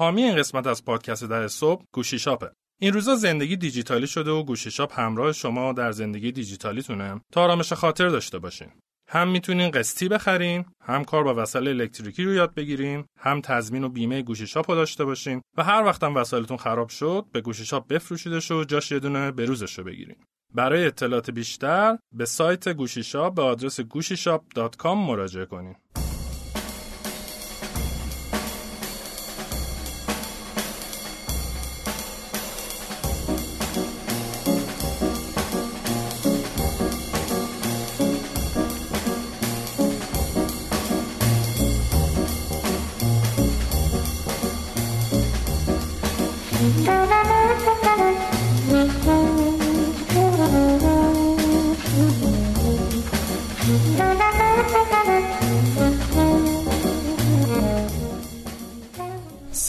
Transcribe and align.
حامی 0.00 0.22
این 0.22 0.36
قسمت 0.36 0.66
از 0.66 0.84
پادکست 0.84 1.24
در 1.24 1.48
صبح 1.48 1.84
گوشی 1.92 2.18
شاپه. 2.18 2.50
این 2.80 2.92
روزا 2.92 3.14
زندگی 3.14 3.56
دیجیتالی 3.56 4.06
شده 4.06 4.30
و 4.30 4.42
گوشی 4.42 4.70
شاپ 4.70 5.00
همراه 5.00 5.32
شما 5.32 5.72
در 5.72 5.92
زندگی 5.92 6.32
دیجیتالیتونه 6.32 7.20
تا 7.32 7.42
آرامش 7.42 7.72
خاطر 7.72 8.08
داشته 8.08 8.38
باشین. 8.38 8.68
هم 9.08 9.28
می‌تونین 9.28 9.70
قسطی 9.70 10.08
بخرین، 10.08 10.64
هم 10.82 11.04
کار 11.04 11.24
با 11.24 11.34
وسایل 11.42 11.68
الکتریکی 11.68 12.24
رو 12.24 12.34
یاد 12.34 12.54
بگیرین، 12.54 13.04
هم 13.18 13.40
تضمین 13.40 13.84
و 13.84 13.88
بیمه 13.88 14.22
گوشی 14.22 14.46
شاپ 14.46 14.70
رو 14.70 14.76
داشته 14.76 15.04
باشین 15.04 15.42
و 15.56 15.64
هر 15.64 15.82
وقتم 15.84 16.14
وسایلتون 16.14 16.56
خراب 16.56 16.88
شد 16.88 17.24
به 17.32 17.40
گوشی 17.40 17.64
شاپ 17.64 17.88
بفروشیدش 17.88 18.50
و 18.50 18.64
جاش 18.64 18.92
یه 18.92 18.98
دونه 18.98 19.30
بروزش 19.30 19.78
رو 19.78 19.84
بگیرین. 19.84 20.16
برای 20.54 20.86
اطلاعات 20.86 21.30
بیشتر 21.30 21.98
به 22.12 22.24
سایت 22.24 22.68
گوشی 22.68 23.02
شاپ 23.02 23.34
به 23.34 23.42
آدرس 23.42 23.80
گوشیشاپ.com 23.80 24.86
مراجعه 24.86 25.46
کنین. 25.46 25.76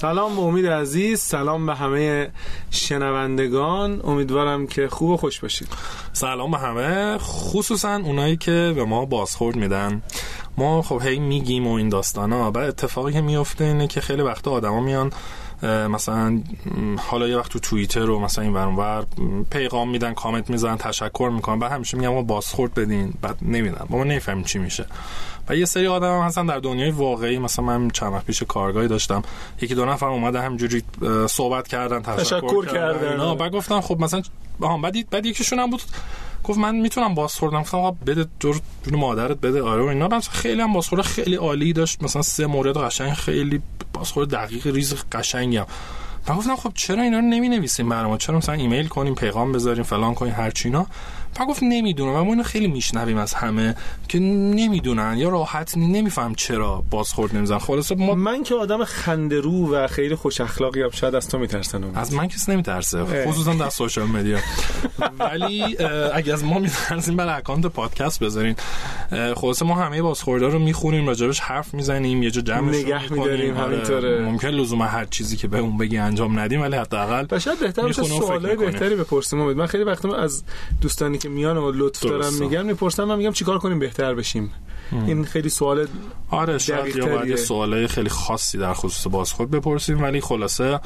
سلام 0.01 0.35
به 0.35 0.41
امید 0.41 0.67
عزیز 0.67 1.19
سلام 1.19 1.65
به 1.65 1.75
همه 1.75 2.29
شنوندگان. 2.71 4.01
امیدوارم 4.03 4.67
که 4.67 4.87
خوب 4.87 5.09
و 5.09 5.17
خوش 5.17 5.39
باشید. 5.39 5.67
سلام 6.13 6.51
به 6.51 6.57
همه. 6.57 7.17
خصوصا 7.17 7.95
اونایی 7.95 8.37
که 8.37 8.73
به 8.75 8.85
ما 8.85 9.05
بازخورد 9.05 9.55
میدن. 9.55 10.01
ما 10.57 10.81
خب 10.81 11.01
هی 11.01 11.19
میگیم 11.19 11.67
و 11.67 11.73
این 11.73 11.89
داستان 11.89 12.31
ها 12.31 12.51
بعد 12.51 12.67
اتفاقی 12.67 13.13
که 13.13 13.21
میفته 13.21 13.63
اینه 13.63 13.87
که 13.87 14.01
خیلی 14.01 14.21
وقت 14.21 14.47
آدما 14.47 14.81
میان 14.81 15.11
مثلا 15.63 16.41
حالا 16.97 17.27
یه 17.27 17.37
وقت 17.37 17.51
تو 17.51 17.59
توییتر 17.59 18.05
رو 18.05 18.19
مثلا 18.19 18.43
این 18.43 18.53
ور 18.53 19.05
پیغام 19.49 19.89
میدن 19.89 20.13
کامنت 20.13 20.49
می‌زنن 20.49 20.77
تشکر 20.77 21.31
می‌کنن 21.33 21.59
بعد 21.59 21.71
همیشه 21.71 21.97
میگم 21.97 22.13
ما 22.13 22.21
بازخورد 22.21 22.73
بدین. 22.73 23.13
بعد 23.21 23.37
نمیدن 23.41 23.85
ما 23.89 24.03
نمی‌فهمیم 24.03 24.43
چی 24.43 24.59
میشه. 24.59 24.85
و 25.49 25.55
یه 25.55 25.65
سری 25.65 25.87
آدم 25.87 26.19
هم 26.19 26.25
هستن 26.27 26.45
در 26.45 26.59
دنیای 26.59 26.91
واقعی. 26.91 27.39
مثلا 27.39 27.65
من 27.65 27.89
چند 27.89 28.13
وقت 28.13 28.25
پیش 28.25 28.43
کارگاهی 28.43 28.87
داشتم. 28.87 29.21
یکی 29.61 29.75
دو 29.75 29.85
نفر 29.85 30.05
اومده 30.05 30.41
همجوری 30.41 30.83
صحبت 31.29 31.67
کردن 31.67 32.01
تشکر, 32.01 32.23
تشکر 32.23 32.65
کردن 32.65 33.17
نه 33.17 33.35
بعد 33.35 33.51
گفتم 33.51 33.81
خب 33.81 33.99
مثلا 33.99 34.21
بعد 34.83 35.09
بعد 35.09 35.25
یکیشون 35.25 35.59
هم 35.59 35.69
بود. 35.69 35.81
گفت 36.43 36.59
من 36.59 36.75
می‌تونم 36.75 37.15
بازخوردم. 37.15 37.61
گفتم 37.61 37.77
آقا 37.77 37.91
بده 37.91 38.25
دور 38.39 38.61
جون 38.85 38.99
مادرت 38.99 39.37
بده. 39.37 39.63
آره 39.63 39.83
و 39.83 39.85
اینا. 39.85 40.07
من 40.07 40.19
خیلی 40.19 40.61
هم 40.61 40.73
بازخورد. 40.73 41.01
خیلی 41.01 41.35
عالی 41.35 41.73
داشت. 41.73 42.03
مثلا 42.03 42.21
سه 42.21 42.45
مورد 42.45 42.77
قشنگ 42.77 43.13
خیلی 43.13 43.61
بازخورد 43.93 44.29
دقیق 44.29 44.67
ریز 44.67 44.95
قشنگم 45.11 45.65
من 46.29 46.35
گفتم 46.35 46.55
خب 46.55 46.71
چرا 46.75 47.03
اینا 47.03 47.19
رو 47.19 47.25
نمی 47.25 47.49
نویسیم 47.49 47.89
برام 47.89 48.17
چرا 48.17 48.37
مثلا 48.37 48.55
ایمیل 48.55 48.87
کنیم 48.87 49.15
پیغام 49.15 49.51
بذاریم 49.51 49.83
فلان 49.83 50.13
کنیم 50.13 50.33
هر 50.33 50.51
چینا 50.51 50.87
و 51.39 51.45
گفت 51.45 51.63
نمی‌دونم 51.63 52.15
و 52.15 52.23
ما 52.23 52.31
اینو 52.31 52.43
خیلی 52.43 52.67
میشنویم 52.67 53.17
از 53.17 53.33
همه 53.33 53.75
که 54.07 54.19
نمی‌دونن. 54.19 55.17
یا 55.17 55.29
راحت 55.29 55.77
نمیفهم 55.77 56.35
چرا 56.35 56.83
بازخورد 56.89 57.35
نمیزن 57.35 57.57
خلاص 57.57 57.91
ما 57.91 58.15
من 58.15 58.43
که 58.43 58.55
آدم 58.55 58.83
خندرو 58.83 59.73
و 59.73 59.87
خیلی 59.87 60.15
خوش 60.15 60.41
اخلاقی 60.41 60.81
هم 60.81 60.89
شاید 60.89 61.15
از 61.15 61.29
تو 61.29 61.37
میترسن 61.37 61.83
از 61.95 62.13
من 62.13 62.27
کسی 62.27 62.51
نمیترسه. 62.51 63.25
خصوصا 63.25 63.53
در 63.53 63.69
سوشال 63.69 64.07
مدیا 64.07 64.37
ولی 65.19 65.77
اگه 66.13 66.33
از 66.33 66.43
ما 66.43 66.59
میترسین 66.59 67.15
برای 67.15 67.33
اکانت 67.33 67.65
پادکست 67.65 68.23
بذارین. 68.23 68.55
خلاص 69.35 69.61
ما 69.61 69.75
همه 69.75 70.01
بازخوردا 70.01 70.47
رو 70.47 70.59
می‌خونیم 70.59 71.07
راجبش 71.07 71.39
حرف 71.39 71.73
می‌زنیم 71.73 72.23
یه 72.23 72.31
جا 72.31 72.41
جمعش 72.41 72.75
نگه 72.75 73.13
میداریم 73.13 73.57
آره، 73.57 73.75
همینطوره. 73.75 74.21
ممکن 74.21 74.47
لزوما 74.47 74.85
هر 74.85 75.05
چیزی 75.05 75.37
که 75.37 75.47
به 75.47 75.59
اون 75.59 75.77
بگی 75.77 75.97
انجام 75.97 76.39
ندیم 76.39 76.61
ولی 76.61 76.75
حداقل 76.75 77.39
شاید 77.39 77.59
بهتر 77.59 77.91
سوالای 77.91 78.55
بهتری 78.55 78.95
بپرسیم. 78.95 79.53
من 79.53 79.67
خیلی 79.67 79.83
وقتا 79.83 80.15
از 80.15 80.43
دوستانی 80.81 81.17
که 81.21 81.29
میان 81.29 81.57
و 81.57 81.71
لطف 81.71 82.03
دارم 82.03 82.33
میگن 82.33 82.65
می‌پرسن 82.65 83.03
من 83.03 83.17
میگم 83.17 83.31
چیکار 83.31 83.57
کنیم 83.57 83.79
بهتر 83.79 84.15
بشیم. 84.15 84.51
این 84.91 85.25
خیلی 85.25 85.49
سوال 85.49 85.87
آره 86.29 86.57
شاید 86.57 86.95
یا 86.95 87.05
باید 87.05 87.35
سوالای 87.35 87.87
خیلی 87.87 88.09
خاصی 88.09 88.57
در 88.57 88.73
خصوص 88.73 89.07
بازخورد 89.07 89.51
بپرسیم 89.51 90.03
ولی 90.03 90.21
خلاصه 90.21 90.79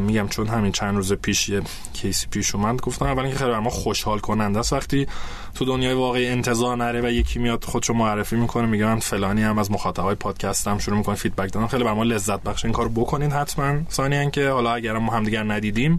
میگم 0.00 0.28
چون 0.28 0.46
همین 0.46 0.72
چند 0.72 0.96
روز 0.96 1.12
پیش 1.12 1.48
یه 1.48 1.62
کیسی 1.92 2.26
پیش 2.30 2.54
اومد 2.54 2.80
گفتم 2.80 3.06
اولا 3.06 3.28
که 3.28 3.34
خیلی 3.34 3.50
ما 3.50 3.70
خوشحال 3.70 4.18
کننده 4.18 4.58
است. 4.58 4.72
وقتی 4.72 5.06
تو 5.54 5.64
دنیای 5.64 5.94
واقعی 5.94 6.26
انتظار 6.26 6.76
نره 6.76 7.00
و 7.00 7.10
یکی 7.10 7.38
میاد 7.38 7.64
خودشو 7.64 7.92
معرفی 7.92 8.36
می‌کنه 8.36 8.66
میگه 8.66 8.84
من 8.84 8.98
فلانی 8.98 9.42
هم 9.42 9.58
از 9.58 9.70
مخاطبای 9.70 10.14
پادکستم 10.14 10.78
شروع 10.78 10.98
می‌کنه 10.98 11.14
فیدبک 11.14 11.52
دادن. 11.52 11.66
خیلی 11.66 11.84
بر 11.84 11.92
ما 11.92 12.02
لذت 12.02 12.42
بخش. 12.42 12.64
این 12.64 12.74
کارو 12.74 12.88
بکنین 12.88 13.30
حتما. 13.30 13.74
ثانیا 13.90 14.30
که 14.30 14.48
حالا 14.48 14.74
اگر 14.74 14.98
ما 14.98 15.12
همدیگر 15.12 15.42
ندیدیم 15.42 15.98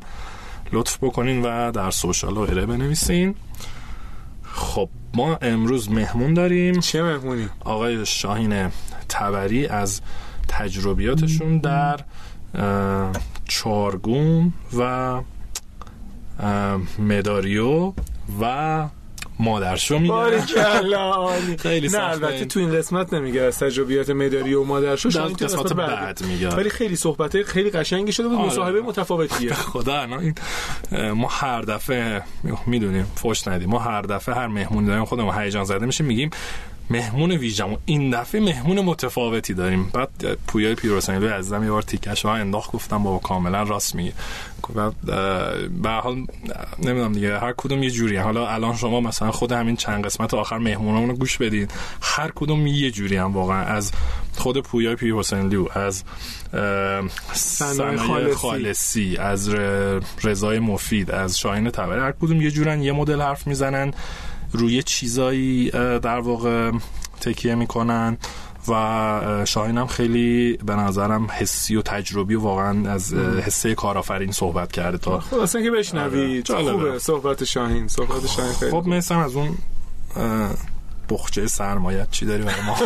لطف 0.71 0.97
بکنین 1.03 1.41
و 1.41 1.71
در 1.71 1.91
سوشال 1.91 2.37
و 2.37 2.45
بنویسین 2.45 3.35
خب 4.43 4.89
ما 5.13 5.35
امروز 5.41 5.91
مهمون 5.91 6.33
داریم 6.33 6.79
چه 6.79 7.03
مهمونی؟ 7.03 7.49
آقای 7.59 8.05
شاهین 8.05 8.69
تبری 9.09 9.67
از 9.67 10.01
تجربیاتشون 10.47 11.57
در 11.57 11.99
چارگون 13.47 14.53
و 14.77 15.21
مداریو 16.99 17.93
و 18.41 18.85
مادرشو 19.39 19.99
میگه. 19.99 20.41
خیلی 21.57 21.87
نه 21.87 22.09
البته 22.09 22.45
تو 22.45 22.59
این 22.59 22.71
قسمت 22.71 23.13
نمیگه 23.13 23.41
از 23.41 23.59
تجربیات 23.59 24.09
مداری 24.09 24.53
و 24.53 24.63
مادرشو 24.63 25.09
در 25.09 25.21
قسمت 25.21 25.73
بعد. 25.73 26.21
میگه. 26.23 26.49
ولی 26.49 26.69
خیلی 26.69 26.95
صحبت 26.95 27.43
خیلی 27.43 27.69
قشنگی 27.69 28.11
شده 28.11 28.27
بود 28.27 28.37
آره. 28.37 28.47
مصاحبه 28.47 28.81
متفاوتیه. 28.81 29.53
خدا 29.73 30.05
نه 30.05 30.33
ما 31.11 31.27
هر 31.27 31.61
دفعه 31.61 32.21
می‌دونیم 32.67 33.05
فوش 33.15 33.47
ندیم. 33.47 33.69
ما 33.69 33.79
هر 33.79 34.01
دفعه 34.01 34.35
هر 34.35 34.47
مهمونی 34.47 34.87
داریم 34.87 35.05
خودمون 35.05 35.41
هیجان 35.41 35.63
زده 35.63 35.85
میشه 35.85 36.03
میگیم 36.03 36.29
مهمون 36.89 37.31
ویژم 37.31 37.77
این 37.85 38.21
دفعه 38.21 38.41
مهمون 38.41 38.81
متفاوتی 38.81 39.53
داریم. 39.53 39.89
بعد 39.93 40.37
پویای 40.47 40.75
پیروسنگلوی 40.75 41.29
عزیزم 41.29 41.63
یه 41.63 41.71
بار 41.71 41.81
تیکش 41.81 42.25
ها 42.25 42.35
انداخت 42.35 42.71
گفتم 42.71 43.03
بابا 43.03 43.19
کاملا 43.19 43.63
راست 43.63 43.95
میگه 43.95 44.13
به 45.83 45.89
حال 45.89 46.15
نمی‌دونم 46.79 47.13
دیگه 47.13 47.39
هر 47.39 47.53
کدوم 47.57 47.83
یه 47.83 47.89
جوری 47.91 48.17
حالا 48.17 48.47
الان 48.47 48.75
شما 48.75 49.01
مثلا 49.01 49.31
خود 49.31 49.51
همین 49.51 49.75
چند 49.75 50.05
قسمت 50.05 50.33
آخر 50.33 50.57
مهمونمون 50.57 51.09
رو 51.09 51.15
گوش 51.15 51.37
بدید 51.37 51.71
هر 52.01 52.31
کدوم 52.35 52.67
یه 52.67 52.91
جوری 52.91 53.15
هم 53.17 53.33
واقعا. 53.33 53.63
از 53.63 53.91
خود 54.37 54.57
پویای 54.57 54.95
پیر 54.95 55.13
حسین 55.13 55.67
از 55.75 56.03
سنای 57.33 58.33
خالصی. 58.33 59.17
از 59.17 59.49
رضای 60.23 60.59
مفید 60.59 61.11
از 61.11 61.39
شاهین 61.39 61.69
تبری 61.69 61.99
هر 61.99 62.11
کدوم 62.11 62.41
یه 62.41 62.51
جورن 62.51 62.81
یه 62.81 62.91
مدل 62.91 63.21
حرف 63.21 63.47
می‌زنن. 63.47 63.93
روی 64.51 64.83
چیزایی 64.83 65.69
در 65.99 66.19
واقع 66.19 66.71
تکیه 67.21 67.55
می‌کنن 67.55 68.17
و 68.67 69.45
شاهین 69.45 69.77
هم 69.77 69.87
خیلی 69.87 70.57
به 70.65 70.75
نظرم 70.75 71.27
حسی 71.31 71.75
و 71.75 71.81
تجربی 71.81 72.35
و 72.35 72.41
واقعا 72.41 72.91
از 72.91 73.13
حسه 73.13 73.75
کارآفرین 73.75 74.31
صحبت 74.31 74.71
کرده 74.71 74.97
تا 74.97 75.19
خب 75.19 75.37
اصلا 75.37 75.61
که 75.61 75.71
بشنوید 75.71 76.51
آره. 76.51 76.71
خوبه. 76.71 76.99
صحبت 76.99 77.43
شاهین. 77.43 77.87
صحبت 77.87 78.27
شاهین 78.27 78.53
خیلی 78.53 78.71
خب 78.71 78.87
مثلا 78.87 79.23
از 79.23 79.35
اون 79.35 79.57
بخچه 81.09 81.47
سرمایت 81.47 82.11
چی 82.11 82.25
داری 82.25 82.43
برای 82.43 82.61
ما؟ 82.61 82.77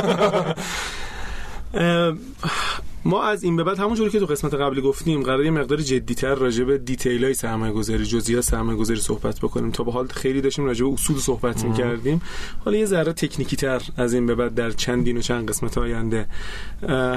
ما 3.05 3.23
از 3.23 3.43
این 3.43 3.55
به 3.55 3.63
بعد 3.63 3.79
همونجوری 3.79 4.09
که 4.09 4.19
تو 4.19 4.25
قسمت 4.25 4.53
قبلی 4.53 4.81
گفتیم 4.81 5.23
قرار 5.23 5.45
یه 5.45 5.51
مقدار 5.51 5.77
جدیتر 5.77 6.35
راجع 6.35 6.63
به 6.63 6.77
دیتیل 6.77 7.23
های 7.23 7.33
سرمایه 7.33 7.73
گذاری 7.73 8.05
جزئیات 8.05 8.43
سرمایه 8.43 8.77
گذاری 8.77 8.99
صحبت 8.99 9.39
بکنیم. 9.39 9.71
تا 9.71 9.83
به 9.83 9.91
حال 9.91 10.07
خیلی 10.07 10.41
داشتیم 10.41 10.65
راجع 10.65 10.85
به 10.85 10.93
اصول 10.93 11.17
صحبت 11.17 11.65
می‌کردیم. 11.65 12.21
حالا 12.65 12.77
یه 12.77 12.85
ذره 12.85 13.13
تکنیکی 13.13 13.55
تر 13.55 13.81
از 13.97 14.13
این 14.13 14.25
به 14.25 14.35
بعد 14.35 14.55
در 14.55 14.71
چندین 14.71 15.17
و 15.17 15.21
چند 15.21 15.49
قسمت 15.49 15.77
آینده 15.77 16.27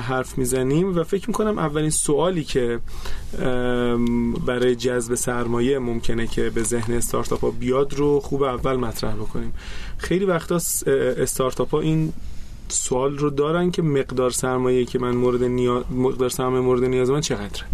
حرف 0.01 0.39
می‌زنیم 0.39 0.99
و 0.99 1.03
فکر 1.03 1.25
می‌کنم 1.27 1.59
اولین 1.59 1.91
سوالی 1.91 2.45
که 2.45 2.81
برای 4.47 4.77
جذب 4.77 5.15
سرمایه 5.15 5.79
ممکنه 5.79 6.27
که 6.27 6.51
به 6.51 6.63
ذهن 6.63 6.95
استارتاپ 6.95 7.41
ها 7.41 7.51
بیاد 7.51 7.95
رو 7.95 8.21
خوب 8.21 8.43
اول 8.43 8.77
مطرح 8.77 9.15
بکنیم. 9.15 9.53
خیلی 9.99 10.25
وقتا 10.25 10.61
استارتاپ 11.17 11.71
ها 11.71 11.81
این 11.81 12.13
سوال 12.75 13.19
رو 13.19 13.31
دارن 13.31 13.71
که 13.71 13.83
مقدار 13.83 14.31
سرمایه 14.31 14.85
که 14.85 14.99
من 14.99 15.17
مورد 15.17 15.45
نیاز 15.45 15.85
مقدار 15.91 16.29
سرمایه 16.29 16.63
مورد 16.63 16.85
نیاز 16.85 17.11
من 17.11 17.21
چقدره؟ 17.21 17.65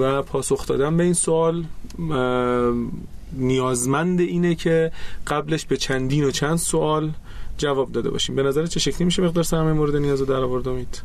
و 0.00 0.22
پاسخ 0.22 0.66
دادن 0.66 0.96
به 0.96 1.04
این 1.04 1.12
سوال 1.12 1.64
نیازمند 3.32 4.20
اینه 4.20 4.54
که 4.54 4.92
قبلش 5.26 5.64
به 5.64 5.76
چندین 5.76 6.24
و 6.24 6.30
چند 6.30 6.56
سوال 6.56 7.10
جواب 7.58 7.92
داده 7.92 8.10
باشیم. 8.10 8.36
به 8.36 8.42
نظر 8.42 8.66
چه 8.66 8.80
شکلی 8.80 9.04
میشه 9.04 9.22
مقدار 9.22 9.44
سرمایه 9.44 9.74
مورد 9.74 9.96
نیاز 9.96 10.20
رو 10.20 10.26
در 10.26 10.34
آورد 10.34 10.68
امید؟ 10.68 11.02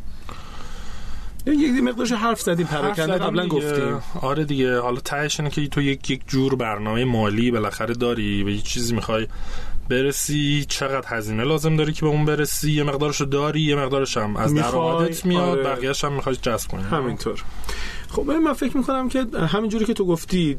یه 1.45 1.81
مقدارش 1.81 2.11
حرف 2.11 2.41
زدیم 2.41 2.65
پراکنده 2.65 3.13
قبلا 3.13 3.47
گفتیم. 3.47 4.01
آره 4.21 4.45
دیگه. 4.45 4.79
حالا 4.79 5.00
تهش 5.00 5.39
اینه 5.39 5.50
که 5.50 5.67
تو 5.67 5.81
یک 5.81 6.09
یک 6.09 6.21
جور 6.27 6.55
برنامه 6.55 7.05
مالی 7.05 7.51
بالاخره 7.51 7.94
داری 7.94 8.44
و 8.44 8.50
یه 8.50 8.61
چیزی 8.61 8.95
می‌خوای 8.95 9.27
برسی 9.89 10.65
چقدر 10.69 11.07
هزینه 11.07 11.44
لازم 11.44 11.75
داری 11.75 11.94
که 11.94 12.01
به 12.01 12.07
اون 12.07 12.25
برسی؟ 12.25 12.71
یه 12.71 12.83
مقدارشو 12.83 13.25
داری 13.25 13.62
یه 13.62 13.75
مقدارش 13.75 14.18
هم 14.18 14.35
از 14.35 14.53
درآمدت 14.53 15.25
میاد 15.25 15.50
آره. 15.50 15.63
بقیه‌اش 15.63 16.03
هم 16.03 16.13
می‌خوای 16.13 16.35
جذب 16.35 16.69
کنی. 16.69 16.83
همینطور. 16.83 17.44
خب 18.09 18.21
من 18.21 18.53
فکر 18.53 18.77
می‌کنم 18.77 19.09
که 19.09 19.25
همینجوری 19.47 19.85
که 19.85 19.94
تو 19.94 20.06
گفتی 20.06 20.57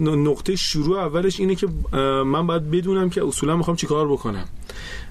نقطه 0.00 0.56
شروع 0.56 0.98
اولش 0.98 1.40
اینه 1.40 1.54
که 1.54 1.68
من 2.24 2.46
باید 2.46 2.70
بدونم 2.70 3.10
که 3.10 3.24
اصولا 3.24 3.56
می‌خوام 3.56 3.76
چیکار 3.76 4.08
بکنم 4.08 4.44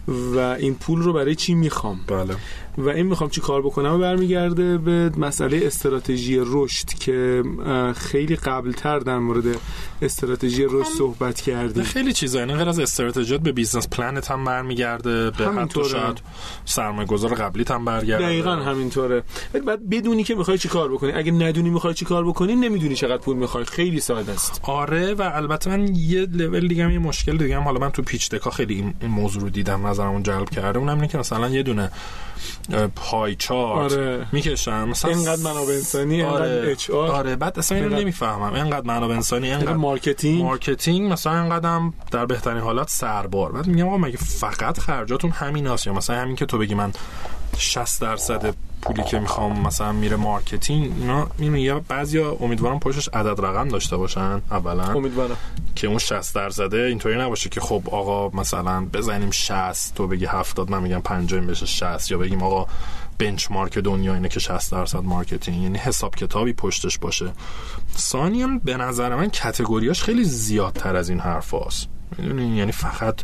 و 0.07 0.39
این 0.39 0.75
پول 0.75 1.01
رو 1.01 1.13
برای 1.13 1.35
چی 1.35 1.53
می‌خوام. 1.53 1.99
بله. 2.07 2.35
و 2.77 2.89
این 2.89 3.05
می‌خوام 3.05 3.29
چی 3.29 3.41
کار 3.41 3.61
بکنم؟ 3.61 3.99
برمیگرده 3.99 4.77
به 4.77 5.11
مسئله 5.17 5.61
استراتژی 5.63 6.39
رشد 6.45 6.87
که 6.87 7.43
خیلی 7.95 8.35
قبلتر 8.35 8.99
در 8.99 9.17
مورد 9.19 9.43
استراتژی 10.01 10.65
رشد 10.65 10.89
صحبت 10.97 11.41
کردیم. 11.41 11.83
خیلی 11.83 12.13
چیزا 12.13 12.39
یعنی 12.39 12.53
غیر 12.53 12.69
از 12.69 12.79
استراتژیات 12.79 13.41
به 13.41 13.51
business 13.51 13.87
plan 13.87 14.22
ت 14.22 14.31
هم 14.31 14.43
برمیگرده 14.43 15.31
به 15.31 15.47
حتی 15.47 15.83
شاید 15.89 16.21
سرمایه 16.65 17.07
گذار 17.07 17.33
قبلی 17.33 17.65
هم 17.69 17.85
برگرده. 17.85 18.25
دقیقا 18.25 18.55
همینطوره. 18.55 19.23
بعد 19.65 19.89
بدونی 19.89 20.23
که 20.23 20.35
می‌خوای 20.35 20.57
چی 20.57 20.67
کار 20.67 20.91
بکنی. 20.91 21.11
اگه 21.11 21.31
ندونی 21.31 21.69
می‌خوای 21.69 21.93
چی 21.93 22.05
کار 22.05 22.25
بکنی 22.25 22.55
نمی‌دونی 22.55 22.95
چقدر 22.95 23.17
پول 23.17 23.37
می‌خوای. 23.37 23.65
خیلی 23.65 23.99
ساده 23.99 24.31
است. 24.31 24.59
آره 24.63 25.13
و 25.13 25.31
البته 25.33 25.69
من 25.69 25.95
یه 25.95 26.25
لول 26.25 26.67
دیگه 26.67 26.93
یه 26.93 26.99
مشکل 26.99 27.37
دیگه 27.37 27.57
هم 27.57 27.63
حالا 27.63 27.79
من 27.79 27.89
تو 27.89 28.01
pitch 28.01 28.29
deck 28.31 28.45
ا 28.45 28.49
خیلی 28.49 28.93
این 29.01 29.11
موضوع 29.11 29.41
رو 29.41 29.49
دیدم 29.49 29.87
نظرمون 29.87 30.23
جلب 30.23 30.49
کرده. 30.49 30.79
اونم 30.79 30.95
اینه 30.95 31.07
که 31.07 31.17
مثلا 31.17 31.49
یه 31.49 31.63
دونه 31.63 31.91
pie 32.95 33.35
chart 33.35 33.93
آره. 33.93 34.27
می‌کشم. 34.31 34.89
مثلا 34.89 35.11
اینقدر 35.11 35.41
منابع 35.41 35.73
انسانی 35.73 36.21
آره. 36.21 36.71
HR 36.71 36.89
ه 36.89 37.35
بعد 37.35 37.59
اصلا 37.59 37.77
اینو 37.77 37.89
نمی‌فهمم. 37.89 38.53
اینقدر 38.53 38.87
منابع 38.87 39.15
انسانی 39.15 39.49
اینقدر 39.51 39.73
marketing. 39.73 40.41
marketing 40.43 41.11
مثلا 41.11 41.41
اینقدر 41.41 41.81
در 42.11 42.25
بهترین 42.25 42.61
حالت 42.61 42.89
سربار. 42.89 43.51
بعد 43.51 43.67
میگم 43.67 43.87
آقا 43.87 43.97
مگه 43.97 44.17
فقط 44.17 44.79
خرجاتون 44.79 45.31
همین 45.31 45.67
هست 45.67 45.87
یا 45.87 45.93
مثلا 45.93 46.15
همین 46.15 46.35
که 46.35 46.45
تو 46.45 46.57
بگی 46.57 46.73
من 46.73 46.91
60 47.57 48.01
درصد 48.01 48.55
پولی 48.85 49.03
که 49.03 49.19
می‌خوام 49.19 49.59
مثلا 49.59 49.91
میره 49.91 50.15
marketing 50.15 50.91
اینا 50.99 51.27
اینو 51.39 51.57
یه 51.57 51.73
بعضیا 51.73 52.37
امیدوارم 52.39 52.79
پشتش 52.79 53.09
عدد 53.13 53.45
رقم 53.45 53.67
داشته 53.67 53.97
باشن 53.97 54.41
اولا. 54.51 54.83
امیدوارم. 54.83 55.37
که 55.75 55.87
اون 55.87 55.97
60 55.97 56.35
درصده 56.35 56.77
اینطوری 56.77 57.19
نباشه 57.19 57.49
که 57.49 57.61
خب 57.61 57.83
آقا 57.91 58.29
مثلا 58.29 58.85
بزنیم 58.93 59.31
60 59.31 59.95
تو 59.95 60.07
بگی 60.07 60.25
70 60.25 60.69
من 60.71 60.83
میگم 60.83 61.01
50 61.01 61.41
بشه 61.41 61.65
60 61.65 62.11
یا 62.11 62.17
بگیم 62.17 62.43
آقا 62.43 62.67
benchmark 63.17 63.77
دنیا 63.77 64.13
اینه 64.13 64.29
که 64.29 64.39
60 64.39 64.71
درصد 64.71 65.03
marketing. 65.03 65.63
یعنی 65.63 65.77
حساب 65.77 66.15
کتابی 66.15 66.53
پشتش 66.53 66.97
باشه. 66.97 67.31
ثانیا 67.97 68.41
هم 68.41 68.59
به 68.59 68.77
نظر 68.77 69.15
من 69.15 69.29
category 69.29 69.83
هاش 69.83 70.03
خیلی 70.03 70.23
زیادتر 70.23 70.95
از 70.95 71.09
این 71.09 71.19
حرف 71.19 71.53
هاست 71.53 71.87
یعنی 72.19 72.71
فقط 72.71 73.21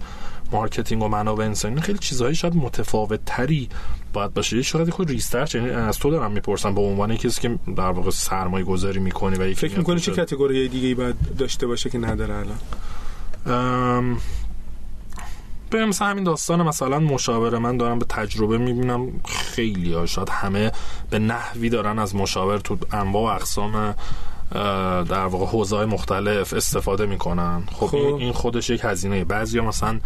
marketing 0.51 1.03
و 1.03 1.07
منابع 1.07 1.45
انسانی. 1.45 1.81
خیلی 1.81 1.99
چیزهایی 1.99 2.35
شاید 2.35 2.55
متفاوت 2.55 3.19
تری 3.25 3.69
باید 4.13 4.33
باشه. 4.33 4.55
یه 4.55 4.61
شاید 4.61 4.89
خود 4.89 5.09
research 5.09 5.55
یعنی 5.55 5.69
از 5.69 5.99
تو 5.99 6.11
دارم 6.11 6.31
می‌پرسم 6.31 6.75
به 6.75 6.81
عنوان 6.81 7.15
کسی 7.15 7.41
که 7.41 7.59
در 7.75 7.91
واقع 7.91 8.09
سرمایه 8.09 8.65
گذاری 8.65 8.99
می‌کنه 8.99 9.51
و 9.51 9.53
فکر 9.53 9.77
می‌کنی 9.77 9.99
چه 9.99 10.11
category 10.11 10.69
دیگه 10.69 10.87
ای 10.87 10.95
باید 10.95 11.15
داشته 11.37 11.67
باشه 11.67 11.89
که 11.89 11.97
نداره 11.97 12.35
الان؟ 12.35 12.57
به 15.69 15.85
مثلا 15.85 16.07
همین 16.07 16.23
داستان 16.23 16.61
مثلا 16.61 16.99
مشاوره 16.99 17.59
من 17.59 17.77
دارم 17.77 17.99
به 17.99 18.05
تجربه 18.09 18.57
می‌بینم. 18.57 19.07
خیلی 19.27 19.93
ها 19.93 20.05
شاید 20.05 20.29
همه 20.29 20.71
به 21.09 21.19
نحوی 21.19 21.69
دارن 21.69 21.99
از 21.99 22.15
مشاور 22.15 22.57
تو 22.57 22.77
انواع 22.91 23.23
و 23.23 23.35
اقسام 23.35 23.95
در 25.03 25.25
واقع 25.25 25.45
حوزه 25.45 25.85
مختلف 25.85 26.53
استفاده 26.53 27.05
می‌کنن. 27.05 27.63
خب, 27.71 27.85
خب. 27.85 27.95
این 27.95 28.31
خودش 28.31 28.69
یک 28.69 28.81
هزینه. 28.83 29.23
بعضی 29.23 29.59
مثلا 29.59 29.99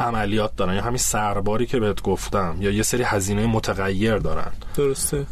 عملیات 0.00 0.56
دارن 0.56 0.74
یا 0.74 0.82
همین 0.82 0.98
سرباری 0.98 1.66
که 1.66 1.80
بهت 1.80 2.02
گفتم 2.02 2.56
یا 2.60 2.70
یه 2.70 2.82
سری 2.82 3.02
هزینه 3.02 3.46
متغیر 3.46 4.18
دارن. 4.18 4.52
درسته. 4.74 5.26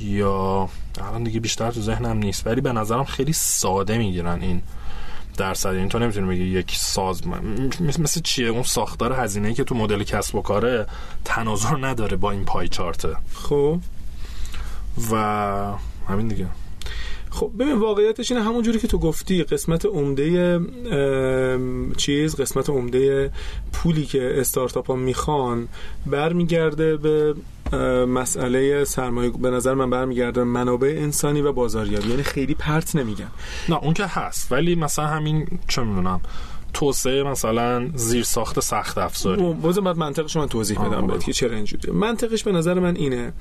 یا 0.00 0.68
الان 0.98 1.24
دیگه 1.24 1.40
بیشتر 1.40 1.70
تو 1.70 1.80
ذهنم 1.80 2.18
نیست 2.18 2.46
ولی 2.46 2.60
به 2.60 2.72
نظرم 2.72 3.04
خیلی 3.04 3.32
ساده 3.32 3.98
می‌گیرن 3.98 4.42
این 4.42 4.62
درصد. 5.36 5.68
این 5.68 5.78
یعنی 5.78 5.88
تو 5.88 5.98
نمی‌تونی 5.98 6.28
بگی 6.28 6.44
یک 6.44 6.76
ساز 6.76 7.22
مثل 7.80 8.20
چیه؟ 8.20 8.48
اون 8.48 8.62
ساختار 8.62 9.12
هزینه 9.12 9.54
که 9.54 9.64
تو 9.64 9.74
مدل 9.74 10.02
کسب 10.02 10.34
و 10.34 10.42
کاره 10.42 10.86
تناظر 11.24 11.76
نداره 11.86 12.16
با 12.16 12.30
این 12.30 12.44
پای 12.44 12.68
چارته 12.68 13.16
خب. 13.34 13.78
و 15.10 15.16
همین 16.08 16.28
دیگه. 16.28 16.46
خب 17.34 17.50
ببین 17.58 17.72
واقعیتش 17.72 18.32
اینه 18.32 18.44
همون 18.44 18.62
جوری 18.62 18.78
که 18.78 18.88
تو 18.88 18.98
گفتی 18.98 19.42
قسمت 19.42 19.86
عمده 19.86 20.60
چیز 21.96 22.36
قسمت 22.36 22.70
عمده 22.70 23.32
پولی 23.72 24.04
که 24.04 24.40
استارتاپ 24.40 24.86
ها 24.86 24.96
می‌خوان 24.96 25.68
برمیگرده 26.06 26.96
به 26.96 27.34
مسئله 28.06 28.84
سرمایه 28.84 29.30
به 29.30 29.50
نظر 29.50 29.74
من 29.74 29.90
برمیگرده 29.90 30.44
منابع 30.44 30.88
انسانی 30.88 31.40
و 31.40 31.52
بازاریابی. 31.52 32.08
یعنی 32.08 32.22
خیلی 32.22 32.54
پرت 32.54 32.96
نمیگن. 32.96 33.30
نه 33.68 33.76
اون 33.84 33.94
که 33.94 34.06
هست 34.06 34.52
ولی 34.52 34.74
مثلا 34.74 35.06
همین 35.06 35.46
چه 35.68 35.82
می‌دونم 35.82 36.20
توسعه 36.72 37.22
مثلا 37.22 37.88
زیر 37.94 38.22
ساخت 38.22 38.60
سخت 38.60 38.98
افزاری. 38.98 39.52
بازم 39.52 39.84
بعد 39.84 39.96
منطقش 39.96 40.36
من 40.36 40.46
توضیح 40.46 40.86
بدم 40.86 41.06
بهت 41.06 41.24
که 41.24 41.32
چرا 41.32 41.56
اینجوریه 41.56 41.94
منطقش 41.94 42.44
به 42.44 42.52
نظر 42.52 42.74
من 42.74 42.96
اینه 42.96 43.32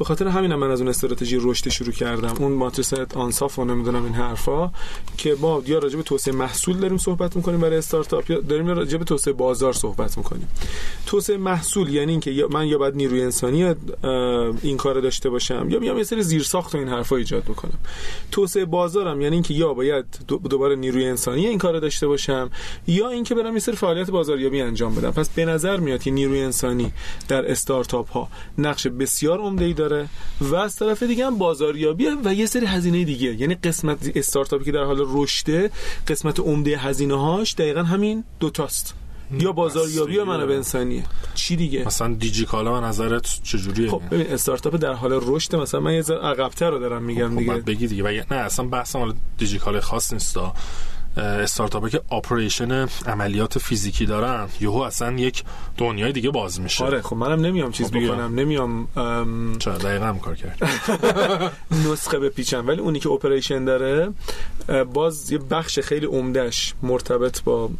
به 0.00 0.04
خاطر 0.04 0.28
همینم 0.28 0.58
من 0.58 0.70
از 0.70 0.80
اون 0.80 0.88
استراتژی 0.88 1.38
رشد 1.40 1.68
شروع 1.68 1.92
کردم. 1.92 2.34
اون 2.38 2.52
ماتریس 2.52 2.92
آنصاف 3.14 3.58
و 3.58 3.64
نمی‌دونم 3.64 4.04
این 4.04 4.12
حرفا 4.12 4.70
که 5.16 5.36
ما 5.40 5.62
یا 5.66 5.78
راجع 5.78 5.96
به 5.96 6.02
توسعه 6.02 6.34
محصول 6.34 6.76
داریم 6.76 6.98
صحبت 6.98 7.36
می‌کنیم 7.36 7.60
برای 7.60 7.76
استارتاپ 7.76 8.30
یا 8.30 8.40
داریم 8.40 8.66
راجع 8.66 8.98
به 8.98 9.04
توسعه 9.04 9.32
بازار 9.32 9.72
صحبت 9.72 10.18
می‌کنیم. 10.18 10.48
توسعه 11.06 11.36
محصول 11.36 11.94
یعنی 11.94 12.12
اینکه 12.12 12.46
من 12.50 12.66
یا 12.66 12.78
باید 12.78 12.96
نیروی 12.96 13.22
انسانی 13.22 13.74
این 14.62 14.76
کار 14.76 15.00
داشته 15.00 15.30
باشم 15.30 15.66
یا 15.70 15.78
میام 15.78 15.98
یه 15.98 16.04
سری 16.04 16.22
زیرساخت 16.22 16.74
و 16.74 16.78
این 16.78 16.88
حرفا 16.88 17.16
ایجاد 17.16 17.48
می‌کنم 17.48 17.78
توسعه 18.30 18.64
بازارم 18.64 19.20
یعنی 19.20 19.34
اینکه 19.34 19.54
یا 19.54 19.74
باید 19.74 20.04
دوباره 20.28 20.76
نیروی 20.76 21.04
انسانی 21.04 21.46
این 21.46 21.58
کار 21.58 21.78
داشته 21.78 22.06
باشم 22.06 22.50
یا 22.86 23.08
اینکه 23.08 23.34
برم 23.34 23.54
یه 23.54 23.60
سری 23.60 23.76
فعالیت 23.76 24.10
بازاریابی 24.10 24.60
انجام 24.60 24.94
بدم. 24.94 25.10
پس 25.10 25.28
به 25.28 25.44
نظر 25.44 25.76
میاد 25.76 26.02
که 26.02 26.10
نیروی 26.10 26.40
انسانی 26.40 26.92
در 27.28 27.50
استارتاپ 27.50 28.10
ها 28.10 28.28
نقش 28.58 28.86
بسیار 28.86 29.38
عمده 29.38 29.64
ای 29.64 29.72
و 30.40 30.54
از 30.54 30.76
طرف 30.76 31.02
دیگه 31.02 31.26
هم 31.26 31.38
بازاریابی 31.38 32.06
و 32.24 32.34
یه 32.34 32.46
سری 32.46 32.66
هزینه 32.66 33.04
دیگه. 33.04 33.34
یعنی 33.34 33.54
قسمت 33.54 34.10
استارتاپی 34.14 34.64
که 34.64 34.72
در 34.72 34.84
حال 34.84 35.06
رشده 35.08 35.70
قسمت 36.08 36.40
عمده 36.40 36.76
هزینه 36.76 37.20
هاش 37.20 37.54
دقیقا 37.54 37.82
همین 37.82 38.24
دوتاست 38.40 38.94
یا 39.38 39.52
بازاریابی 39.52 40.14
یا 40.14 40.24
منابع 40.24 40.54
انسانیه. 40.54 41.04
چی 41.34 41.56
دیگه؟ 41.56 41.84
مثلا 41.86 42.14
دیجیکالا 42.14 42.80
به 42.80 42.86
نظرت 42.86 43.40
چجوریه؟ 43.42 43.90
خب 43.90 44.02
ببین 44.10 44.26
استارتاپ 44.26 44.76
در 44.76 44.92
حال 44.92 45.20
رشد 45.22 45.56
مثلا 45.56 45.80
من 45.80 45.94
یه 45.94 46.02
ذره 46.02 46.18
عقب‌تر 46.18 46.70
رو 46.70 46.78
دارم 46.78 47.02
میگم 47.02 47.30
خب 47.30 47.38
دیگه. 47.38 47.52
بگی 47.52 47.86
دیگه. 47.86 48.02
و 48.02 48.22
نه 48.30 48.36
اصلا 48.36 48.64
بحثم 48.64 49.14
دیجیکال 49.38 49.80
خاص 49.80 50.12
نیستا 50.12 50.54
استارتاپ 51.16 51.88
که 51.88 52.00
operation 52.08 52.88
عملیات 53.06 53.58
فیزیکی 53.58 54.06
دارن. 54.06 54.48
یهو 54.60 54.76
اصلا 54.76 55.12
یک 55.12 55.44
دنیای 55.76 56.12
دیگه 56.12 56.30
باز 56.30 56.60
میشه. 56.60 56.84
آره 56.84 57.02
خب 57.02 57.16
منم 57.16 57.40
نمیام 57.40 57.72
چیز 57.72 57.86
خب 57.86 57.98
بکنم. 57.98 58.34
نمیام 58.34 58.88
چرا؟ 59.58 59.78
دقیقا 59.78 60.04
هم 60.04 60.18
کار 60.18 60.34
کرد 60.34 60.58
نسخه 61.92 62.18
بپیچم. 62.18 62.66
ولی 62.66 62.80
اونی 62.80 63.00
که 63.00 63.10
operation 63.10 63.64
داره 63.64 64.12
باز 64.92 65.32
یه 65.32 65.38
بخش 65.38 65.78
خیلی 65.78 66.06
عمدهش 66.06 66.74
مرتبط 66.82 67.42
با 67.42 67.70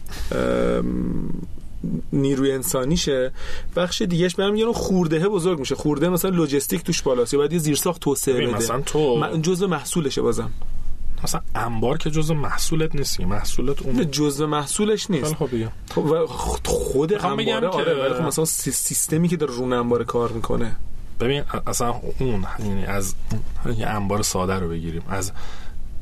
نیروی 2.13 2.53
انسانیشه. 2.53 3.33
بخش 3.77 4.03
دیگهش 4.03 4.35
برم 4.35 4.57
یه 4.57 4.73
خورده 4.73 5.29
بزرگ 5.29 5.59
میشه. 5.59 5.75
خورده 5.75 6.09
مثلا 6.09 6.31
لوجستیک 6.31 6.83
توش 6.83 7.03
بالاست. 7.03 7.35
یا 7.35 7.39
باید 7.39 7.53
یه 7.53 7.59
زیرساخت 7.59 8.01
توسعه 8.01 8.35
بده. 8.47 8.57
مثلا 8.57 8.81
تو 8.81 9.27
جزء 9.43 9.67
محصولشه 9.67 10.23
بازم. 10.23 10.51
مثلا 11.25 11.41
انبار 11.55 11.99
که 11.99 12.11
جزء 12.11 12.35
محصولت 12.35 12.97
نیست 12.97 13.21
محصولت 13.21 13.83
اون 13.83 14.11
جزء 14.11 14.47
محصولش 14.47 15.11
نیست. 15.11 15.35
خب 15.35 15.49
خب 16.27 16.67
خود 16.67 17.13
انباره 17.13 17.69
آره 17.69 17.95
ولی 17.95 18.15
خب 18.15 18.23
مثلا 18.23 18.45
سیستمی 18.45 19.29
که 19.29 19.37
در 19.37 19.47
رون 19.47 19.73
انبار 19.73 20.05
کار 20.05 20.33
می‌کنه. 20.33 20.77
ببین 21.21 21.43
اصلا 21.67 21.95
اون 22.19 22.47
یعنی 22.59 22.85
از 22.85 23.15
یه 23.79 23.87
انبار 23.87 24.23
ساده 24.23 24.55
رو 24.55 24.69
بگیریم. 24.69 25.03
از 25.09 25.33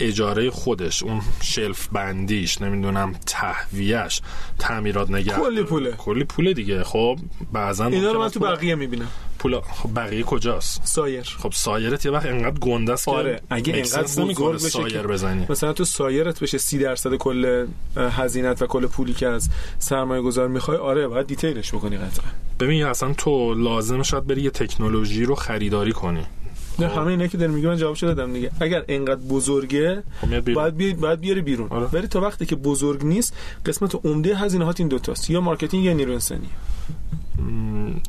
اجاره 0.01 0.51
خودش 0.51 1.03
اون 1.03 1.23
شلف 1.41 1.89
بندیش 1.93 2.63
نمی‌دونم 2.63 3.15
تهویهش 3.27 4.21
تعمیرات 4.59 5.11
نگه 5.11 5.33
کلی 5.33 5.63
پوله. 5.63 5.93
کلی 5.93 6.25
پوله 6.25 6.55
دیگه. 6.55 6.85
خب 6.85 7.19
بعضا 7.53 7.87
اینا 7.87 8.13
رو 8.13 8.21
من 8.21 8.29
تو 8.29 8.41
بقیه 8.41 8.75
می‌بینم. 8.75 9.09
پول 9.39 9.61
خب 9.61 9.91
بقیه 9.97 10.23
کجاست؟ 10.23 10.81
سایر. 10.85 11.37
خب 11.39 11.53
سایرت 11.53 12.07
یه 12.07 12.13
وقت 12.13 12.27
انقدر 12.27 12.59
گنده 12.59 12.93
است 12.93 13.09
آره 13.09 13.41
اگه 13.51 13.75
انقدر 13.77 14.03
بزرگ 14.03 14.55
بشه 14.55 14.69
سایر 14.69 15.07
بزنی. 15.07 15.47
مثلا 15.51 15.73
تو 15.73 15.85
سایرت 15.85 16.41
بشه 16.41 16.59
30 16.59 16.79
درصد 16.79 17.15
کل 17.15 17.67
هزینت 17.97 18.63
و 18.63 18.67
کل 18.67 18.87
پولی 18.87 19.15
که 19.15 19.27
از 19.29 19.51
سرمایه 19.79 20.23
گذار 20.23 20.49
می‌خوای 20.49 20.77
آره 20.77 21.09
باید 21.09 21.27
detail 21.27 21.63
ش 21.63 21.75
بکنی 21.75 21.97
قطعا. 21.97 22.25
ببین 22.61 22.85
اصلا 22.85 23.13
تو 23.13 23.55
لازم 23.55 24.03
شد 24.03 24.27
بری 24.27 24.43
یه 24.43 24.51
تکنولوژی 24.51 25.25
رو 25.25 25.35
خریداری 25.35 25.93
کنی. 25.93 26.23
نه 26.79 26.89
همه 26.89 27.07
اینا 27.07 27.27
که 27.27 27.39
دارم 27.39 27.51
میگم 27.51 27.69
من 27.69 27.77
جوابش 27.77 28.03
دادم 28.03 28.33
دیگه. 28.33 28.51
اگر 28.61 28.85
انقدر 28.89 29.21
بزرگه 29.21 30.03
خب 30.21 30.53
باید 30.53 30.77
بی... 30.77 30.95
باید 30.95 31.21
بیاری 31.21 31.41
بیرون. 31.41 31.69
آره. 31.69 31.87
ولی 31.93 32.07
تا 32.07 32.21
وقتی 32.21 32.47
که 32.47 32.57
بزرگ 32.57 33.05
نیست 33.05 33.35
قسمت 33.67 33.95
عمده 34.05 34.37
هزینه 34.37 34.65
هات 34.65 34.81
این 34.81 34.89
دوتاست. 34.89 35.31
یا 35.31 35.41
marketing 35.41 35.85
یا 35.85 35.93
نیرو 35.93 36.13
انسانی 36.13 36.49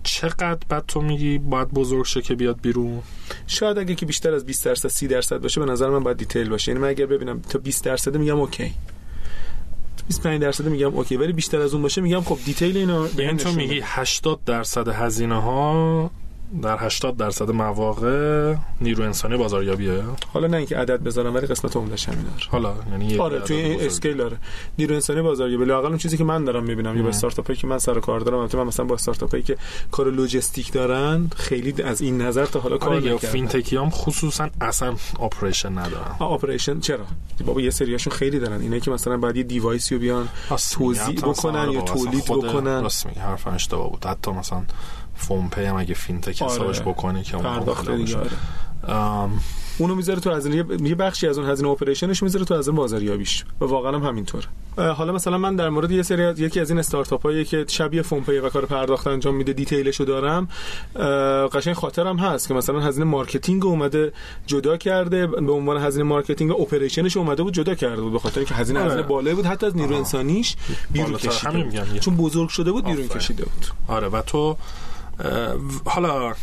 چقدر 0.03 0.59
بعد 0.69 0.83
تو 0.87 1.01
میگی؟ 1.01 1.37
باید 1.37 1.67
بزرگ 1.67 2.05
شه 2.05 2.21
که 2.21 2.35
بیاد 2.35 2.61
بیرون. 2.61 3.01
شاید 3.47 3.77
اگه 3.77 3.95
که 3.95 4.05
بیشتر 4.05 4.33
از 4.33 4.45
20 4.45 4.65
درصد 4.65 4.89
30 4.89 5.07
درصد 5.07 5.41
باشه 5.41 5.61
به 5.61 5.71
نظر 5.71 5.89
من 5.89 6.03
باید 6.03 6.17
detail 6.17 6.49
باشه. 6.49 6.71
یعنی 6.71 6.81
من 6.81 6.89
اگر 6.89 7.05
ببینم 7.05 7.39
تا 7.41 7.59
20 7.59 7.83
درصد 7.83 8.17
میگم 8.17 8.39
اوکی. 8.39 8.73
25 10.07 10.41
درصد 10.41 10.67
میگم 10.67 10.93
okay. 10.93 11.17
ولی 11.17 11.33
بیشتر 11.33 11.61
از 11.61 11.73
اون 11.73 11.81
باشه 11.81 12.01
میگم 12.01 12.21
خب 12.21 12.37
detail 12.45 12.77
اینو 12.77 13.07
یعنی 13.17 13.37
تو 13.37 13.51
میگی 13.51 13.81
80 13.83 14.39
درصد 14.45 14.87
هزینه 14.87 15.41
ها 15.41 16.11
در 16.61 16.77
80 16.79 17.17
درصد 17.17 17.51
مواقع 17.51 18.55
نیرو 18.81 19.03
انسانی 19.03 19.37
بازاریابیه؟ 19.37 20.03
حالا 20.33 20.47
نه 20.47 20.57
اینکه 20.57 20.77
عدد 20.77 21.03
بذارم 21.03 21.35
ولی 21.35 21.47
قسمت 21.47 21.77
عمدهش 21.77 22.09
همین 22.09 22.23
داره. 22.23 22.49
حالا 22.49 22.73
یعنی 22.91 23.17
آره 23.17 23.39
توی 23.39 23.57
این 23.57 23.81
scale 23.81 24.17
داره. 24.17 24.37
نیرو 24.77 24.95
انسانی 24.95 25.21
بازاریابی 25.21 25.65
لاقل 25.65 25.87
اون 25.87 25.97
چیزی 25.97 26.17
که 26.17 26.23
من 26.23 26.43
دارم 26.45 26.63
می‌بینم 26.63 26.97
یا 26.97 27.03
با 27.03 27.09
استارتاپی 27.09 27.55
که 27.55 27.67
من 27.67 27.77
سر 27.77 27.99
کار 27.99 28.19
دارم 28.19 28.37
البته 28.37 28.57
من 28.57 28.63
مثلا 28.63 28.85
با 28.85 28.95
استارتاپی 28.95 29.41
که 29.41 29.57
کار 29.91 30.11
لوجستیک 30.11 30.71
دارن 30.71 31.29
خیلی 31.35 31.83
از 31.83 32.01
این 32.01 32.21
نظر 32.21 32.45
تا 32.45 32.59
حالا 32.59 32.77
کار 32.77 32.95
آره 32.95 33.17
fintech 33.17 33.70
ی 33.70 33.77
هم 33.77 33.89
خصوصا 33.89 34.49
اصلا 34.61 34.95
operation 35.21 35.77
ندارن. 35.77 36.15
اپریشن 36.21 36.79
چرا؟ 36.79 37.05
بابا 37.45 37.61
یه 37.61 37.69
سریاشون 37.69 38.13
خیلی 38.13 38.39
دارن. 38.39 38.61
اینه 38.61 38.79
که 38.79 38.91
مثلا 38.91 39.17
بعد 39.17 39.37
یه 39.37 39.43
device 39.43 39.88
ی 39.88 39.95
رو 39.95 40.01
بیان 40.01 40.29
توزیع 40.71 41.15
بکنن 41.21 41.71
یا 41.71 41.81
تولید 41.81 42.25
بکنن. 42.25 42.81
راست 42.81 43.05
میگی 43.05 43.19
حرف 43.19 43.47
اشتباه 43.47 43.89
بود. 43.89 44.05
حتی 44.05 44.31
مثلا 44.31 44.63
فون 45.19 45.49
پی 45.49 45.65
هم 45.65 45.75
اگه 45.75 45.93
fintech 45.93 46.41
آره. 46.41 46.51
حسابش 46.51 46.81
بکنی 46.81 47.23
که 47.23 47.37
پرداخت 47.37 47.91
دیگه 47.91 48.17
آره. 48.17 49.29
اونو 49.77 49.95
می‌ذاره 49.95 50.19
تو 50.19 50.31
هزینه 50.31 50.55
یه 50.83 50.95
بخشی 50.95 51.27
از 51.27 51.37
اون 51.37 51.49
هزینه 51.49 51.69
operation 51.69 52.13
ش 52.13 52.23
می‌ذاره 52.23 52.45
تو 52.45 52.55
هزینه 52.55 52.77
بازاریابیش. 52.77 53.45
و 53.61 53.65
واقعا 53.65 53.95
هم 53.95 54.03
همینطوره 54.03 54.45
حالا 54.77 55.13
مثلا 55.13 55.37
من 55.37 55.55
در 55.55 55.69
مورد 55.69 55.91
یه 55.91 56.03
سری 56.03 56.43
یکی 56.43 56.59
از 56.59 56.69
این 56.69 56.79
استارتاپ 56.79 57.23
هایی 57.23 57.45
که 57.45 57.65
شبیه 57.67 58.01
فون 58.01 58.23
پی 58.23 58.37
و 58.37 58.49
کار 58.49 58.65
پرداخت 58.65 59.07
انجام 59.07 59.35
میده 59.35 59.53
detail 59.53 59.87
شو 59.87 60.03
دارم. 60.03 60.47
قشنگ 61.53 61.73
خاطرم 61.73 62.17
هست 62.17 62.47
که 62.47 62.53
مثلا 62.53 62.79
هزینه 62.79 63.05
marketing 63.05 63.65
اومده 63.65 64.13
جدا 64.47 64.77
کرده 64.77 65.27
به 65.27 65.51
عنوان 65.51 65.77
هزینه 65.77 66.03
مارکتینگ 66.03 66.51
و 66.51 66.61
operation 66.61 67.07
ش 67.07 67.17
اومده 67.17 67.43
بود 67.43 67.53
جدا 67.53 67.75
کرده 67.75 68.01
بود 68.01 68.11
به 68.11 68.19
خاطر 68.19 68.39
اینکه 68.39 68.55
هزینه 68.55 68.79
هزینه 68.79 69.01
بالایی 69.01 69.35
بود 69.35 69.45
حتی 69.45 69.65
از 69.65 69.77
نیرو 69.77 69.95
انسانیش 69.95 70.55
بیرون 70.91 71.13
کشیده 71.13 71.99
چون 71.99 72.15
بزرگ 72.15 72.49
شده 72.49 72.71
بود 72.71 72.85
بیرون 72.85 73.07
کشیده 73.07 73.43
بود. 73.43 73.65
آره 73.87 74.07
و 74.07 74.21
تو 74.21 74.57
حالا 75.85 76.33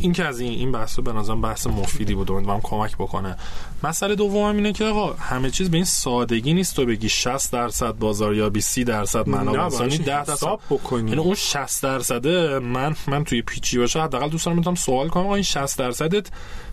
این 0.00 0.12
که 0.12 0.24
از 0.24 0.40
این 0.40 0.52
این 0.52 0.72
بحث 0.72 0.98
به 0.98 1.12
نظرم 1.12 1.40
بحث 1.40 1.66
مفیدی 1.66 2.14
بود 2.14 2.30
و 2.30 2.50
هم 2.50 2.60
کمک 2.62 2.96
بکنه. 2.96 3.36
مسئله 3.84 4.14
دوم 4.14 4.56
اینه 4.56 4.72
که 4.72 4.84
آقا 4.84 5.12
همه 5.12 5.50
چیز 5.50 5.70
به 5.70 5.76
این 5.76 5.84
سادگی 5.84 6.54
نیست 6.54 6.76
تو 6.76 6.86
بگی 6.86 7.08
60 7.08 7.52
درصد 7.52 7.92
بازاریابی 7.92 8.60
30 8.60 8.84
درصد 8.84 9.28
منابع 9.28 9.60
انسانی 9.60 9.98
10 9.98 10.24
درصد 10.24 10.58
بکنی. 10.70 11.10
یعنی 11.10 11.22
اون 11.22 11.34
60 11.34 11.82
درصده 11.82 12.58
من 12.58 12.96
من 13.06 13.24
توی 13.24 13.42
پیچی 13.42 13.78
باشه 13.78 14.02
حداقل 14.02 14.28
دوست 14.28 14.46
دارم 14.46 14.58
می‌تونم 14.58 14.76
سوال 14.76 15.08
کنم. 15.08 15.24
آقا 15.24 15.34
این 15.34 15.44
60 15.44 15.78
درصدت 15.78 16.28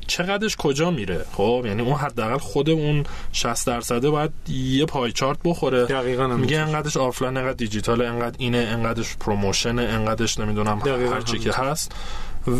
چقدرش 0.07 0.55
کجا 0.55 0.91
میره؟ 0.91 1.25
خب 1.33 1.63
یعنی 1.65 1.81
اون 1.81 1.95
حداقل 1.95 2.37
خود 2.37 2.69
اون 2.69 3.03
60 3.31 3.67
درصده 3.67 4.09
باید 4.09 4.31
یه 4.49 4.85
pie 4.85 5.11
chart 5.11 5.37
بخوره. 5.45 5.85
دقیقاً 5.85 6.27
میگه 6.27 6.59
انقدرش 6.59 6.97
آفلاین 6.97 7.37
انقدر 7.37 7.53
دیجیتال 7.53 8.01
انقدر 8.01 8.35
اینه 8.37 8.57
انقدرش 8.57 9.17
promotion 9.17 9.79
انقدرش 9.79 10.39
نمی‌دونم 10.39 10.81
هر 10.85 11.21
چی 11.21 11.39
که 11.39 11.51
هست. 11.51 11.91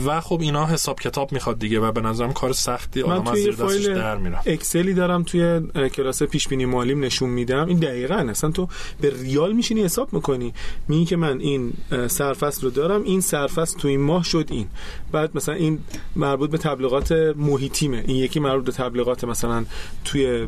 و 0.06 0.22
خب 0.22 0.42
اینا 0.42 0.66
حساب 0.66 1.00
کتاب 1.00 1.32
می‌خواد 1.32 1.60
دیگه 1.60 1.80
و 1.80 1.92
به 1.92 2.02
نظرم 2.02 2.34
کار 2.34 2.54
سختی 2.54 3.02
آدم 3.02 3.28
از 3.28 3.38
زیر 3.38 3.56
دستش 3.56 3.86
در 3.86 4.18
میره. 4.18 4.40
Excel 4.46 4.86
ی 4.86 4.94
دارم 4.94 5.24
توی 5.24 5.62
کلاس 5.90 6.24
پیش 6.24 6.48
بینی 6.48 6.66
مالیم 6.66 7.04
نشون 7.04 7.30
میدم. 7.30 7.68
این 7.68 7.80
دقیقا 7.80 8.16
اصلا 8.16 8.52
تو 8.52 8.68
به 9.02 9.14
ریال 9.22 9.54
میشینی 9.54 9.84
حساب 9.84 10.14
می‌کنی. 10.14 10.54
میگی 10.88 11.06
که 11.06 11.16
من 11.16 11.40
این 11.40 11.74
سرفصل 12.08 12.62
رو 12.62 12.70
دارم 12.70 13.04
این 13.04 13.22
سرفصل 13.22 13.80
تو 13.80 13.88
این 13.88 14.02
ماه 14.02 14.24
شد 14.24 14.46
این. 14.52 14.68
بعد 15.12 15.32
مثلا 15.36 15.56
این 15.56 15.80
مربوط 16.16 16.50
به 16.50 16.58
تبلیغات 16.58 17.12
محیطیمه. 17.38 18.04
این 18.08 18.18
یکی 18.18 18.40
مربوط 18.40 18.66
به 18.66 18.72
تبلیغات 18.72 19.24
مثلا 19.24 19.66
توی 20.06 20.48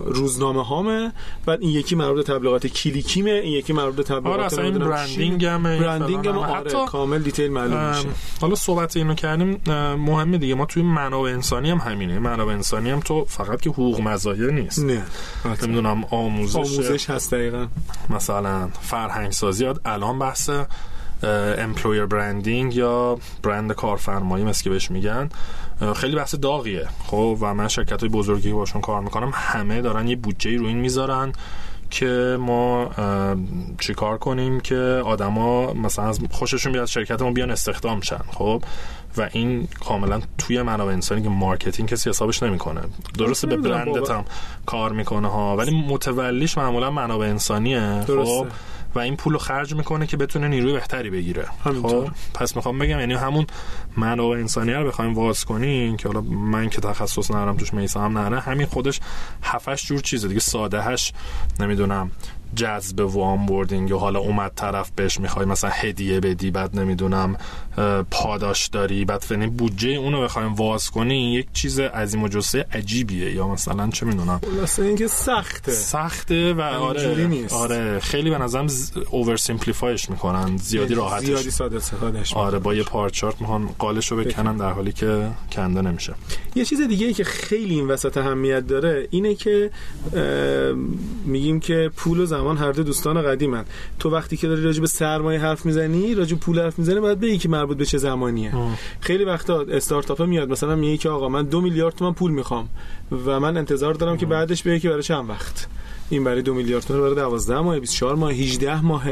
روزنامه 0.00 0.64
هامه. 0.64 1.12
بعد 1.46 1.62
این 1.62 1.70
یکی 1.70 1.96
مربوط 1.96 2.26
به 2.26 2.34
تبلیغات 2.34 2.66
کلیکیمه. 2.66 3.30
این 3.30 3.52
یکی 3.52 3.72
مربوط 3.72 3.96
به 3.96 4.02
تبلیغات 4.02 4.32
آره 4.32 4.44
اصلا 4.44 4.64
این 4.64 4.78
برندینگ 4.78 5.44
هم 5.44 5.62
برندینگ 5.62 6.28
هم 6.28 6.38
آره 6.38 6.70
کامل 6.86 7.18
دیتیل 7.18 7.50
معلوم 7.50 7.88
میشه. 7.88 8.03
حالا 8.40 8.54
صحبت 8.54 8.96
اینو 8.96 9.14
کردیم 9.14 9.60
مهمه 9.94 10.38
دیگه. 10.38 10.54
ما 10.54 10.66
توی 10.66 10.82
منابع 10.82 11.30
انسانی 11.30 11.70
هم 11.70 11.78
همینه. 11.78 12.18
منابع 12.18 12.52
انسانی 12.52 12.90
هم 12.90 13.00
تو 13.00 13.24
فقط 13.24 13.60
که 13.60 13.70
حقوق 13.70 14.00
مزایا 14.00 14.50
نیست. 14.50 14.78
نه. 14.78 15.02
نمی‌دونم 15.62 16.04
آموزش. 16.04 16.56
آموزش 16.56 17.10
هست 17.10 17.34
دقیقا. 17.34 17.66
مثلا 18.10 18.68
فرهنگ 18.80 19.32
سازی 19.32 19.66
الان 19.84 20.18
بحث 20.18 20.50
employer 21.58 22.06
branding 22.06 22.74
یا 22.74 23.18
برند 23.42 23.72
کارفرمایی 23.72 24.44
مثل 24.44 24.64
که 24.64 24.70
بهش 24.70 24.90
میگن. 24.90 25.28
خیلی 25.96 26.16
بحث 26.16 26.34
داغیه. 26.34 26.88
خب 27.06 27.38
و 27.40 27.54
من 27.54 27.68
شرکت 27.68 28.00
های 28.00 28.08
بزرگی 28.08 28.52
باشون 28.52 28.80
کار 28.80 29.00
می‌کنم 29.00 29.30
همه 29.34 29.82
دارن 29.82 30.08
یه 30.08 30.16
بودجه 30.16 30.56
رو 30.56 30.66
این 30.66 30.78
می‌ذارن 30.78 31.32
که 31.94 32.36
ما 32.40 32.90
چیکار 33.80 34.18
کنیم 34.18 34.60
که 34.60 35.02
آدما 35.04 35.72
مثلا 35.72 36.08
از 36.08 36.20
خوششون 36.30 36.72
بیاد 36.72 36.86
شرکت 36.86 37.22
ما 37.22 37.30
بیان 37.30 37.50
استخدام 37.50 38.00
شن 38.00 38.20
خب؟ 38.32 38.62
و 39.16 39.28
این 39.32 39.68
کاملا 39.84 40.20
توی 40.38 40.62
منابع 40.62 40.92
انسانی 40.92 41.22
که 41.22 41.28
marketing 41.28 41.88
کسی 41.88 42.10
حسابش 42.10 42.42
نمی‌کنه. 42.42 42.80
درسته 43.18 43.46
به 43.46 43.56
برندت 43.56 44.10
هم 44.10 44.24
کار 44.66 44.92
می‌کنه 44.92 45.28
ها 45.28 45.56
ولی 45.56 45.84
متولیش 45.88 46.58
معمولا 46.58 46.90
منابع 46.90 47.26
انسانیه 47.26 48.04
خب؟ 48.06 48.46
و 48.94 48.98
این 48.98 49.16
پول 49.16 49.32
رو 49.32 49.38
خرج 49.38 49.74
می‌کنه 49.74 50.06
که 50.06 50.16
بتونه 50.16 50.48
نیروی 50.48 50.72
بهتری 50.72 51.10
بگیره. 51.10 51.46
خب 51.64 52.08
پس 52.34 52.56
می‌خوام 52.56 52.78
بگم 52.78 53.00
یعنی 53.00 53.14
همون 53.14 53.46
منابع 53.96 54.36
انسانی 54.36 54.72
رو 54.72 54.86
بخوایم 54.86 55.14
واز 55.14 55.44
کنیم 55.44 55.96
که 55.96 56.08
حالا 56.08 56.20
من 56.20 56.68
که 56.68 56.80
تخصص 56.80 57.30
ندارم 57.30 57.56
توش 57.56 57.74
میسا 57.74 58.00
هم 58.00 58.18
نره 58.18 58.40
همین 58.40 58.66
خودش 58.66 59.00
هفتش 59.42 59.86
جور 59.86 60.00
چیزه 60.00 60.28
دیگه 60.28 60.40
سادهش 60.40 61.12
نمی‌دونم 61.60 62.10
جذب 62.56 63.00
و 63.00 63.22
آنبوردینگ 63.22 63.92
و 63.92 63.98
حالا 63.98 64.18
اومد 64.18 64.52
طرف 64.56 64.90
بهش 64.96 65.20
می‌خوای 65.20 65.46
مثلا 65.46 65.70
هدیه 65.70 66.20
بدی 66.20 66.50
بعد 66.50 66.78
نمی‌دونم 66.78 67.36
پاداش 68.10 68.68
داری 68.68 69.04
بعد 69.04 69.20
فنی 69.20 69.46
بودجه 69.46 69.90
اونو 69.90 70.22
بخوایم 70.22 70.54
واز 70.54 70.90
کنی 70.90 71.34
یک 71.34 71.46
چیز 71.52 71.80
عظیم 71.80 72.22
و 72.22 72.28
جسه 72.28 72.66
عجیبیه. 72.72 73.34
یا 73.34 73.48
مثلا 73.48 73.90
چه 73.90 74.06
می‌دونم. 74.06 74.40
خلاصه 74.56 74.82
اینکه 74.82 75.06
سخته. 75.06 75.72
سخته 75.72 76.54
و 76.54 76.60
آره 76.60 77.26
نیست. 77.26 77.54
آره. 77.54 77.98
خیلی 77.98 78.30
به 78.30 78.38
نظرم 78.38 78.66
اوور 79.10 79.36
سیمپلیفایش 79.36 80.10
می‌کنن. 80.10 80.56
زیادی 80.56 80.94
راحتش. 80.94 81.26
زیادی 81.26 81.50
ساده 81.50 81.76
استفادهش 81.76 82.32
آره 82.32 82.58
با 82.58 82.74
یه 82.74 82.82
پارچارت 82.82 83.40
می‌خوان 83.40 83.68
قالش 83.78 84.12
رو 84.12 84.16
بکنن 84.16 84.56
در 84.56 84.70
حالی 84.70 84.92
که 84.92 85.28
کنده 85.52 85.82
نمیشه. 85.82 86.14
یه 86.54 86.64
چیز 86.64 86.80
دیگه 86.80 87.06
ای 87.06 87.12
که 87.12 87.24
خیلی 87.24 87.74
این 87.74 87.88
وسط 87.88 88.16
اهمیت 88.16 88.66
داره 88.66 89.08
اینه 89.10 89.34
که 89.34 89.70
میگیم 91.24 91.60
که 91.60 91.90
پول 91.96 92.20
و 92.20 92.26
زمان 92.26 92.43
هر 92.52 92.72
دو 92.72 92.82
دوستان 92.82 93.22
قدیمن 93.22 93.64
تو 93.98 94.10
وقتی 94.10 94.36
که 94.36 94.48
داری 94.48 94.62
راجع 94.62 94.80
به 94.80 94.86
سرمایه 94.86 95.40
حرف 95.40 95.66
می‌زنی 95.66 96.14
راجع 96.14 96.36
پول 96.36 96.60
حرف 96.60 96.78
می‌زنی 96.78 97.00
باید 97.00 97.20
بگی 97.20 97.38
که 97.38 97.48
مربوط 97.48 97.76
به 97.76 97.86
چه 97.86 97.98
زمانیه 97.98 98.56
آه. 98.56 98.78
خیلی 99.00 99.24
وقتا 99.24 99.60
استارتاپ 99.60 100.22
میاد 100.22 100.50
مثلا 100.50 100.76
میگه 100.76 100.96
که 100.96 101.08
آقا 101.08 101.28
من 101.28 101.44
دو 101.44 101.60
میلیارد 101.60 101.94
تومن 101.94 102.12
پول 102.12 102.32
می‌خوام 102.32 102.68
و 103.26 103.40
من 103.40 103.56
انتظار 103.56 103.94
دارم 103.94 104.12
آه. 104.12 104.18
که 104.18 104.26
بعدش 104.26 104.62
بگه 104.62 104.78
که 104.80 104.88
برای 104.88 105.02
چند 105.02 105.30
وقت 105.30 105.66
این 106.10 106.24
برای 106.24 106.42
دو 106.42 106.54
میلیارد 106.54 106.84
تومان 106.84 107.02
برای 107.02 107.14
12 107.14 107.60
ماه 107.60 107.80
24 107.80 108.14
ماه 108.14 108.32
18 108.32 108.80
ماه 108.80 109.04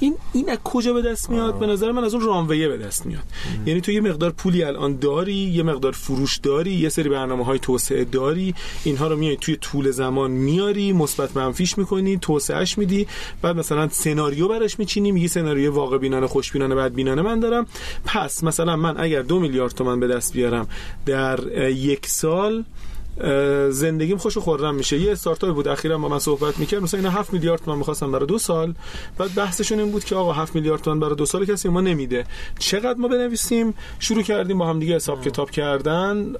این 0.00 0.14
این 0.32 0.50
از 0.50 0.58
کجا 0.64 0.92
به 0.92 1.02
دست 1.02 1.30
میاد؟ 1.30 1.58
به 1.58 1.66
نظر 1.66 1.92
من 1.92 2.04
از 2.04 2.14
اون 2.14 2.26
رانویه 2.26 2.68
به 2.68 2.76
دست 2.76 3.06
میاد. 3.06 3.22
ام. 3.58 3.68
یعنی 3.68 3.80
تو 3.80 3.92
یه 3.92 4.00
مقدار 4.00 4.30
پولی 4.30 4.64
الان 4.64 4.98
داری 4.98 5.34
یه 5.34 5.62
مقدار 5.62 5.92
فروش 5.92 6.36
داری 6.36 6.70
یه 6.72 6.88
سری 6.88 7.08
برنامه 7.08 7.44
های 7.44 7.58
توسعه 7.58 8.04
داری. 8.04 8.54
اینها 8.84 9.06
رو 9.06 9.16
میای 9.16 9.36
توی 9.36 9.56
طول 9.56 9.90
زمان 9.90 10.30
میاری 10.30 10.92
مثبت 10.92 11.36
منفیش 11.36 11.78
می‌کنی 11.78 12.18
توسعهش 12.18 12.78
میدی. 12.78 13.06
بعد 13.42 13.56
مثلا 13.56 13.88
سناریو 13.88 14.48
براش 14.48 14.78
میچینی 14.78 15.12
میگی 15.12 15.28
سناریو 15.28 15.72
واقع 15.72 15.98
بینانه 15.98 16.26
خوش 16.26 16.52
بینانه 16.52 16.74
بعد 16.74 16.94
بینانه 16.94 17.22
من 17.22 17.40
دارم. 17.40 17.66
پس 18.04 18.44
مثلا 18.44 18.76
من 18.76 18.94
اگر 18.98 19.22
دو 19.22 19.40
میلیارد 19.40 19.72
تومان 19.72 20.00
به 20.00 20.08
دست 20.08 20.32
بیارم 20.32 20.68
در 21.06 21.68
یک 21.70 22.06
سال 22.06 22.64
زندگیم 23.70 24.16
خوش 24.16 24.36
و 24.36 24.40
خورم 24.40 24.74
میشه. 24.74 24.98
یه 24.98 25.12
استارتاپ 25.12 25.54
بود 25.54 25.68
اخیرا 25.68 25.98
با 25.98 26.08
من 26.08 26.18
صحبت 26.18 26.58
می‌کرد. 26.58 26.82
مثلا 26.82 27.00
اینا 27.00 27.10
7 27.10 27.32
میلیارد 27.32 27.60
تومان 27.62 27.78
می‌خواستن 27.78 28.12
برای 28.12 28.26
دو 28.26 28.38
سال. 28.38 28.74
بعد 29.18 29.34
بحثشون 29.34 29.80
این 29.80 29.90
بود 29.90 30.04
که 30.04 30.14
آقا 30.14 30.32
7 30.32 30.54
میلیارد 30.54 30.82
تومان 30.82 31.00
برای 31.00 31.14
دو 31.14 31.26
سال 31.26 31.44
کسی 31.44 31.68
ما 31.68 31.80
نمیده. 31.80 32.24
چقدر 32.58 32.98
ما 32.98 33.08
بنویسیم؟ 33.08 33.74
شروع 33.98 34.22
کردیم 34.22 34.58
با 34.58 34.66
هم 34.66 34.78
دیگه 34.78 34.94
حساب 34.94 35.24
کتاب 35.24 35.50
کردن 35.50 36.34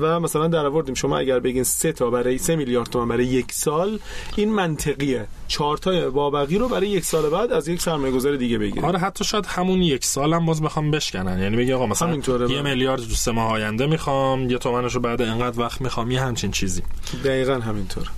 و 0.00 0.20
مثلا 0.20 0.48
در 0.48 0.66
آوردیم. 0.66 0.94
شما 0.94 1.18
اگر 1.18 1.40
بگین 1.40 1.62
سه 1.62 1.92
تا 1.92 2.10
برای 2.10 2.38
3 2.38 2.56
میلیارد 2.56 2.88
تومان 2.88 3.08
برای 3.08 3.26
یک 3.26 3.52
سال 3.52 3.98
این 4.36 4.52
منطقیه. 4.52 5.26
چهار 5.48 5.76
تا 5.76 6.10
بابقی 6.10 6.58
رو 6.58 6.68
برای 6.68 6.88
یک 6.88 7.04
سال 7.04 7.30
بعد 7.30 7.52
از 7.52 7.68
یک 7.68 7.80
سرمایه‌گذار 7.80 8.36
دیگه 8.36 8.58
بگیریم 8.58 8.84
آره 8.84 8.98
حتی 8.98 9.24
شاید 9.24 9.46
همون 9.46 9.82
یک 9.82 10.04
سال 10.04 10.34
هم 10.34 10.46
باز 10.46 10.62
بخوام 10.62 10.90
بشکنن. 10.90 11.38
یعنی 11.38 11.56
بگی 11.56 11.72
آقا 11.72 11.86
مثلا 11.86 12.16
یه 12.48 12.62
میلیارد 12.62 13.00
تو 13.00 13.14
سه 13.14 13.30
ماه 13.30 13.50
آینده 13.50 13.86
می‌خوام 13.86 14.50
یه 14.50 14.58
تومنشو 14.58 15.00
بعد 15.00 15.22
انقدر 15.22 15.60
وقت 15.60 15.80
می‌خوام. 15.80 16.01
یه 16.10 16.20
همچین 16.20 16.50
چیزی. 16.50 16.82
دقیقا 17.24 17.54
همینطور. 17.54 18.10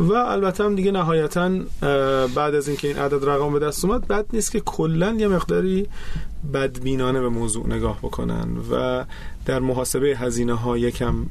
و 0.00 0.12
البته 0.12 0.64
هم 0.64 0.74
دیگه 0.74 0.90
نهایتا 0.90 1.50
بعد 2.34 2.54
از 2.54 2.68
اینکه 2.68 2.88
این 2.88 2.96
عدد 2.96 3.28
رقم 3.28 3.52
به 3.52 3.58
دست 3.58 3.84
اومد 3.84 4.08
بد 4.08 4.26
نیست 4.32 4.52
که 4.52 4.60
کلا 4.60 5.12
یه 5.12 5.28
مقداری 5.28 5.88
بدبینانه 6.54 7.20
به 7.20 7.28
موضوع 7.28 7.66
نگاه 7.66 7.98
بکنن 7.98 8.48
و 8.70 9.04
در 9.44 9.60
محاسبه 9.60 10.06
هزینه 10.06 10.54
ها 10.54 10.78
یکم 10.78 11.26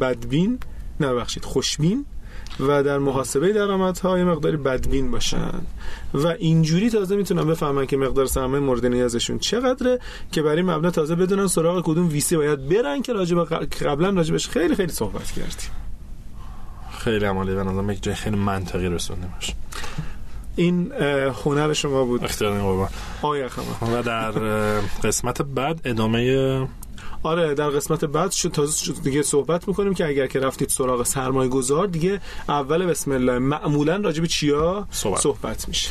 بدبین 0.00 0.58
نه 1.00 1.24
خوشبین 1.42 2.06
و 2.60 2.82
در 2.82 2.98
محاسبه 2.98 3.52
درآمدها 3.52 4.18
یه 4.18 4.24
مقداری 4.24 4.56
بدبین 4.56 5.10
باشن. 5.10 5.60
و 6.14 6.26
اینجوری 6.26 6.90
تازه 6.90 7.16
می‌تونن 7.16 7.44
بفهمن 7.44 7.86
که 7.86 7.96
مقدار 7.96 8.26
سرمایه 8.26 8.64
مورد 8.64 8.86
نیازشون 8.86 9.38
چقدره 9.38 9.98
که 10.32 10.42
برای 10.42 10.62
مبنا 10.62 10.90
تازه 10.90 11.14
بدونن 11.14 11.46
سراغ 11.46 11.82
کدوم 11.84 12.08
ویسی 12.08 12.36
باید 12.36 12.68
برن 12.68 13.02
که 13.02 13.12
راجب 13.12 13.44
قبلا 13.44 14.10
راجبش 14.10 14.48
خیلی 14.48 14.74
خیلی 14.74 14.92
صحبت 14.92 15.30
کردیم. 15.30 15.70
خیلی 16.98 17.24
عمالی. 17.24 17.54
به 17.54 17.64
نظرم 17.64 17.90
یک 17.90 18.02
جای 18.02 18.14
خیلی 18.14 18.36
منطقی 18.36 18.88
رسونده 18.88 19.26
باشه. 19.34 19.54
این 20.56 20.92
هنر 21.44 21.72
شما 21.72 22.04
بود. 22.04 22.24
اختیار 22.24 22.58
قربان. 22.60 22.88
و 23.92 24.02
در 24.02 24.30
قسمت 25.04 25.42
بعد 25.42 25.80
ادامه 25.84 26.68
آره 27.22 27.54
در 27.54 27.70
قسمت 27.70 28.04
بعد 28.04 28.30
شد 28.30 28.48
تازه 28.48 28.84
شد. 28.84 29.02
دیگه 29.02 29.22
صحبت 29.22 29.68
می‌کنیم 29.68 29.94
که 29.94 30.06
اگر 30.06 30.26
که 30.26 30.40
رفتید 30.40 30.68
سراغ 30.68 31.02
سرمایه 31.02 31.48
گذار 31.48 31.86
دیگه 31.86 32.20
اول 32.48 32.86
بسم 32.86 33.12
الله. 33.12 33.38
معمولا 33.38 33.96
راجب 33.96 34.26
چیا 34.26 34.86
صحبت, 34.90 35.20
صحبت 35.20 35.68
میشه. 35.68 35.90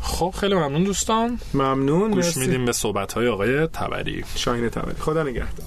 خب 0.00 0.34
خیلی 0.40 0.54
ممنون 0.54 0.84
دوستان. 0.84 1.38
ممنون 1.54 2.10
گوش 2.10 2.36
میدیم 2.36 2.64
به 2.64 2.72
صحبت 2.72 3.12
های 3.12 3.28
آقای 3.28 3.66
تبری. 3.66 4.24
شاین 4.34 4.68
تبری. 4.68 4.94
خدا 5.00 5.22
نگهدار. 5.22 5.66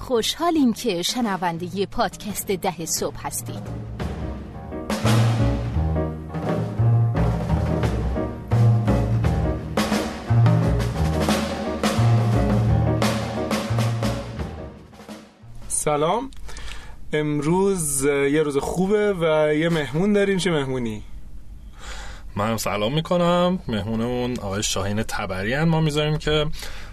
خوشحالیم 0.00 0.72
که 0.72 1.02
شنونده 1.02 1.86
پادکست 1.86 2.46
ده 2.46 2.86
صبح 2.86 3.26
هستید 3.26 3.62
سلام. 15.68 16.30
امروز 17.12 18.04
یه 18.04 18.42
روز 18.42 18.56
خوبه 18.58 19.12
و 19.12 19.54
یه 19.54 19.68
مهمون 19.68 20.12
داریم. 20.12 20.38
چه 20.38 20.50
مهمونی؟ 20.50 21.02
من 22.36 22.56
سلام 22.56 22.94
می‌کنم. 22.94 23.58
مهمونمون 23.68 24.38
آقای 24.38 24.62
شاهین 24.62 25.02
تبری 25.02 25.64
ما 25.64 25.80
می‌ذاریم 25.80 26.18
که 26.18 26.46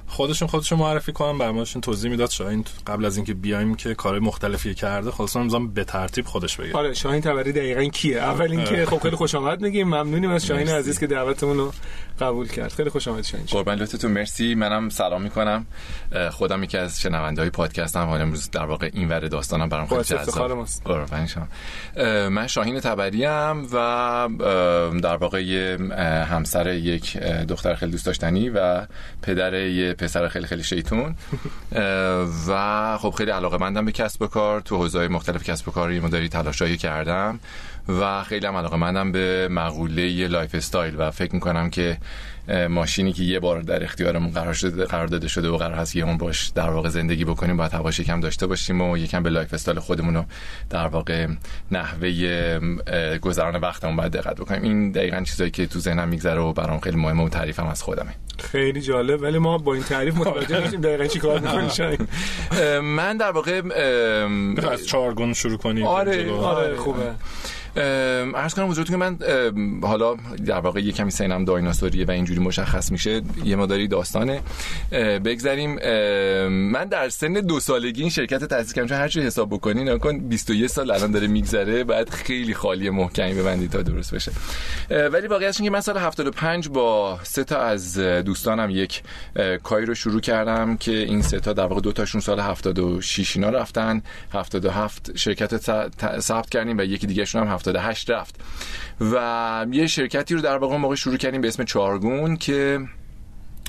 خودشون 0.07 0.47
خودشون 0.47 0.79
معرفی 0.79 1.11
کنم 1.11 1.37
برامشون 1.37 1.81
توضیح 1.81 2.11
می‌داد 2.11 2.29
شاهین 2.29 2.65
قبل 2.87 3.05
از 3.05 3.17
اینکه 3.17 3.33
بیایم 3.33 3.75
که 3.75 3.95
کار 3.95 4.19
مختلفی 4.19 4.73
کرده 4.75 5.11
خودشون 5.11 5.43
می‌ذارم 5.43 5.73
به 5.73 5.83
ترتیب 5.83 6.25
خودش 6.25 6.57
بگه 6.57 6.77
آره 6.77 6.93
شاهین 6.93 7.21
تبری 7.21 7.51
دقیقاً 7.51 7.83
کیه؟ 7.83 8.17
اول 8.17 8.51
اینکه 8.51 8.85
خب 8.85 8.99
خیلی 8.99 9.15
خوش 9.15 9.35
آمد 9.35 9.61
میگیم 9.61 9.87
ممنونیم 9.87 10.29
از 10.29 10.45
شاهین 10.45 10.69
عزیز 10.69 10.99
که 10.99 11.07
دعوتمون 11.07 11.57
رو 11.57 11.73
قبول 12.19 12.47
کرد. 12.47 12.73
خیلی 12.73 12.89
خوش 12.89 13.07
آمد 13.07 13.23
شاهین 13.23 13.45
قربان 13.45 13.77
لطفتون 13.77 14.11
مرسی. 14.11 14.55
منم 14.55 14.89
سلام 14.89 15.21
می‌کنم. 15.21 15.65
خودم 16.31 16.63
یکی 16.63 16.77
از 16.77 17.01
شنونده 17.01 17.41
های 17.41 17.49
پادکست 17.49 17.95
هم 17.95 18.09
امروز 18.09 18.51
در 18.51 18.65
واقع 18.65 18.89
این 18.93 19.09
ور 19.09 19.19
داستانم 19.19 19.69
برام 19.69 19.87
خیلی 19.87 20.03
جذاب. 20.03 20.67
قربان 20.85 21.27
شما. 21.27 21.47
من 22.29 22.47
شاهین 22.47 22.79
تبری 22.79 23.25
ام 23.25 23.67
و 23.73 24.29
در 25.03 25.17
واقع 25.17 25.77
همسر 26.23 26.73
یک 26.73 27.17
دختر 27.17 27.75
خیلی 27.75 27.91
دوست 27.91 28.05
داشتنی 28.05 28.49
و 28.49 28.87
پدر 29.21 29.53
یه 29.53 29.93
پسر 29.97 30.27
خیلی 30.27 30.45
خیلی 30.45 30.63
شیطون. 30.63 31.15
و 32.47 32.97
خب 32.97 33.09
خیلی 33.17 33.31
علاقه 33.31 33.57
مندم 33.57 33.85
به 33.85 33.91
کسب 33.91 34.21
و 34.21 34.27
کار. 34.27 34.61
تو 34.61 34.77
حوزه‌های 34.77 35.07
مختلف 35.07 35.43
کسب 35.43 35.67
و 35.67 35.71
کاری 35.71 35.99
مداری 35.99 36.29
تلاشایی 36.29 36.77
کردم 36.77 37.39
و 37.89 38.23
خیلی 38.23 38.45
هم 38.45 38.55
علاقه 38.55 38.77
مندم 38.77 39.11
به 39.11 39.47
مقوله 39.51 40.27
lifestyle 40.27 40.95
و 40.97 41.11
فکر 41.11 41.35
می‌کنم 41.35 41.69
که 41.69 41.97
ماشینی 42.69 43.13
که 43.13 43.23
یه 43.23 43.39
بار 43.39 43.61
در 43.61 43.83
اختیارمون 43.83 44.31
قرار 44.31 44.53
شده 44.53 44.85
قرار 44.85 45.07
داده 45.07 45.27
شده 45.27 45.49
و 45.49 45.57
قرار 45.57 45.73
هست 45.73 45.95
یه 45.95 46.05
اون 46.05 46.17
باش 46.17 46.47
در 46.47 46.69
واقع 46.69 46.89
زندگی 46.89 47.25
بکنیم 47.25 47.57
باید 47.57 47.73
هواش 47.73 47.99
یکم 47.99 48.19
داشته 48.19 48.47
باشیم 48.47 48.81
و 48.81 48.97
یکم 48.97 49.23
به 49.23 49.29
lifestyle 49.29 49.79
خودمون 49.79 50.15
رو 50.15 50.25
در 50.69 50.87
واقع 50.87 51.27
نحوه 51.71 52.59
گذران 53.17 53.55
وقتمون 53.55 53.95
باید 53.95 54.11
دقت 54.11 54.35
بکنیم. 54.35 54.63
این 54.63 54.91
دقیقا 54.91 55.21
چیزایی 55.21 55.51
که 55.51 55.67
تو 55.67 55.79
ذهنم 55.79 56.07
میگذره 56.07 56.39
و 56.39 56.53
برام 56.53 56.79
خیلی 56.79 56.97
مهمه 56.97 57.23
و 57.23 57.29
تعریفم 57.29 57.67
از 57.67 57.83
خودمه. 57.83 58.13
خیلی 58.39 58.81
جالب. 58.81 59.21
ولی 59.21 59.37
ما 59.37 59.57
با 59.57 59.73
این 59.73 59.83
تعریف 59.83 60.17
متوجه 60.17 60.67
نشیم 60.67 60.81
دقیقا 60.81 61.05
چی 61.07 61.19
کار 61.19 61.39
می‌کنیم. 61.39 62.07
من 62.81 63.17
در 63.17 63.31
واقع 63.31 63.61
از 64.71 64.87
چهارگون 64.87 65.33
شروع 65.33 65.57
کنیم. 65.57 65.85
آره 65.85 66.31
آره 66.31 66.75
خوبه. 66.75 67.11
عرض 68.35 68.53
کنم 68.53 68.69
حضورتون 68.69 68.99
که 68.99 69.05
من 69.05 69.17
حالا 69.81 70.15
در 70.45 70.59
واقع 70.59 70.79
یه 70.79 70.91
کمی 70.91 71.11
سینم 71.11 71.45
دایناسوریه 71.45 72.05
و 72.05 72.11
اینجوری 72.11 72.39
مشخص 72.39 72.91
میشه 72.91 73.21
یه 73.45 73.55
مداری 73.55 73.87
داستانه. 73.87 74.41
بگذاریم 75.25 75.75
من 76.47 76.85
در 76.85 77.09
سن 77.09 77.33
دو 77.33 77.59
سالگی 77.59 78.01
این 78.01 78.09
شرکت 78.09 78.43
تأسیس 78.43 78.73
کردم 78.73 78.87
چون 78.87 78.97
هر 78.97 79.07
چی 79.07 79.21
حساب 79.21 79.49
بکنی 79.49 79.83
نکن 79.83 80.19
21 80.19 80.67
سال 80.67 80.91
الان 80.91 81.11
داره 81.11 81.27
میگذره 81.27 81.83
بعد 81.83 82.09
خیلی 82.09 82.53
خالی 82.53 82.89
محکمی 82.89 83.33
ببندی 83.33 83.67
تا 83.67 83.81
درست 83.81 84.15
بشه. 84.15 84.31
ولی 84.89 85.27
واقعیتش 85.27 85.61
که 85.61 85.69
من 85.69 85.81
سال 85.81 85.97
75 85.97 86.69
با 86.69 87.19
سه 87.23 87.43
تا 87.43 87.61
از 87.61 87.97
دوستانم 87.99 88.69
یک 88.69 89.03
کاری 89.63 89.85
رو 89.85 89.95
شروع 89.95 90.21
کردم 90.21 90.77
که 90.77 90.91
این 90.91 91.21
سه 91.21 91.39
تا 91.39 91.53
در 91.53 91.65
واقع 91.65 91.81
دو 91.81 91.91
تاشون 91.91 92.21
سال 92.21 92.39
76 92.39 93.35
اینا 93.35 93.49
رفتن. 93.49 94.01
77 94.33 95.17
شرکت 95.17 95.57
ثبت 96.19 96.49
کردیم 96.49 96.77
و 96.77 96.81
یکی 96.81 97.07
دیگه 97.07 97.25
هم 97.33 97.47
78 97.75 98.09
رفت. 98.09 98.35
و 99.01 99.65
یه 99.71 99.87
شرکتی 99.87 100.35
رو 100.35 100.41
در 100.41 100.57
واقع 100.57 100.77
موقع 100.77 100.95
شروع 100.95 101.17
کردیم 101.17 101.41
به 101.41 101.47
اسم 101.47 101.63
چارگون 101.63 102.37
که 102.37 102.79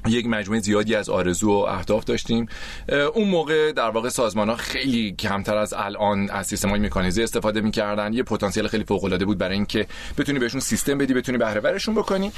یک 0.07 0.27
مجموعه 0.27 0.61
زیادی 0.61 0.95
از 0.95 1.09
آرزو 1.09 1.51
و 1.51 1.53
اهداف 1.53 2.05
داشتیم. 2.05 2.49
اون 3.15 3.29
موقع 3.29 3.73
در 3.73 3.91
واقع 3.91 4.09
سازمان 4.09 4.49
ها 4.49 4.57
خیلی 4.57 5.13
کمتر 5.13 5.57
از 5.57 5.75
الان 5.77 6.31
از 6.31 6.47
سیستم 6.47 6.69
های 6.69 6.81
مکانیزه 6.81 7.23
استفاده 7.23 7.61
می‌کردن. 7.61 8.13
یه 8.13 8.23
پتانسیل 8.23 8.69
خیلی 8.69 8.85
فوق 8.85 9.05
العاده 9.05 9.25
بود 9.25 9.39
برای 9.39 9.55
اینکه 9.55 9.87
بتونی 10.19 10.39
بهشون 10.39 10.61
سیستم 10.61 10.99
بدی 10.99 11.15
بتونی 11.15 11.39
بهره 11.39 11.61
ورشون 11.61 11.95
بکنی. 11.95 12.33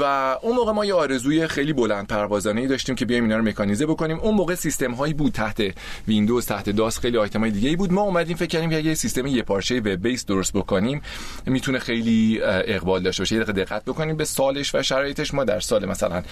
و 0.00 0.04
اون 0.42 0.56
موقع 0.56 0.72
ما 0.72 0.84
یه 0.84 0.94
آرزوی 0.94 1.46
خیلی 1.46 1.72
بلند 1.72 2.06
پروازانه 2.06 2.60
ای 2.60 2.66
داشتیم 2.66 2.94
که 2.94 3.04
بیایم 3.04 3.24
اینا 3.24 3.36
رو 3.36 3.44
مکانیزه 3.44 3.86
بکنیم. 3.86 4.18
اون 4.20 4.34
موقع 4.34 4.54
سیستم 4.54 4.92
هایی 4.92 5.14
بود 5.14 5.32
تحت 5.32 5.62
ویندوز 6.08 6.46
تحت 6.46 6.70
داس 6.70 6.98
خیلی 6.98 7.18
آیتم 7.18 7.40
های 7.40 7.50
دیگه 7.50 7.68
ای 7.68 7.76
بود. 7.76 7.92
ما 7.92 8.02
اومدیم 8.02 8.36
فکر 8.36 8.48
کردیم 8.48 8.70
که 8.70 8.76
اگه 8.76 8.94
سیستم 8.94 9.26
یه 9.26 9.42
پارچه 9.42 9.80
وب 9.80 9.88
بیس 9.88 10.26
درست 10.26 10.52
بکنیم 10.52 11.02
می‌تونه 11.46 11.78
خیلی 11.78 12.40
اقبال 12.42 13.02
داشته 13.02 13.20
باشه. 13.22 13.36
یه 13.36 13.42
دقت 13.44 13.84
بکنیم 13.84 14.16
به 14.16 14.24
سالش 14.24 14.74
و 14.74 14.82
شرایطش. 14.82 15.34
ما 15.34 15.44
در 15.44 15.60
سال 15.60 15.86
مثلا 15.86 16.22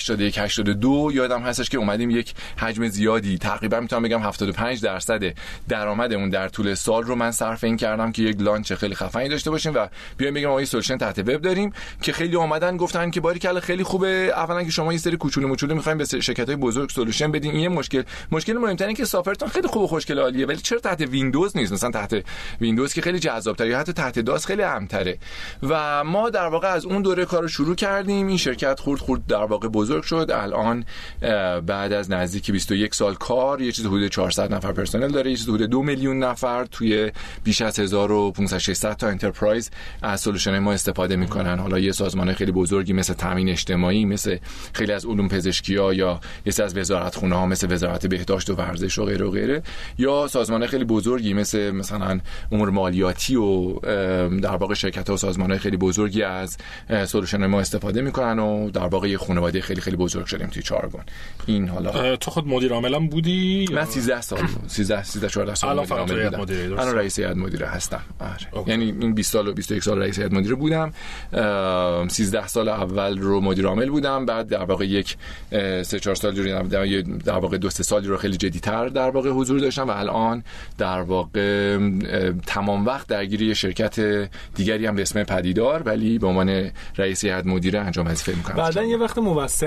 81 0.00 0.38
82 0.38 1.10
یادم 1.14 1.42
هستش 1.42 1.68
که 1.68 1.78
اومدیم 1.78 2.10
یک 2.10 2.34
حجم 2.56 2.88
زیادی. 2.88 3.38
تقریبا 3.38 3.80
می‌تونم 3.80 4.02
بگم 4.02 4.22
75 4.22 4.82
درصد 4.82 5.34
درآمد 5.68 6.12
اون 6.12 6.30
در 6.30 6.48
طول 6.48 6.74
سال 6.74 7.02
رو 7.02 7.14
من 7.14 7.30
صرف 7.30 7.64
این 7.64 7.76
کردم 7.76 8.12
که 8.12 8.22
یک 8.22 8.40
launch 8.40 8.72
خیلی 8.72 8.94
خفنی 8.94 9.28
داشته 9.28 9.50
باشیم 9.50 9.74
و 9.74 9.86
بیایم 10.16 10.34
بگم 10.34 10.58
یه 10.58 10.64
solution 10.64 10.98
تحت 10.98 11.18
وب 11.18 11.40
داریم 11.40 11.72
که 12.02 12.12
خیلی 12.12 12.36
اومدن 12.36 12.76
گفتن 12.76 13.10
که 13.10 13.20
باریکلا 13.20 13.40
خیلی 13.60 13.82
خوبه. 13.82 14.32
اولا 14.36 14.64
که 14.64 14.70
شما 14.70 14.92
یه 14.92 14.98
سری 14.98 15.16
کوچولو 15.16 15.48
موچولو 15.48 15.74
می‌خوایم 15.74 15.98
به 15.98 16.04
شرکت 16.04 16.46
های 16.46 16.56
بزرگ 16.56 16.90
solution 16.90 17.32
بدین. 17.32 17.50
این 17.50 17.68
مشکل. 17.68 18.02
مشکل 18.32 18.52
مهمتر 18.52 18.84
اینه 18.84 18.96
که 18.96 19.04
software 19.04 19.36
تون 19.36 19.48
خیلی 19.48 19.68
خوب 19.68 19.82
و 19.82 19.86
خوشگل 19.86 20.18
عالیه 20.18 20.46
ولی 20.46 20.56
چرا 20.56 20.78
تحت 20.78 21.00
ویندوز 21.00 21.56
نیست؟ 21.56 21.72
مثلا 21.72 21.90
تحت 21.90 22.24
ویندوز 22.60 22.94
که 22.94 23.02
خیلی 23.02 23.18
جذاب 23.18 23.60
یا 23.60 23.78
حتی 23.78 23.92
تحت 23.92 24.18
DOS 24.18 24.46
خیلی 24.46 24.62
امتره 24.62 25.18
و 25.62 26.04
ما 26.04 26.30
در 26.30 26.46
واقع 26.46 26.68
از 26.68 26.84
اون 26.84 27.02
دوره 27.02 27.24
کار 27.24 27.42
رو 27.42 27.48
شروع 27.48 27.74
کردیم. 27.74 28.26
این 28.26 28.36
شرکت 28.36 28.80
خورد 28.80 29.00
خورد 29.00 29.26
در 29.26 29.44
واقع 29.44 29.68
بزرگ 29.68 29.89
شد. 30.02 30.30
الان 30.34 30.84
بعد 31.66 31.92
از 31.92 32.10
نزدیک 32.10 32.50
21 32.50 32.94
سال 32.94 33.14
کار 33.14 33.60
یه 33.60 33.72
چیز 33.72 33.86
حدود 33.86 34.08
400 34.08 34.54
نفر 34.54 34.72
پرسنل 34.72 35.08
داره 35.08 35.30
یه 35.30 35.36
چیز 35.36 35.48
حدود 35.48 35.62
2 35.62 35.82
میلیون 35.82 36.18
نفر 36.18 36.64
توی 36.64 37.12
بیش 37.44 37.62
از 37.62 37.78
1500 37.78 38.58
600 38.58 38.96
تا 38.96 39.08
enterprise 39.08 39.70
از 40.02 40.20
solution 40.20 40.58
ما 40.58 40.72
استفاده 40.72 41.16
می‌کنن. 41.16 41.58
حالا 41.58 41.78
یه 41.78 41.92
سازمان 41.92 42.32
خیلی 42.32 42.52
بزرگی 42.52 42.92
مثل 42.92 43.14
تامین 43.14 43.48
اجتماعی 43.48 44.04
مثل 44.04 44.36
خیلی 44.72 44.92
از 44.92 45.06
علوم 45.06 45.28
پزشکی 45.28 45.76
ها 45.76 45.94
یا 45.94 46.20
یه 46.46 46.64
از 46.64 46.76
وزارت 46.76 47.14
خونه 47.14 47.36
ها 47.36 47.46
مثل 47.46 47.72
وزارت 47.72 48.06
بهداشت 48.06 48.50
و 48.50 48.54
ورزش 48.54 48.98
و 48.98 49.04
غیره 49.04 49.26
و 49.26 49.30
غیره 49.30 49.62
یا 49.98 50.26
سازمان 50.26 50.66
خیلی 50.66 50.84
بزرگی 50.84 51.34
مثل 51.34 51.70
مثلا 51.70 52.20
امور 52.52 52.70
مالیاتی 52.70 53.36
و 53.36 53.72
در 54.40 54.56
واقع 54.56 54.74
شرکت 54.74 55.08
ها 55.08 55.14
و 55.14 55.16
سازمان 55.16 55.50
های 55.50 55.58
خیلی 55.58 55.76
بزرگی 55.76 56.22
از 56.22 56.56
سولوشن 57.06 57.46
ما 57.46 57.60
استفاده 57.60 58.00
می‌کنن 58.00 58.38
و 58.38 58.70
در 58.70 58.86
واقع 58.86 59.08
یه 59.08 59.18
خانواده 59.18 59.60
خیلی 59.60 59.79
خیلی 59.80 59.96
بزرگ 59.96 60.26
شدیم 60.26 60.46
توی 60.46 60.62
چارگون 60.62 61.02
این 61.46 61.68
حالا 61.68 62.16
تو 62.16 62.30
خود 62.30 62.48
مدیر 62.48 62.72
عامل 62.72 62.98
بودی؟ 62.98 63.68
من 63.72 63.84
13 63.84 64.20
سال 64.20 64.38
13 64.66 65.02
13 65.02 65.28
14 65.28 65.54
سال 65.54 65.70
الان 65.70 65.84
فقط 65.84 66.10
مدیر 66.10 66.74
الان 66.74 66.94
رئیس 66.94 67.18
هیئت 67.18 67.36
مدیره 67.36 67.66
هستم. 67.66 68.00
آره. 68.20 68.68
یعنی 68.68 68.84
این 68.84 69.14
20 69.14 69.32
سال 69.32 69.48
و 69.48 69.52
21 69.52 69.82
سال 69.82 69.98
رئیس 69.98 70.18
هیئت 70.18 70.32
مدیره 70.32 70.54
بودم. 70.54 70.92
13 72.08 72.46
سال 72.46 72.68
اول 72.68 73.18
رو 73.18 73.40
مدیر 73.40 73.66
عامل 73.66 73.90
بودم. 73.90 74.26
بعد 74.26 74.48
در 74.48 74.64
واقع 74.64 74.84
یک 74.84 75.16
سه 75.82 76.00
چهار 76.00 76.14
سال 76.14 76.34
در 77.24 77.38
واقع 77.38 77.58
دو 77.58 77.70
سه 77.70 77.82
سالی 77.82 78.08
رو 78.08 78.16
خیلی 78.16 78.36
جدیتر 78.36 78.88
در 78.88 79.10
واقع 79.10 79.30
حضور 79.30 79.60
داشتم 79.60 79.88
و 79.88 79.90
الان 79.90 80.44
در 80.78 81.00
واقع 81.00 81.78
تمام 82.46 82.86
وقت 82.86 83.06
درگیری 83.06 83.54
شرکت 83.54 84.00
دیگری 84.54 84.86
هم 84.86 84.96
به 84.96 85.02
اسم 85.02 85.24
پدیدار 85.24 85.82
ولی 85.82 86.18
به 86.18 86.26
عنوان 86.26 86.70
رئیس 86.96 87.24
هیئت 87.24 87.46
مدیره 87.46 87.80
انجام 87.80 88.06
وظیفه 88.06 88.36
می‌کنم. 88.36 88.56
بعدا 88.56 88.82
یه 88.82 88.96
وقت 88.96 89.18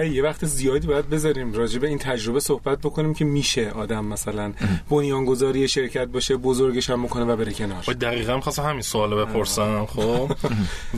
یه 0.08 0.24
وقت 0.24 0.46
زیادی 0.46 0.88
باید 0.88 1.10
بذاریم 1.10 1.54
راجع 1.54 1.80
به 1.80 1.88
این 1.88 1.98
تجربه 1.98 2.40
صحبت 2.40 2.80
بکنیم 2.80 3.14
که 3.14 3.26
میشه 3.26 3.70
آدم 3.70 4.06
مثلا 4.06 4.54
بنیانگذاری 4.90 5.68
شرکت 5.68 6.08
باشه 6.08 6.38
بزرگش 6.38 6.90
هم 6.90 7.00
می‌کنه 7.00 7.24
و 7.26 7.36
بره 7.36 7.54
کنار 7.54 7.82
دقیقاً 7.82 8.40
خواستم 8.40 8.64
همین 8.64 8.82
سوال 8.82 9.26
بپرسم 9.26 9.86
خب؟ 9.86 10.32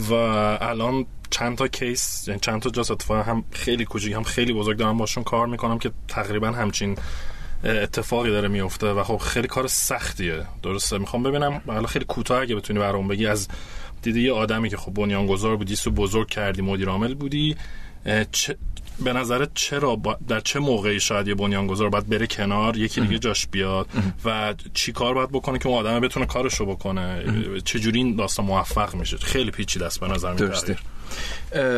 و 0.09 0.13
الان 0.61 1.05
چند 1.29 1.57
تا 1.57 1.67
کیس 1.67 2.27
یعنی 2.27 2.39
چند 2.39 2.61
تا 2.61 2.69
جاس 2.69 2.91
هم 3.09 3.43
خیلی 3.51 3.85
کوچیک 3.85 4.13
هم 4.13 4.23
خیلی 4.23 4.53
بزرگ 4.53 4.77
دارم 4.77 4.97
باشون 4.97 5.23
کار 5.23 5.47
می‌کنم 5.47 5.79
که 5.79 5.91
تقریبا 6.07 6.47
همچین 6.47 6.97
اتفاقی 7.63 8.29
داره 8.29 8.47
میفته 8.47 8.87
و 8.87 9.03
خب 9.03 9.17
خیلی 9.17 9.47
کار 9.47 9.67
سختیه. 9.67 10.45
درسته؟ 10.63 10.97
می‌خوام 10.97 11.23
ببینم 11.23 11.61
حالا 11.67 11.87
خیلی 11.87 12.05
کوتاه 12.05 12.41
اگه 12.41 12.55
بتونی 12.55 12.79
برام 12.79 13.07
بگی 13.07 13.25
از 13.25 13.47
دیدی 14.01 14.21
یه 14.21 14.33
آدمی 14.33 14.69
که 14.69 14.77
خب 14.77 14.93
بنیانگذار 14.93 15.55
بودی 15.55 15.75
سو 15.75 15.91
بزرگ 15.91 16.27
کردی 16.27 16.61
مدیر 16.61 16.89
عامل 16.89 17.13
بودی 17.13 17.55
به 19.03 19.13
نظرت 19.13 19.49
چرا 19.53 20.01
در 20.27 20.39
چه 20.39 20.59
موقعی 20.59 20.99
شاید 20.99 21.27
یه 21.27 21.35
بنیانگذار 21.35 21.89
باید 21.89 22.09
بره 22.09 22.27
کنار؟ 22.27 22.77
یکی 22.77 23.01
دیگه 23.01 23.19
جاش 23.19 23.47
بیاد. 23.47 23.87
و 24.25 24.53
چی 24.73 24.91
کار 24.91 25.13
باید 25.13 25.29
بکنه 25.29 25.59
که 25.59 25.67
اون 25.67 25.77
آدم 25.77 25.99
بتونه 25.99 26.25
کارشو 26.25 26.65
بکنه؟ 26.65 27.23
چجوری 27.65 27.99
این 27.99 28.15
داستان 28.15 28.45
موفق 28.45 28.95
میشه؟ 28.95 29.17
خیلی 29.17 29.51
پیچیده 29.51 29.85
است 29.85 29.99
به 29.99 30.07
نظر 30.07 30.33
میاد 30.33 30.77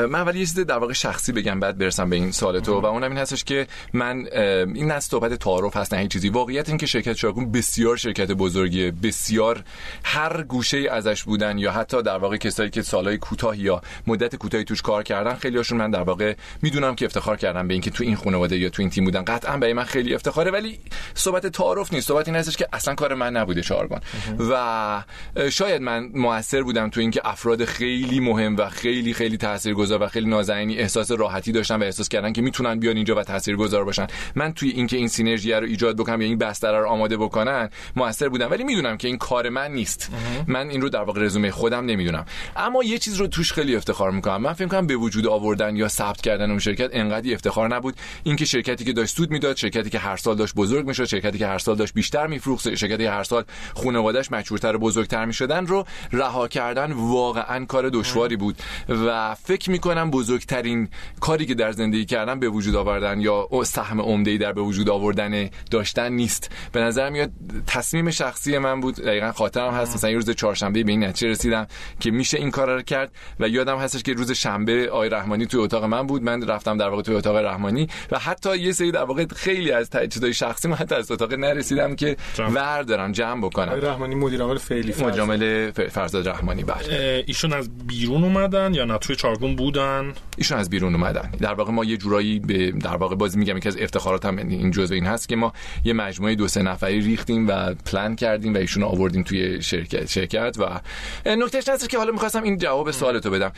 من 0.10 0.21
ولی 0.21 0.39
یه 0.39 0.45
چیز 0.45 0.60
در 0.60 0.77
واقع 0.77 0.93
شخصی 0.93 1.32
بگم 1.32 1.60
بعد 1.60 1.77
برسم 1.77 2.10
به 2.10 2.15
این 2.15 2.32
سوال 2.32 2.60
تو. 2.60 2.82
و 2.82 2.86
اونم 2.86 3.10
این 3.10 3.17
هستش 3.17 3.43
که 3.43 3.67
من 3.93 4.27
این 4.75 4.91
از 4.91 5.03
صحبت 5.03 5.34
تعارف 5.34 5.77
هست 5.77 5.93
نه 5.93 5.99
هیچ 5.99 6.12
چیزی. 6.12 6.30
واقعیت 6.30 6.69
این 6.69 6.77
که 6.77 6.86
شرکت 6.86 7.13
شاگون 7.13 7.51
بسیار 7.51 7.97
شرکت 7.97 8.32
بزرگیه. 8.32 8.91
بسیار 8.91 9.63
هر 10.03 10.43
گوشه 10.43 10.88
ازش 10.91 11.23
بودن 11.23 11.58
یا 11.58 11.71
حتی 11.71 12.01
در 12.01 12.17
واقع 12.17 12.38
کسایی 12.38 12.69
که 12.69 12.82
سالهای 12.82 13.17
کوتاه 13.17 13.60
یا 13.60 13.82
مدت 14.08 14.36
کوتاهی 14.36 14.63
توش 14.63 14.82
کار 14.82 15.03
کردن 15.03 15.34
خیلی 15.34 15.58
هاشون 15.58 15.77
من 15.77 15.91
در 15.91 16.01
واقع 16.01 16.36
می‌دونم 16.62 16.95
که 16.95 17.06
افتخار 17.06 17.38
کردم 17.38 17.67
به 17.67 17.73
اینکه 17.73 17.91
تو 17.91 18.03
این 18.03 18.15
خانواده 18.15 18.58
یا 18.58 18.69
تو 18.69 18.82
این 18.82 18.89
تیم 18.89 19.03
بودن. 19.06 19.23
قطعا 19.23 19.58
برای 19.58 19.73
من 19.73 19.84
خیلی 19.84 20.15
افتخاره 20.15 20.51
ولی 20.51 20.80
صحبت 21.13 21.47
تعارف 21.47 21.93
نیست. 21.93 22.08
صحبت 22.08 22.27
این 22.27 22.38
هستش 22.38 22.58
که 22.58 22.67
اصلا 22.73 22.95
کار 22.95 23.13
من 23.13 23.36
نبوده 23.38 23.62
چارگان 23.62 24.01
و 24.39 25.03
شاید 25.49 25.82
من 25.82 26.10
موثر 26.13 26.63
بودم 26.63 26.89
تو 26.89 26.99
اینکه 26.99 27.21
افراد 27.23 27.65
خیلی 27.65 28.19
مهم 28.19 28.58
و 28.58 28.69
خیلی 28.69 29.13
خیلی 29.13 29.38
تاثیرگذار 29.67 30.03
و 30.03 30.08
خیلی 30.08 30.30
نازنینی 30.30 30.77
احساس 30.77 31.12
راحتی 31.12 31.51
داشتن 31.51 31.75
و 31.75 31.84
احساس 31.84 32.10
کردن 32.10 32.34
که 32.34 32.41
می‌تونن 32.41 32.80
بیان 32.80 32.95
اینجا 32.95 33.15
و 33.15 33.23
تاثیرگذار 33.23 33.86
باشن. 33.86 34.08
من 34.36 34.53
توی 34.53 34.69
اینکه 34.69 34.97
این 34.97 35.08
سینرژی 35.08 35.51
رو 35.51 35.63
ایجاد 35.63 35.97
بکنم 35.97 36.21
یا 36.21 36.27
این 36.27 36.38
بستر 36.38 36.80
رو 36.80 36.88
آماده 36.88 37.17
بکنن 37.17 37.69
موثر 37.95 38.30
بودم. 38.30 38.51
ولی 38.51 38.63
می‌دونم 38.63 38.97
که 38.97 39.08
این 39.08 39.17
کار 39.17 39.49
من 39.49 39.71
نیست. 39.71 40.12
من 40.47 40.69
این 40.69 40.82
رو 40.82 40.89
در 40.89 41.01
واقع 41.01 41.21
رزومه 41.21 41.51
خودم 41.51 41.86
نمی‌دونم. 41.86 42.25
اما 42.56 42.84
یه 42.84 42.97
چیز 42.97 43.15
رو 43.15 43.27
توش 43.27 43.53
خیلی 43.53 43.75
افتخار 43.75 44.12
می‌کنم. 44.12 44.41
من 44.41 44.53
فکر 44.53 44.67
کنم 44.67 44.88
به 44.88 44.95
وجود 44.95 45.27
آوردن 45.27 45.75
یا 45.75 45.88
ثبت 45.88 46.21
کردن 46.21 46.49
اون 46.49 46.60
شرکت 46.60 46.89
انقدر 46.93 47.34
افتخار 47.34 47.75
نبود. 47.75 47.95
اینکه 48.23 48.45
شرکتی 48.45 48.86
که 48.86 48.93
داشت 48.93 49.15
سود 49.15 49.32
می‌داد 49.32 49.56
شرکتی 49.56 49.89
که 49.89 49.99
هر 49.99 50.17
سال 50.17 50.36
داشت 50.36 50.56
بزرگ 50.56 50.88
می‌شد 50.88 51.06
شرکتی 51.06 51.38
که 51.38 51.47
هر 51.47 51.58
سال 51.58 51.75
داشت 51.75 51.93
بیشتر 51.93 52.27
میفروخت 52.27 52.75
شرکتی 52.75 53.03
که 53.03 53.12
هر 53.12 53.23
سال 53.23 53.43
خانواده‌اش 53.75 54.32
مچورتر 54.32 54.75
و 54.75 54.80
بزرگتر 54.80 55.25
می‌شدن 55.25 55.67
رو 55.67 55.86
رها 56.12 56.47
کردن 56.47 56.91
واقعا 56.91 57.65
کار 57.65 57.89
دشواری 57.89 58.36
بود. 58.36 58.58
و 58.89 59.36
فکر 59.47 59.71
می‌کنم 59.71 60.12
بزرگترین 60.12 60.89
کاری 61.19 61.45
که 61.45 61.55
در 61.55 61.71
زندگی 61.71 62.05
کردن 62.05 62.39
به 62.39 62.49
وجود 62.49 62.75
آوردن 62.75 63.21
یا 63.21 63.47
سهم 63.63 64.01
عمده 64.01 64.38
در 64.38 64.53
به 64.53 64.62
وجود 64.62 64.89
آوردن 64.89 65.49
داشتن 65.71 66.12
نیست. 66.12 66.51
به 66.71 66.79
نظر 66.81 67.10
میاد 67.10 67.31
تصمیم 67.67 68.12
شخصی 68.12 68.57
من 68.57 68.81
بود 68.81 68.95
دقیقا 68.95 69.31
خاطرم 69.31 69.73
هست. 69.73 69.95
مثلا 69.95 70.10
یه 70.10 70.15
روز 70.15 70.29
چهارشنبه 70.29 70.83
به 70.83 70.91
این 70.91 71.03
نتیجه 71.03 71.27
رسیدم 71.27 71.67
که 71.99 72.12
میشه 72.12 72.38
این 72.38 72.51
کار 72.51 72.75
رو 72.75 72.81
کرد 72.81 73.12
و 73.39 73.47
یادم 73.47 73.77
هستش 73.77 74.03
که 74.03 74.13
روز 74.13 74.31
شنبه 74.31 74.89
آقای 74.89 75.10
رحمانی 75.10 75.45
توی 75.45 75.60
اتاق 75.60 75.83
من 75.83 76.07
بود. 76.07 76.23
من 76.23 76.47
رفتم 76.47 76.77
در 76.77 76.89
واقع 76.89 77.01
توی 77.01 77.15
اتاق 77.15 77.36
رحمانی 77.36 77.88
و 78.12 78.19
حتی 78.19 78.57
یه 78.57 78.71
سری 78.71 78.91
در 78.91 79.03
واقع 79.03 79.25
خیلی 79.36 79.71
از 79.71 79.89
چیزای 80.10 80.33
شخصی 80.33 80.67
من 80.67 80.75
حتی 80.75 80.95
از 80.95 81.12
اتاق 81.12 81.33
نرسیدم 81.33 81.95
که 81.95 82.17
ور 82.39 82.81
دارم 82.81 83.12
جمع 83.12 83.41
بکنم. 83.41 83.69
آقای 83.69 83.81
رحمانی 83.81 84.15
مدیر 84.15 84.41
عامل 84.41 84.57
فعلی 84.57 84.91
فرزاد. 84.91 86.27
رحمانی 86.27 86.63
بله. 86.63 87.23
ایشون 87.27 87.53
از 87.53 87.69
بیرون 87.88 88.23
اومدن 88.23 88.73
یا 88.73 88.86
نه؟ 88.86 88.97
توی 88.97 89.15
چارگون 89.38 89.56
بودن. 89.56 90.13
ایشون 90.38 90.58
از 90.58 90.69
بیرون 90.69 90.95
اومدن. 90.95 91.32
در 91.41 91.54
واقع 91.54 91.71
ما 91.71 91.86
یه 91.86 91.97
جورایی 91.97 92.39
به 92.39 92.71
در 92.71 92.95
واقع 92.95 93.15
باز 93.15 93.38
میگم 93.38 93.58
یکی 93.58 93.67
از 93.67 93.78
افتخاراتم 93.78 94.38
این 94.38 94.71
جزء 94.71 94.95
این 94.95 95.06
هست 95.06 95.30
که 95.30 95.36
ما 95.36 95.54
یه 95.84 95.93
مجموعه 95.93 96.36
دو 96.36 96.47
سه 96.47 96.62
نفری 96.62 97.02
ریختیم 97.02 97.47
و 97.47 97.73
پلان 97.73 98.15
کردیم 98.15 98.54
و 98.54 98.58
ایشون 98.58 98.84
آوردیم 98.84 99.23
توی 99.23 99.62
شرکت 99.62 100.10
شرکت 100.10 100.56
و 100.60 100.80
نکتهش 101.26 101.69
هست 101.69 101.89
که 101.89 101.97
حالا 101.97 102.12
می‌خواستم 102.12 102.43
این 102.43 102.58
جواب 102.58 102.91
سوالتو 102.91 103.30
بدم. 103.30 103.52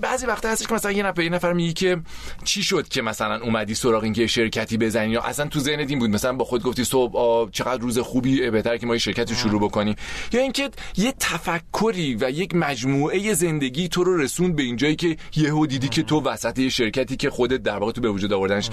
بعضی 0.00 0.26
وقتا 0.26 0.48
هستش 0.48 0.66
که 0.66 0.74
مثلا 0.74 0.92
یه 0.92 1.02
نفر 1.02 1.22
یه 1.22 1.30
نفر 1.30 1.52
میگه 1.52 1.72
که 1.72 2.00
چی 2.44 2.62
شد 2.62 2.88
که 2.88 3.02
مثلا 3.02 3.40
اومدی 3.42 3.74
سراغ 3.74 4.02
این 4.02 4.12
که 4.12 4.26
شرکتی 4.26 4.78
بزنی؟ 4.78 5.12
یا 5.12 5.22
اصلا 5.22 5.46
تو 5.46 5.60
ذهنت 5.60 5.90
این 5.90 5.98
بود 5.98 6.10
مثلا 6.10 6.32
با 6.32 6.44
خود 6.44 6.62
گفتی 6.62 6.84
صبح 6.84 7.50
چقدر 7.50 7.82
روز 7.82 7.98
خوبی 7.98 8.50
بهتر 8.50 8.76
که 8.76 8.86
ما 8.86 8.92
یه 8.92 8.98
شرکتی 8.98 9.34
شروع 9.34 9.60
بکنیم. 9.60 9.94
یا 10.32 10.40
اینکه 10.40 10.70
یه 10.96 11.14
تفکری 11.20 12.14
و 12.20 12.30
یک 12.30 12.54
مجموعه 12.54 13.34
زندگی 13.34 13.88
تو 13.88 14.04
رو 14.04 14.16
رسوند 14.16 14.56
به 14.56 14.62
اینجایی 14.62 14.96
که 14.96 15.16
یهو 15.36 15.66
دیدی 15.66 15.88
که 15.88 16.02
تو 16.02 16.20
وسط 16.20 16.58
یه 16.58 16.68
شرکتی 16.68 17.16
که 17.16 17.30
خودت 17.30 17.62
در 17.62 17.78
واقع 17.78 17.92
تو 17.92 18.00
به 18.00 18.10
وجود 18.10 18.32
آوردنش. 18.32 18.70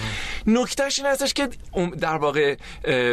نکتهش 0.48 1.00
این 1.00 1.08
هستش 1.08 1.34
که 1.34 1.50
در 2.02 2.18
واقع 2.18 2.56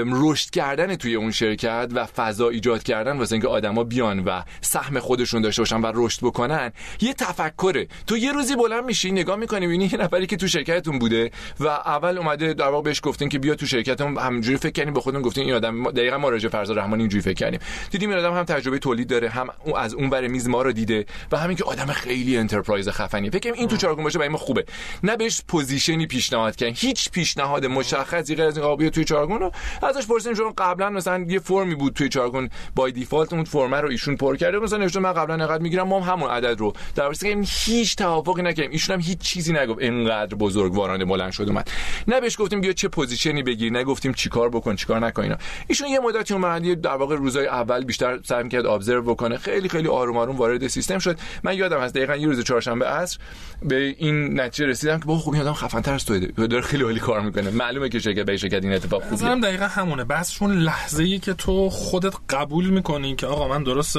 رشد 0.07 0.51
کردن 0.51 0.97
توی 0.97 1.15
اون 1.15 1.31
شرکت 1.31 1.89
و 1.95 2.07
فضا 2.07 2.49
ایجاد 2.49 2.83
کردن 2.83 3.19
واسه 3.19 3.33
اینکه 3.33 3.49
آدما 3.49 3.85
بیان 3.85 4.25
و 4.25 4.43
سهم 4.61 4.99
خودشون 4.99 5.43
داشته 5.43 5.63
باشن 5.63 5.81
و 5.81 5.93
رشد 5.95 6.21
بکنن 6.23 6.73
یه 7.01 7.15
تفکره. 7.15 7.89
تو 8.07 8.17
یه 8.17 8.33
روزی 8.33 8.57
بلند 8.57 8.85
میشی 8.85 9.13
نگاه 9.13 9.37
می‌کنی 9.37 9.67
می‌بینی 9.67 9.91
یه 9.93 9.99
نفری 9.99 10.27
که 10.27 10.37
تو 10.37 10.49
شرکتتون 10.49 10.99
بوده 10.99 11.31
و 11.61 11.67
اول 11.67 12.19
اومده 12.19 12.55
در 12.55 12.69
واقع 12.69 12.83
بهش 12.83 13.01
گفتین 13.03 13.29
که 13.29 13.39
بیا 13.39 13.55
تو 13.55 13.67
شرکتمون 13.67 14.19
همینجوری 14.19 14.57
فکر 14.57 14.83
کنیم 14.83 14.95
به 14.95 15.01
خودمون 15.01 15.23
گفتین 15.23 15.45
این 15.45 15.55
آدم 15.55 15.91
دقیقاً 15.91 16.19
ما 16.19 16.29
راجع 16.29 16.49
فرزاد 16.49 16.79
رحمانی 16.79 17.03
اینجوری 17.03 17.23
فکر 17.23 17.35
کردیم. 17.35 17.61
دیدیم 17.91 18.11
این 18.11 18.19
آدم 18.19 18.35
هم 18.35 18.45
تجربه 18.45 18.79
تولید 18.79 19.09
داره 19.09 19.29
هم 19.29 19.49
از 19.77 19.95
اون 19.95 20.11
بر 20.11 20.27
میز 20.27 20.49
ما 20.49 20.63
رو 20.63 20.73
دیده 20.73 21.07
و 21.33 21.37
همین 21.37 21.57
که 21.57 21.65
آدم 21.65 21.87
خیلی 21.87 22.37
enterprise 22.37 22.89
خفنی 22.89 23.26
بزنی 23.29 23.41
فکر 23.41 23.53
این 23.53 23.69
تو 23.69 23.77
چارگون 23.77 24.05
باشه 24.05 24.19
برای 24.19 24.29
ما 24.29 24.39
خوبه. 24.39 24.65
نه 25.03 25.17
بهش 25.17 25.43
position 25.49 26.00
ی 26.00 26.07
پیشنهاد 26.07 26.57
کردن. 26.57 26.75
هیچ 26.77 27.11
پیشنهاد 27.11 27.67
مشخصی 27.67 28.35
غیر 28.35 28.47
از 28.47 28.59
این 28.59 28.91
توی 28.91 29.05
چارگون 29.05 29.41
رو 29.41 29.53
ازش 29.83 30.07
پرسیدیم 30.07 30.37
چون 30.37 30.53
قبلا 30.59 30.91
مثلا 30.91 31.25
یه 31.29 31.39
فرمی 31.39 31.75
بود 31.75 31.93
توی 31.93 32.09
چارگون 32.09 32.51
by 32.75 32.93
default 32.93 33.33
اون 33.33 33.45
فرم 33.45 33.75
رو 33.75 33.89
ایشون 33.89 34.17
پر 34.17 34.37
کرده. 34.37 34.59
مثلا 34.59 34.79
نوشته 34.79 35.01
من 35.01 35.13
قبلا 35.13 35.35
انقدر 35.35 35.63
می‌گیرم 35.63 35.89
ما 35.89 36.01
هم 36.01 36.13
همون 36.13 36.31
عدد 36.31 36.61
رو. 36.61 36.73
در 36.95 37.13
که 37.13 37.37
هیچ 37.43 37.97
توافقی 37.97 38.43
نکردیم. 38.43 38.71
ایشون 38.71 38.95
هم 38.95 39.03
هیچ 39.03 39.19
چیزی 39.19 39.53
نگفت. 39.53 39.83
اینقدر 39.83 40.35
بزرگوارانه 40.37 41.05
بلند 41.05 41.33
شد 41.33 41.49
اومد. 41.49 41.71
نه 42.09 42.21
بهش 42.21 42.41
گفتیم 42.41 42.61
بیا 42.61 42.73
چه 42.73 42.89
position 42.89 43.37
ی 43.37 43.43
بگیر. 43.43 43.73
نگفتیم 43.73 44.13
چیکار 44.13 44.49
بکن 44.49 44.77
چیکار 44.77 45.01
نکن 45.01 45.23
اینا. 45.23 45.37
ایشون 45.67 45.89
یه 45.89 46.01
مدتی 46.01 46.35
اومد 46.35 46.81
در 46.81 46.97
واقع 46.97 47.17
روزای 47.17 47.47
اول 47.47 47.85
بیشتر 47.85 48.19
سعی 48.25 48.49
کرد 48.49 48.67
ابزرو 48.67 49.03
بکنه. 49.03 49.39
خیلی 49.39 49.69
خیلی 49.69 49.89
آروم 49.89 50.17
آروم 50.17 50.37
وارد 50.37 50.67
سیستم 50.67 50.99
شد. 50.99 51.19
من 51.43 51.57
یادم 51.57 51.79
از 51.79 51.93
دقیقا 51.93 52.17
یه 52.17 52.27
روز 52.27 52.45
چهارشنبه 52.45 52.87
عصر 52.87 53.16
به 53.63 53.95
این 53.99 54.41
نتیجه 54.41 54.67
رسیدم 54.67 54.99
که 54.99 55.05
با 55.05 55.19
خوب 55.19 55.35
این 55.35 55.43
آدم 55.43 55.53
خفن 55.53 55.81
تر 55.81 55.99
توه. 55.99 56.19
داره 56.47 56.61
خیلی 56.63 56.83
عالی 56.83 57.01
کار 57.01 57.21
می‌کنه. 57.21 57.51
معلومه 57.51 57.89
که 57.89 57.99
شرکت 57.99 58.23
به 58.23 58.37
شرکت 58.37 58.65
این 58.65 58.73
اتفاق 58.73 59.03
خوبه 59.03 59.41
دقیقا 59.41 59.67
همونه. 59.67 60.05
بحثشون 60.05 60.59
لحظه 60.59 61.03
ای 61.03 61.19
که 61.19 61.35
تو 61.35 61.71
خودت 61.71 62.15
قبول 62.31 62.71
می‌کنی 62.71 63.17
که 63.17 63.27
آقا 63.27 63.49
من 63.49 63.63
درست 63.63 63.97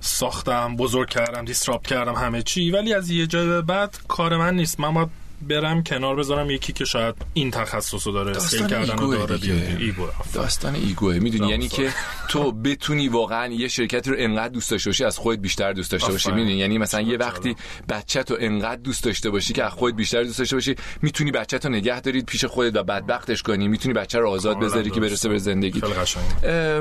ساختم 0.00 0.76
بزرگ 0.76 1.08
کردم 1.08 1.44
دیستراپ 1.44 1.86
کردم 1.86 2.14
همه 2.14 2.42
چی 2.42 2.70
ولی 2.70 2.94
از 2.94 3.10
یه 3.10 3.26
جای 3.26 3.62
بعد 3.62 3.98
کار 4.08 4.36
من 4.36 4.54
نیست. 4.54 4.80
من 4.80 4.94
باید 4.94 5.08
برم 5.42 5.82
کنار 5.82 6.16
بذارم 6.16 6.50
یکی 6.50 6.72
که 6.72 6.84
شاید 6.84 7.14
این 7.34 7.50
تخصص 7.50 8.06
رو 8.06 8.12
داره 8.12 8.36
اسکیل 8.36 8.66
کردن 8.66 8.98
رو 8.98 9.14
داره 9.14 9.38
ایگو 9.78 10.06
داستان 10.34 10.74
ایگوه. 10.74 11.18
می‌دونی 11.18 11.50
یعنی 11.50 11.68
که 11.68 11.92
تو 12.28 12.52
بتونی 12.52 13.08
واقعا 13.08 13.52
یه 13.52 13.68
شرکت 13.68 14.08
رو 14.08 14.14
انقدر 14.18 14.48
دوست 14.48 14.70
داشته 14.70 14.90
باشی 14.90 15.04
از 15.04 15.18
خودت 15.18 15.40
بیشتر 15.40 15.72
دوست 15.72 15.92
داشته 15.92 16.12
باشی. 16.12 16.30
می‌دونی؟ 16.30 16.52
یعنی 16.52 16.78
مثلا 16.78 17.00
یه 17.00 17.16
وقتی 17.16 17.56
بچه 17.88 18.22
تو 18.22 18.36
انقدر 18.40 18.80
دوست 18.80 19.04
داشته 19.04 19.30
باشی 19.30 19.52
که 19.52 19.64
از 19.64 19.72
خودت 19.72 19.96
بیشتر 19.96 20.22
دوست 20.22 20.38
داشته 20.38 20.56
باشی 20.56 20.74
می‌تونی 21.02 21.30
بچه 21.30 21.58
تو 21.58 21.68
نگه 21.68 22.00
دارید 22.00 22.26
پیش 22.26 22.44
خودت 22.44 22.76
و 22.76 22.82
بدبختش 22.82 23.42
کنی. 23.42 23.68
می‌تونی 23.68 23.94
بچه 23.94 24.18
رو 24.18 24.30
آزاد 24.30 24.58
بذاری 24.60 24.90
که 24.90 25.00
برسه 25.00 25.28
به 25.28 25.38
زندگی. 25.38 25.82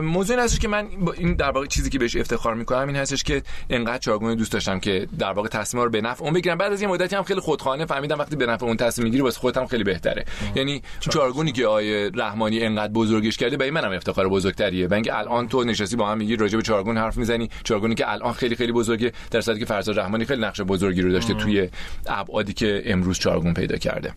موضوع 0.01 0.35
این 0.35 0.45
هستش 0.45 0.59
که 0.59 0.67
من 0.67 0.87
این 1.17 1.33
در 1.33 1.51
واقع 1.51 1.67
چیزی 1.67 1.89
که 1.89 1.99
بهش 1.99 2.15
افتخار 2.15 2.55
می‌کنم 2.55 2.87
این 2.87 2.95
هستش 2.95 3.23
که 3.23 3.43
انقدر 3.69 3.97
چارگونه 3.97 4.35
دوست 4.35 4.51
داشتم 4.51 4.79
که 4.79 5.07
در 5.19 5.31
واقع 5.31 5.49
تصمیم 5.49 5.83
رو 5.83 5.89
به 5.89 6.01
نفع 6.01 6.23
اون 6.23 6.33
بگیرم. 6.33 6.57
بعد 6.57 6.73
از 6.73 6.81
یه 6.81 6.87
مدتی 6.87 7.15
هم 7.15 7.23
خیلی 7.23 7.39
خودخانه 7.39 7.85
فهمیدم 7.85 8.19
وقتی 8.19 8.35
نفع 8.49 8.65
اون 8.65 8.77
تصمیم 8.77 9.03
می‌گیری 9.03 9.23
واسه 9.23 9.39
خودت 9.39 9.57
هم 9.57 9.67
خیلی 9.67 9.83
بهتره. 9.83 10.25
یعنی 10.55 10.81
چارگونی 10.99 11.51
که 11.51 11.67
آیه 11.67 12.11
رحمانی 12.15 12.63
انقدر 12.63 12.93
بزرگش 12.93 13.37
کرده 13.37 13.57
برای 13.57 13.71
منم 13.71 13.91
افتخار 13.91 14.27
بزرگتریه. 14.29 14.87
و 14.87 14.93
اینکه 14.93 15.17
الان 15.17 15.47
تو 15.47 15.63
نشستی 15.63 15.95
با 15.95 16.09
هم 16.09 16.17
میگی 16.17 16.35
راجع 16.35 16.57
به 16.57 16.63
چارگون 16.63 16.97
حرف 16.97 17.17
می‌زنی 17.17 17.49
چارگونی 17.63 17.95
که 17.95 18.11
الان 18.11 18.33
خیلی 18.33 18.55
خیلی 18.55 18.71
بزرگه 18.71 19.11
در 19.31 19.41
صورتی 19.41 19.59
که 19.59 19.65
فرزاد 19.65 19.99
رحمانی 19.99 20.25
خیلی 20.25 20.41
نقش 20.41 20.61
بزرگی 20.61 21.01
رو 21.01 21.11
داشته 21.11 21.33
توی 21.33 21.69
ابعادی 22.07 22.53
که 22.53 22.83
امروز 22.85 23.19
چارگون 23.19 23.53
پیدا 23.53 23.77
کرده. 23.77 24.13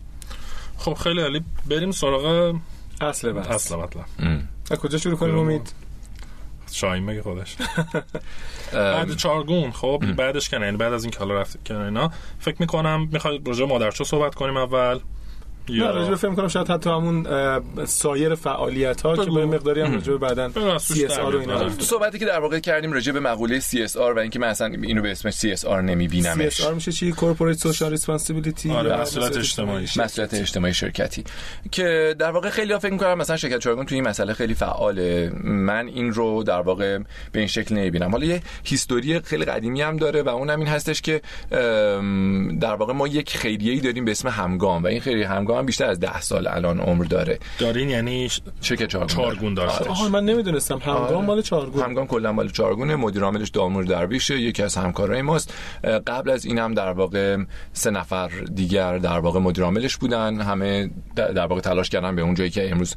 خب 0.77 0.93
خیلی 0.93 1.21
عالی. 1.21 1.41
بریم 1.69 1.91
سراغ 1.91 2.55
اصل 3.01 3.31
بس 3.31 3.47
اصل 3.47 3.75
مطلب. 3.75 4.05
کجا 4.81 4.97
شروع 4.97 5.15
کنیم 5.15 5.37
امید؟ 5.37 5.73
شاهین 6.73 7.03
مگه 7.03 7.21
خودش؟ 7.21 7.55
بعد 8.73 9.15
چارگون 9.15 9.71
خب 9.71 10.03
بعدش 10.17 10.49
کنه 10.49 10.65
یعنی 10.65 10.77
بعد 10.77 10.93
از 10.93 11.03
این 11.03 11.13
کالا 11.13 11.41
رفت 11.41 11.67
کنه 11.67 11.79
اینا. 11.79 12.11
فکر 12.39 12.55
می‌کنم 12.59 13.09
می‌خواد 13.11 13.47
راجع 13.47 13.65
مادرچو 13.65 14.03
صحبت 14.03 14.35
کنیم 14.35 14.57
اول. 14.57 14.99
یا 15.67 15.91
راجع 15.91 16.15
فکر 16.15 16.33
کنم 16.33 16.47
شاید 16.47 16.67
حتی 16.67 16.89
همون 16.89 17.27
سایر 17.85 18.35
فعالیت 18.35 19.01
ها 19.01 19.25
که 19.25 19.31
به 19.31 19.45
مقداری 19.45 19.81
هم 19.81 19.93
راجع 19.93 20.13
بعدن 20.13 20.77
CSR 20.77 21.35
و 21.35 21.39
اینا 21.39 21.69
صحبتی 21.69 22.19
که 22.19 22.25
در 22.25 22.39
واقع 22.39 22.59
کردیم 22.59 22.93
راجع 22.93 23.11
به 23.11 23.19
مقوله 23.19 23.59
CSR 23.59 24.13
و 24.13 24.19
اینکه 24.19 24.39
من 24.39 24.47
اصلا 24.47 24.67
اینو 24.67 25.01
به 25.01 25.11
اسم 25.11 25.29
CSR 25.29 25.81
نمیبینمش. 25.81 26.35
سی 26.35 26.61
اس 26.61 26.67
آر 26.67 26.73
میشه 26.73 26.91
چی؟ 26.91 27.11
corporate 27.11 27.57
social 27.57 27.91
responsibility 27.91 28.69
یا 28.69 29.01
مسئولیت 29.01 29.37
اجتماعی 29.37 29.87
مسئولیت 29.95 30.33
اجتماعی 30.33 30.73
شرکتی. 30.73 31.23
که 31.71 32.15
در 32.19 32.31
واقع 32.31 32.49
خیلی 32.49 32.73
ها 32.73 32.79
فکر 32.79 32.91
می‌کنن 32.91 33.13
مثلا 33.13 33.37
شرکت 33.37 33.59
چارگون 33.59 33.85
توی 33.85 33.95
این 33.95 34.07
مسئله 34.07 34.33
خیلی 34.33 34.53
فعاله. 34.53 35.31
من 35.43 35.87
این 35.87 36.13
رو 36.13 36.43
در 36.43 36.61
واقع 36.61 36.97
به 37.31 37.39
این 37.39 37.47
شکل 37.47 37.75
نمی‌بینم. 37.75 38.11
حالا 38.11 38.25
یه 38.25 38.41
history 38.63 39.19
خیلی 39.19 39.45
قدیمی 39.45 39.81
هم 39.81 39.97
داره 39.97 40.21
و 40.21 40.29
اونم 40.29 40.59
این 40.59 40.67
هستش 40.67 41.01
که 41.01 41.21
در 42.61 42.75
واقع 42.75 42.93
ما 42.93 43.07
یک 43.07 43.37
خیریه‌ای 43.37 43.79
داریم 43.79 44.05
به 44.05 44.11
اسم 44.11 44.27
همگام 44.27 44.83
و 44.83 44.87
این 44.87 44.99
خیریه 44.99 45.27
همگام 45.27 45.52
هم 45.59 45.65
بیشتر 45.65 45.85
از 45.85 45.99
ده 45.99 46.21
سال 46.21 46.47
الان 46.47 46.79
عمر 46.79 47.03
داره. 47.03 47.39
دارین 47.59 47.89
یعنی 47.89 48.29
چه 48.61 48.87
چارگون, 48.87 49.07
چارگون 49.07 49.53
داشته. 49.53 49.89
آره. 49.89 50.09
من 50.09 50.25
نمی‌دونستم. 50.25 50.77
همگام 50.77 51.03
آره. 51.03 51.17
مال 51.17 51.41
چارگون 51.41 51.83
همگام 51.83 52.07
کلا 52.07 52.31
مال 52.31 52.49
چارگونه 52.49 52.95
مدیر 52.95 53.23
عاملش 53.23 53.49
دامور 53.49 53.83
درویشه 53.83 54.39
یکی 54.39 54.63
از 54.63 54.75
همکارای 54.75 55.21
ماست. 55.21 55.53
قبل 56.07 56.29
از 56.29 56.45
اینم 56.45 56.73
در 56.73 56.91
واقع 56.91 57.37
سه 57.73 57.91
نفر 57.91 58.27
دیگر 58.55 58.97
در 58.97 59.19
واقع 59.19 59.39
مدیر 59.39 59.63
عاملش 59.63 59.97
بودن. 59.97 60.41
همه 60.41 60.89
در 61.15 61.45
واقع 61.45 61.61
تلاش 61.61 61.89
کردن 61.89 62.15
به 62.15 62.21
اون 62.21 62.33
جایی 62.33 62.49
که 62.49 62.71
امروز 62.71 62.95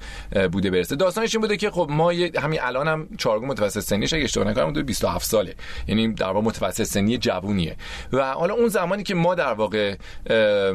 بوده 0.52 0.70
برسه. 0.70 0.96
داستانش 0.96 1.34
این 1.34 1.40
بوده 1.40 1.56
که 1.56 1.70
خب 1.70 1.88
ما 1.90 2.10
همین 2.42 2.60
الان 2.62 2.88
هم 2.88 3.08
چارگون 3.18 3.48
متوسط 3.48 3.80
سنیش 3.80 4.12
اگه 4.12 4.24
اشتباه 4.24 4.48
نکنم 4.48 4.72
27 4.82 5.26
ساله. 5.26 5.54
یعنی 5.88 6.12
در 6.12 6.26
واقع 6.26 6.46
متوسط 6.46 6.82
سنی 6.82 7.18
جوونیه. 7.18 7.76
و 8.12 8.32
حالا 8.32 8.54
اون 8.54 8.68
زمانی 8.68 9.02
که 9.02 9.14
ما 9.14 9.34
در 9.34 9.52
واقع 9.52 9.94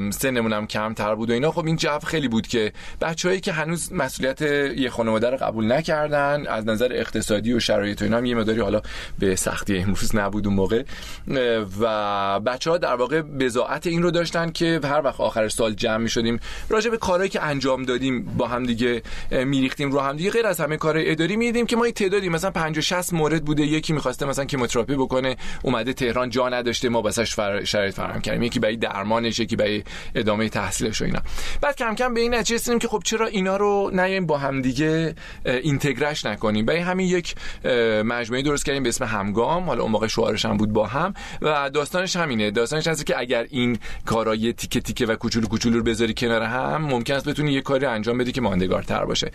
سنمون 0.10 0.54
هم 0.54 0.68
کمتر 0.68 1.16
بود 1.16 1.30
و 1.30 1.34
اینا 1.34 1.52
خب 1.52 1.66
این 1.72 1.78
جو 1.78 2.00
خیلی 2.00 2.28
بود 2.28 2.48
که 2.48 2.74
بچههایی 3.02 3.42
که 3.42 3.52
هنوز 3.52 3.94
مسئولیت 3.94 4.42
یه 4.42 4.90
خانواده 4.90 5.30
رو 5.30 5.38
قبول 5.38 5.72
نکردن 5.72 6.48
از 6.48 6.68
نظر 6.68 6.90
اقتصادی 6.92 7.54
و 7.54 7.60
شرایط 7.60 8.02
و 8.02 8.06
اینا 8.06 8.18
هم 8.18 8.26
یه 8.26 8.36
مداری 8.36 8.60
حالا 8.60 8.82
به 9.20 9.36
سختی 9.36 9.78
امروز 9.78 10.16
نبود 10.16 10.48
اون 10.48 10.56
موقع 10.56 10.84
و 11.82 12.40
بچه 12.40 12.72
ها 12.72 12.78
در 12.78 12.96
واقع 12.96 13.22
بزاعت 13.22 13.88
این 13.88 14.04
رو 14.04 14.12
داشتن 14.12 14.52
که 14.52 14.80
هر 14.84 15.02
وقت 15.02 15.22
آخر 15.22 15.50
سال 15.50 15.74
جمع 15.74 15.98
می 15.98 16.10
شدیم 16.10 16.40
راجع 16.70 16.90
به 16.90 16.98
کارهایی 16.98 17.30
که 17.30 17.44
انجام 17.44 17.84
دادیم 17.84 18.24
با 18.24 18.48
هم 18.48 18.64
دیگه 18.64 19.02
میریختیم 19.32 19.92
رو 19.92 20.00
هم 20.00 20.18
دیگه 20.18 20.32
غیر 20.32 20.48
از 20.48 20.60
همه 20.60 20.78
کار 20.78 20.96
اداری 20.98 21.36
میدیم 21.36 21.66
که 21.66 21.76
ما 21.76 21.84
این 21.84 21.94
تعدادی 21.94 22.30
مثلا 22.30 22.52
50 22.52 22.82
60 22.82 23.14
مورد 23.14 23.46
بوده 23.46 23.64
یکی 23.64 23.94
می‌خواسته 23.94 24.26
مثلا 24.26 24.46
کیموتراپی 24.46 24.96
بکنه 24.96 25.38
اومده 25.64 25.94
تهران 25.94 26.30
جا 26.30 26.50
نداشته 26.50 26.90
ما 26.90 27.02
واسش 27.02 27.36
فر... 27.36 27.64
شرایط 27.64 27.94
فراهم 27.94 28.22
کردیم 28.22 28.44
یکی 28.44 28.60
برای 28.60 28.76
درمانش 28.76 29.40
یکی 29.40 29.56
برای 29.56 29.84
ادامه 30.16 30.50
تحصیلش 30.50 31.02
و 31.02 31.06
اینا. 31.06 31.22
بعد 31.62 31.76
کم 31.76 31.96
کم 31.96 32.14
به 32.14 32.22
این 32.22 32.34
نتیجه 32.34 32.56
رسیدیم 32.56 32.80
که 32.80 32.88
خب 32.88 33.02
چرا 33.06 33.28
اینا 33.28 33.58
رو 33.58 33.92
نیایم 33.94 34.26
با 34.26 34.38
هم 34.38 34.62
دیگه 34.62 35.16
اینتگرش 35.46 36.26
نکنیم. 36.26 36.66
برای 36.66 36.80
همین 36.80 37.08
یک 37.08 37.36
مجموعه 38.06 38.42
درست 38.42 38.66
کردیم 38.66 38.84
به 38.84 38.90
اسم 38.90 39.06
همگام. 39.06 39.64
حالا 39.64 39.84
اون 39.84 39.92
موقع 39.92 40.08
شعارش 40.08 40.46
هم 40.46 40.58
بود 40.58 40.74
با 40.74 40.88
هم. 40.88 41.14
و 41.42 41.70
داستانش 41.70 42.16
همینه. 42.16 42.52
داستانش 42.52 42.88
هست 42.88 43.06
که 43.06 43.20
اگر 43.20 43.48
این 43.50 43.80
کارهای 44.06 44.54
تیکه 44.54 44.82
تیکه 44.82 45.06
و 45.06 45.16
کوچولو 45.16 45.48
کوچولو 45.48 45.78
رو 45.78 45.84
بذاری 45.84 46.14
کنار 46.14 46.42
هم 46.42 46.82
ممکن 46.82 47.14
است 47.14 47.30
بتونی 47.30 47.54
یه 47.54 47.62
کاری 47.62 47.86
انجام 47.86 48.18
بدی 48.18 48.32
که 48.32 48.42
ماندگارتر 48.42 49.06
باشه. 49.06 49.32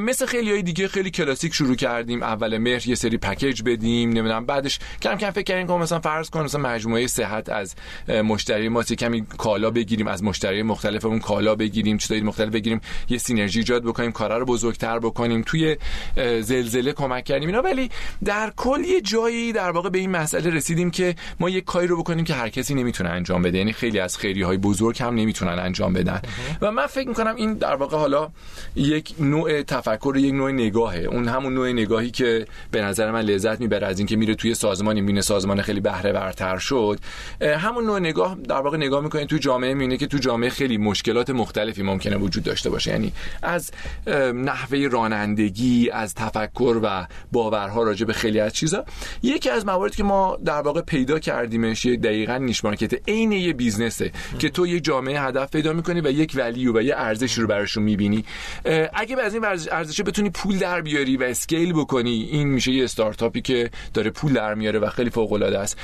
مثل 0.00 0.26
خیلی 0.26 0.50
های 0.50 0.62
دیگه 0.62 0.88
خیلی 0.88 1.10
کلاسیک 1.10 1.54
شروع 1.54 1.74
کردیم. 1.76 2.22
اول 2.22 2.58
مهر 2.58 2.88
یه 2.88 2.94
سری 2.94 3.18
پکیج 3.18 3.62
بدیم 3.62 4.08
نمی‌دونم. 4.08 4.46
بعدش 4.46 4.78
کم 5.02 5.16
کم 5.16 5.30
فکر 5.30 5.42
کردیم 5.42 5.66
که 5.66 5.72
مثلا 5.72 6.00
فرض 6.00 6.30
کن 6.30 6.42
مثلا 6.42 6.60
مجموعه 6.60 7.06
صحت 7.06 7.48
از 7.48 7.74
مشتری 8.08 8.68
ما 8.68 8.82
کمی 8.82 9.26
کالا 9.38 9.70
بگیریم 9.70 10.06
از 10.06 10.24
مشتری 10.24 10.62
مختلفمون 10.62 11.18
کالا 11.18 11.49
بگیریم 11.56 11.98
چیزای 11.98 12.20
مختلف 12.20 12.48
بگیریم 12.48 12.80
یه 13.08 13.18
سینرژی 13.18 13.58
ایجاد 13.58 13.82
بکنیم 13.84 14.12
کارا 14.12 14.38
رو 14.38 14.44
بزرگتر 14.44 14.98
بکنیم 14.98 15.42
توی 15.46 15.76
زلزله 16.40 16.92
کمک 16.92 17.24
کردیم 17.24 17.48
اینا. 17.48 17.62
ولی 17.62 17.90
در 18.24 18.52
کل 18.56 18.84
یه 18.84 19.00
جایی 19.00 19.52
در 19.52 19.70
واقع 19.70 19.88
به 19.88 19.98
این 19.98 20.10
مسئله 20.10 20.50
رسیدیم 20.50 20.90
که 20.90 21.14
ما 21.40 21.50
یه 21.50 21.60
کاری 21.60 21.86
رو 21.86 21.96
بکنیم 21.96 22.24
که 22.24 22.34
هر 22.34 22.48
کسی 22.48 22.74
نمی‌تونه 22.74 23.10
انجام 23.10 23.42
بده. 23.42 23.58
یعنی 23.58 23.72
خیلی 23.72 23.98
از 23.98 24.18
خیری 24.18 24.42
های 24.42 24.56
بزرگ 24.56 25.02
هم 25.02 25.14
نمی‌تونن 25.14 25.58
انجام 25.58 25.92
بدن. 25.92 26.22
و 26.60 26.72
من 26.72 26.86
فکر 26.86 27.08
می‌کنم 27.08 27.34
این 27.36 27.54
در 27.54 27.74
واقع 27.74 27.96
حالا 27.96 28.30
یک 28.76 29.14
نوع 29.20 29.62
تفکر 29.62 30.14
یک 30.16 30.34
نوع 30.34 30.52
نگاهه. 30.52 30.98
اون 30.98 31.28
همون 31.28 31.54
نوع 31.54 31.72
نگاهی 31.72 32.10
که 32.10 32.46
به 32.70 32.82
نظر 32.82 33.10
من 33.10 33.20
لذت 33.20 33.60
می‌بره 33.60 33.86
از 33.86 33.98
اینکه 33.98 34.16
میره 34.16 34.34
توی 34.34 34.54
سازمانی 34.54 35.00
می‌بینه 35.00 35.20
سازمان 35.20 35.62
خیلی 35.62 35.80
بهره 35.80 36.12
ورتر 36.12 36.58
شد. 36.58 36.98
همون 37.40 37.84
نوع 37.84 37.98
نگاه 37.98 38.36
در 38.48 38.60
واقع 38.60 38.76
نگاه 38.76 39.02
می‌کنه 39.02 39.26
تو 39.26 39.36
جامعه 39.36 39.74
می‌بینه 39.74 39.96
که 39.96 40.06
تو 40.06 40.18
جامعه 40.18 40.50
خیلی 40.50 40.78
مشکلات 40.78 41.30
مختلفی 41.40 41.82
ممکنه 41.82 42.16
وجود 42.16 42.44
داشته 42.44 42.70
باشه. 42.70 42.90
یعنی 42.90 43.12
از 43.42 43.70
نحوه 44.34 44.88
رانندگی 44.90 45.90
از 45.90 46.14
تفکر 46.14 46.80
و 46.82 47.06
باورها 47.32 47.82
راجع 47.82 48.06
به 48.06 48.12
خیلی 48.12 48.40
از 48.40 48.52
چیزا. 48.52 48.84
یکی 49.22 49.50
از 49.50 49.66
مواردی 49.66 49.96
که 49.96 50.04
ما 50.04 50.38
در 50.44 50.60
واقع 50.60 50.80
پیدا 50.80 51.18
کردیمش 51.18 51.84
یه 51.84 51.96
دقیقا 51.96 52.36
niche 52.36 52.64
market 52.64 53.08
عین 53.08 53.32
یه 53.32 53.52
business 53.52 54.05
ه 54.05 54.12
که 54.38 54.48
تو 54.48 54.66
یه 54.66 54.80
جامعه 54.80 55.20
هدف 55.20 55.50
پیدا 55.50 55.72
می‌کنی 55.72 56.00
و 56.00 56.10
یک 56.10 56.32
value 56.34 56.78
و 56.78 56.82
یه 56.82 56.94
ارزشی 56.96 57.40
رو 57.40 57.46
براشون 57.46 57.82
می‌بینی. 57.82 58.24
اگه 58.94 59.20
از 59.20 59.34
این 59.34 59.44
ارزش 59.44 60.00
بتونی 60.00 60.30
پول 60.30 60.58
در 60.58 60.80
بیاری 60.80 61.16
و 61.16 61.22
scale 61.22 61.72
بکنی 61.72 62.28
این 62.32 62.48
میشه 62.48 62.72
یه 62.72 62.84
استارتاپی 62.84 63.40
که 63.40 63.70
داره 63.94 64.10
پول 64.10 64.32
در 64.32 64.54
میاره 64.54 64.78
و 64.78 64.90
خیلی 64.90 65.10
فوق 65.10 65.32
العاده 65.32 65.58
است 65.58 65.78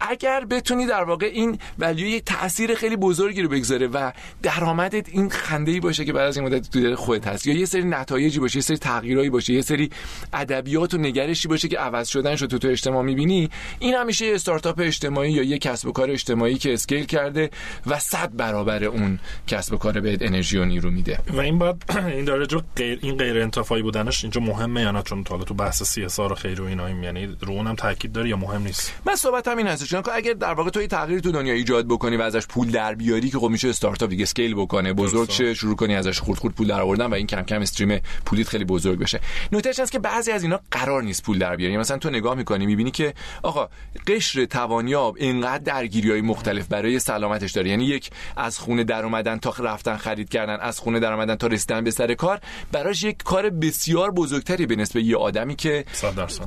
اگر 0.00 0.44
بتونی 0.44 0.86
در 0.86 1.04
واقع 1.04 1.26
این 1.26 1.58
value 1.78 2.06
یه 2.06 2.20
تاثیر 2.20 2.74
خیلی 2.74 2.96
بزرگی 2.96 3.42
رو 3.42 3.48
بگذاره 3.48 3.86
و 3.86 4.12
درآمدت 4.56 5.08
این 5.08 5.30
خنده 5.30 5.72
ای 5.72 5.80
باشه 5.80 6.04
که 6.04 6.12
بعد 6.12 6.28
از 6.28 6.36
این 6.36 6.46
مدت 6.46 6.70
تو 6.70 6.96
خودت 6.96 7.26
هست. 7.26 7.46
یا 7.46 7.54
یه 7.54 7.64
سری 7.64 7.84
نتایجی 7.84 8.40
باشه 8.40 8.56
یه 8.56 8.62
سری 8.62 8.76
تغییرایی 8.76 9.30
باشه 9.30 9.52
یه 9.52 9.62
سری 9.62 9.90
ادبیات 10.32 10.94
و 10.94 10.98
نگرشی 10.98 11.48
باشه 11.48 11.68
که 11.68 11.78
عوض 11.78 12.08
شدن 12.08 12.36
شد 12.36 12.46
تو 12.46 12.58
تو 12.58 12.68
اجتماع 12.68 13.02
می‌بینی. 13.02 13.50
این 13.78 13.94
میشه 13.94 14.26
یه 14.26 14.34
استارتاپ 14.34 14.80
اجتماعی 14.80 15.32
یا 15.32 15.42
یه 15.42 15.58
کسب 15.58 15.88
و 15.88 15.92
کار 15.92 16.10
اجتماعی 16.10 16.54
که 16.54 16.72
scale 16.72 17.04
کرده 17.04 17.50
و 17.86 17.98
صد 17.98 18.36
برابر 18.36 18.84
اون 18.84 19.18
کسب 19.46 19.74
و 19.74 19.76
کار 19.76 20.00
بهت 20.00 20.22
انرژی 20.22 20.58
و 20.58 20.64
نیرو 20.64 20.90
میده. 20.90 21.18
و 21.32 21.40
این 21.40 21.58
بعد 21.58 21.76
این 22.16 22.24
داره 22.24 22.46
جو 22.46 22.60
غیر 22.76 22.98
این 23.02 23.16
غیر 23.16 23.42
انتفاعی 23.42 23.82
بودنش 23.82 24.24
اینجا 24.24 24.40
مهمه 24.40 24.82
یا 24.82 24.90
نه؟ 24.90 25.02
چون 25.02 25.24
تا 25.24 25.38
تو 25.38 25.54
بحث 25.54 25.82
CSR 25.82 26.18
و 26.18 26.34
خیر 26.34 26.60
و 26.60 26.64
اینا 26.64 26.90
یعنی 26.90 27.26
رو 27.40 27.52
اونم 27.52 27.74
تاکید 27.74 28.12
داره 28.12 28.28
یا 28.28 28.36
مهم 28.36 28.62
نیست؟ 28.62 28.92
من 29.06 29.16
صحبت 29.16 29.48
همین 29.48 29.66
هست 29.66 29.84
چون 29.84 30.02
اگر 30.14 30.32
در 30.32 30.54
واقع 30.54 30.70
تو 30.70 30.86
تغییری 30.86 31.20
تو 31.20 31.32
دنیا 31.32 31.54
ایجاد 31.54 31.86
بکنی 31.88 32.16
و 32.16 32.22
ازش 32.22 32.46
پول 32.46 32.70
در 32.70 32.94
بیاری 32.94 33.30
که 33.30 33.38
خب 33.38 33.48
میشه 33.48 33.68
استارتاپ 33.68 34.10
دیگه 34.10 34.22
اسکیل 34.22 34.45
بکنه. 34.54 34.92
بزرگ 34.92 35.30
شه 35.30 35.54
شروع 35.54 35.76
کنی 35.76 35.94
ازش 35.94 36.20
خورد 36.20 36.38
خورد 36.38 36.54
پول 36.54 36.66
در 36.66 36.80
آوردن 36.80 37.06
و 37.06 37.14
این 37.14 37.26
کم 37.26 37.42
کم 37.42 37.60
استریم 37.60 38.00
پولیت 38.24 38.48
خیلی 38.48 38.64
بزرگ 38.64 38.98
بشه. 38.98 39.20
نکتهش 39.52 39.80
هست 39.80 39.92
که 39.92 39.98
بعضی 39.98 40.32
از 40.32 40.42
اینا 40.42 40.60
قرار 40.70 41.02
نیست 41.02 41.22
پول 41.22 41.38
در 41.38 41.56
بیاری. 41.56 41.76
مثلا 41.76 41.98
تو 41.98 42.10
نگاه 42.10 42.34
می‌کنی 42.34 42.66
می‌بینی 42.66 42.90
که 42.90 43.14
آقا 43.42 43.68
قشر 44.06 44.44
توانیاب 44.44 45.16
اینقدر 45.18 45.58
درگیری 45.58 46.10
های 46.10 46.20
مختلف 46.20 46.66
برای 46.66 46.98
سلامتش 46.98 47.52
داره. 47.52 47.70
یعنی 47.70 47.84
یک 47.84 48.10
از 48.36 48.58
خونه 48.58 48.84
در 48.84 49.04
اومدن 49.04 49.38
تا 49.38 49.54
رفتن 49.58 49.96
خرید 49.96 50.28
کردن 50.28 50.56
از 50.60 50.78
خونه 50.78 51.00
در 51.00 51.12
اومدن 51.12 51.34
تا 51.34 51.46
رسیدن 51.46 51.84
به 51.84 51.90
سر 51.90 52.14
کار 52.14 52.40
براش 52.72 53.02
یک 53.02 53.22
کار 53.22 53.50
بسیار 53.50 54.10
بزرگتری 54.10 54.66
به 54.66 54.76
نسبت 54.76 55.02
یه 55.02 55.16
آدمی 55.16 55.56
که 55.56 55.84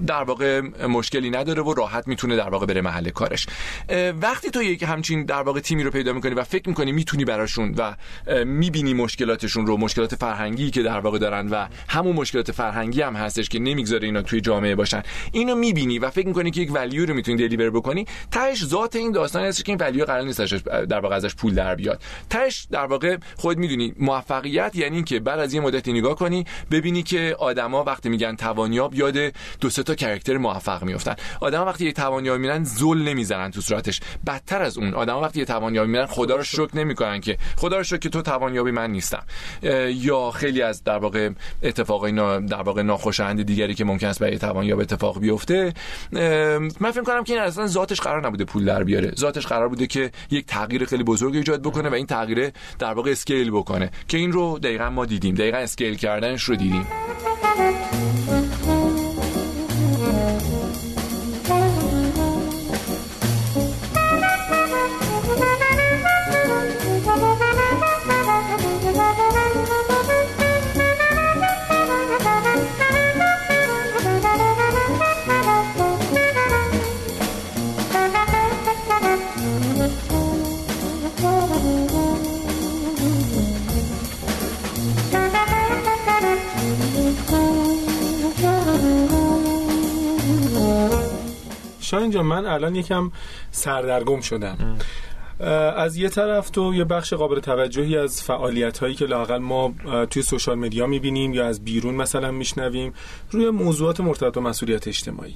در 0.08 0.24
واقع 0.24 0.62
مشکلی 0.88 1.30
نداره 1.30 1.62
و 1.62 1.74
راحت 1.74 2.08
می‌تونه 2.08 2.36
در 2.36 2.50
واقع 2.50 2.66
بره 2.66 2.82
محل 2.82 3.10
کارش. 3.10 3.48
وقتی 4.22 4.50
تو 4.50 4.64
یک 4.64 4.84
همچین 4.84 5.26
در 5.26 5.42
واقع 5.42 5.60
تیمی 5.60 5.84
رو 5.84 5.92
پیدا 5.92 6.14
می‌کنی 6.14 6.34
و 6.34 6.44
فکر 6.44 6.70
می‌کنی 6.70 6.92
می‌تونی 6.92 7.26
براشون 7.26 7.72
و 7.80 7.96
می‌بینی 8.46 8.94
مشکلاتشون 8.94 9.68
رو 9.68 9.78
مشکلات 9.78 10.16
فرهنگی 10.16 10.72
که 10.72 10.84
در 10.84 11.00
واقع 11.00 11.18
دارن 11.18 11.48
و 11.48 11.68
همون 11.88 12.16
مشکلات 12.16 12.52
فرهنگی 12.52 13.02
هم 13.02 13.16
هستش 13.16 13.50
که 13.50 13.60
نمی‌گذاره 13.60 14.06
اینا 14.06 14.22
توی 14.22 14.42
جامعه 14.42 14.76
باشن. 14.76 15.02
اینو 15.32 15.56
می‌بینی 15.56 16.00
و 16.00 16.10
فکر 16.10 16.28
می‌کنی 16.28 16.52
که 16.52 16.62
یک 16.62 16.74
ولیو 16.74 17.06
رو 17.06 17.14
می‌تونی 17.14 17.48
دلیور 17.48 17.70
بکنی. 17.70 18.06
تهش 18.32 18.66
ذات 18.66 18.96
این 18.96 19.12
داستان 19.12 19.44
هست 19.44 19.66
که 19.66 19.72
این 19.72 19.82
ولیو 19.82 20.06
قرار 20.06 20.24
نیست 20.24 20.42
در 20.66 21.00
واقع 21.00 21.16
ازش 21.16 21.36
پول 21.36 21.56
در 21.56 21.76
بیاد. 21.76 22.02
تهش 22.30 22.68
در 22.72 22.86
واقع 22.86 23.18
خود 23.36 23.58
می‌دونی 23.58 23.94
موفقیت 24.00 24.76
یعنی 24.76 24.96
اینکه 24.96 25.20
بعد 25.20 25.40
از 25.40 25.54
یه 25.54 25.62
مدتی 25.62 25.94
نگاه 25.94 26.16
کنی 26.16 26.46
ببینی 26.72 27.04
که 27.04 27.36
آدما 27.40 27.84
وقتی 27.84 28.10
میگن 28.10 28.36
توانیاب 28.36 28.96
یاد 28.96 29.18
دو 29.62 29.70
سه 29.70 29.84
تا 29.84 29.96
کرکتر 29.96 30.38
موفق 30.38 30.84
میافتن. 30.84 31.16
آدما 31.42 31.66
وقتی 31.66 31.86
یه 31.86 31.92
توانیاب 31.92 32.40
میرن 32.40 32.64
زل 32.64 32.98
نمی‌زنن 32.98 33.52
تو 33.52 33.62
صورتش. 33.62 34.00
بدتر 34.28 34.62
از 34.62 34.78
اون 34.78 34.94
آدما 34.94 35.22
وقتی 35.22 35.40
یه 35.40 35.46
توانیاب 35.46 35.88
میرن 35.88 36.06
خدا 36.06 36.36
رو 36.36 36.44
شکر 36.44 36.78
نمی‌کنن 36.78 37.22
که 37.22 37.38
خدا 37.70 37.78
رو 37.78 37.98
که 37.98 38.10
تو 38.10 38.22
توانیابی 38.22 38.72
من 38.72 38.92
نیستم. 38.92 39.24
یا 39.90 40.32
خیلی 40.32 40.62
از 40.62 40.84
در 40.84 40.98
واقع 40.98 41.30
اتفاقای 41.64 42.12
در 42.42 42.62
واقع 42.62 42.82
ناخوشایند 42.82 43.44
دیگری 43.44 43.76
که 43.76 43.86
ممکن 43.86 44.08
است 44.08 44.20
برای 44.20 44.38
توانیاب 44.38 44.80
اتفاق 44.80 45.20
بیفته 45.20 45.74
من 46.80 46.92
فکر 46.92 47.04
کنم 47.04 47.24
که 47.24 47.34
این 47.34 47.42
اصلا 47.42 47.68
ذاتش 47.68 48.02
قرار 48.02 48.28
نبوده 48.28 48.46
پول 48.46 48.66
در 48.66 48.84
بیاره. 48.84 49.12
ذاتش 49.16 49.48
قرار 49.48 49.68
بوده 49.68 49.88
که 49.88 50.12
یک 50.32 50.46
تغییر 50.46 50.86
خیلی 50.86 51.04
بزرگ 51.04 51.36
ایجاد 51.36 51.62
بکنه 51.62 51.90
و 51.90 51.94
این 51.94 52.06
تغییر 52.06 52.52
در 52.80 52.94
واقع 52.94 53.12
اسکیل 53.12 53.52
بکنه. 53.52 53.92
که 54.08 54.18
این 54.18 54.32
رو 54.32 54.60
دقیقا 54.60 54.90
ما 54.90 55.06
دیدیم. 55.06 55.36
دقیقا 55.36 55.58
اسکیل 55.58 55.96
کردنش 55.96 56.44
رو 56.44 56.56
دیدیم. 56.56 56.88
اینجا 91.98 92.24
من 92.24 92.46
الان 92.46 92.76
یکم 92.76 93.12
سردرگم 93.52 94.22
شدم. 94.22 94.78
از 95.76 95.98
یه 95.98 96.10
طرف 96.10 96.50
تو 96.50 96.74
یه 96.74 96.84
بخش 96.84 97.14
قابل 97.14 97.40
توجهی 97.40 97.98
از 97.98 98.24
فعالیت 98.24 98.78
هایی 98.78 98.96
که 98.96 99.06
لاقل 99.06 99.38
ما 99.38 99.74
توی 100.10 100.22
سوشال 100.22 100.58
مدیا 100.58 100.88
می‌بینیم 100.88 101.34
یا 101.34 101.48
از 101.48 101.64
بیرون 101.64 101.96
مثلا 101.96 102.32
میشنویم 102.32 102.94
روی 103.32 103.50
موضوعات 103.50 104.02
مرتبط 104.02 104.34
با 104.34 104.42
مسئولیت 104.42 104.88
اجتماعی 104.88 105.36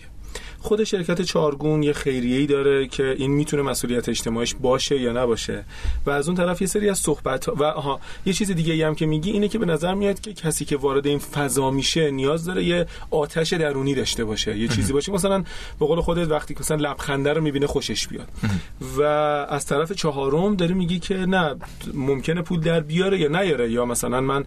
خود 0.63 0.83
شرکت 0.83 1.21
چارگون 1.21 1.83
یه 1.83 1.93
ای 2.05 2.45
داره 2.45 2.87
که 2.87 3.15
این 3.17 3.31
می‌تونه 3.31 3.63
مسئولیت 3.63 4.09
اجتماعیش 4.09 4.55
باشه 4.55 4.99
یا 4.99 5.11
نباشه. 5.11 5.65
و 6.05 6.09
از 6.09 6.27
اون 6.27 6.37
طرف 6.37 6.61
یه 6.61 6.67
سری 6.67 6.89
از 6.89 6.99
صحبت 6.99 7.49
و 7.49 7.63
آها 7.63 7.99
یه 8.25 8.33
چیز 8.33 8.51
دیگه 8.51 8.87
هم 8.87 8.95
که 8.95 9.05
میگی 9.05 9.31
اینه 9.31 9.47
که 9.47 9.59
به 9.59 9.65
نظر 9.65 9.93
میاد 9.93 10.19
که 10.19 10.33
کسی 10.33 10.65
که 10.65 10.77
وارد 10.77 11.07
این 11.07 11.19
فضا 11.19 11.71
میشه 11.71 12.11
نیاز 12.11 12.45
داره 12.45 12.63
یه 12.63 12.85
آتش 13.11 13.53
درونی 13.53 13.95
داشته 13.95 14.25
باشه 14.25 14.57
یه 14.57 14.67
چیزی 14.67 14.93
باشه. 14.93 15.11
مثلا 15.11 15.43
به 15.79 15.85
قول 15.85 16.01
خودت 16.01 16.31
وقتی 16.31 16.55
مثلا 16.59 16.77
لبخنده 16.77 17.33
رو 17.33 17.41
می‌بینه 17.41 17.67
خوشش 17.67 18.07
بیاد. 18.07 18.27
و 18.97 19.01
از 19.49 19.65
طرف 19.65 19.91
چهارم 19.91 20.55
داری 20.55 20.73
میگی 20.73 20.99
که 20.99 21.15
نه 21.15 21.55
ممکنه 21.93 22.41
پول 22.41 22.59
در 22.59 22.79
بیاره 22.79 23.19
یا 23.19 23.27
نیاره. 23.27 23.71
یا 23.71 23.85
مثلا 23.85 24.21
من 24.21 24.45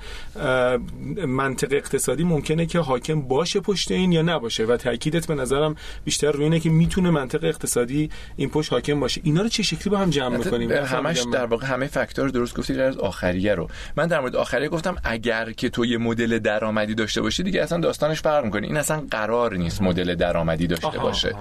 منطق 1.27 1.73
اقتصادی 1.73 2.25
ممکنه 2.25 2.67
که 2.67 2.79
حاکم 2.79 3.21
باشه 3.21 3.61
پشت 3.61 3.91
این 3.91 4.13
یا 4.13 4.23
نباشه. 4.23 4.65
و 4.65 4.77
تاکیدت 4.77 5.27
به 5.27 5.35
نظرم 5.35 5.77
بیشتر 6.07 6.31
روی 6.31 6.45
اینه 6.45 6.61
که 6.61 6.71
می‌تونه 6.71 7.11
منطق 7.11 7.45
اقتصادی 7.45 8.11
این 8.37 8.51
پشت 8.51 8.73
حاکم 8.73 9.01
باشه. 9.01 9.21
اینا 9.25 9.43
رو 9.43 9.49
چه 9.49 9.63
شکلی 9.63 9.91
با 9.91 9.99
هم 9.99 10.11
جمع 10.11 10.37
می‌کنیم؟ 10.37 10.73
همش 10.73 11.25
در 11.33 11.47
واقع 11.47 11.67
همه 11.67 11.87
فاکتور 11.87 12.29
درست 12.29 12.57
گفتی 12.57 12.81
از 12.81 12.97
آخریه 12.97 13.55
رو. 13.55 13.69
من 13.97 14.07
در 14.07 14.21
مورد 14.21 14.37
آخریه 14.37 14.69
گفتم 14.69 14.97
اگر 15.05 15.53
که 15.53 15.69
تو 15.69 15.87
یه 15.87 15.99
مدل 15.99 16.39
درآمدی 16.39 16.95
داشته 16.95 17.23
باشی 17.23 17.43
دیگه 17.43 17.63
اصلا 17.63 17.81
داستانش 17.81 18.21
فرق 18.21 18.45
می‌کنه. 18.45 18.67
این 18.67 18.77
اصلا 18.77 19.03
قرار 19.11 19.57
نیست 19.57 19.83
مدل 19.83 20.15
درآمدی 20.15 20.67
داشته 20.67 20.99
باشه. 20.99 21.35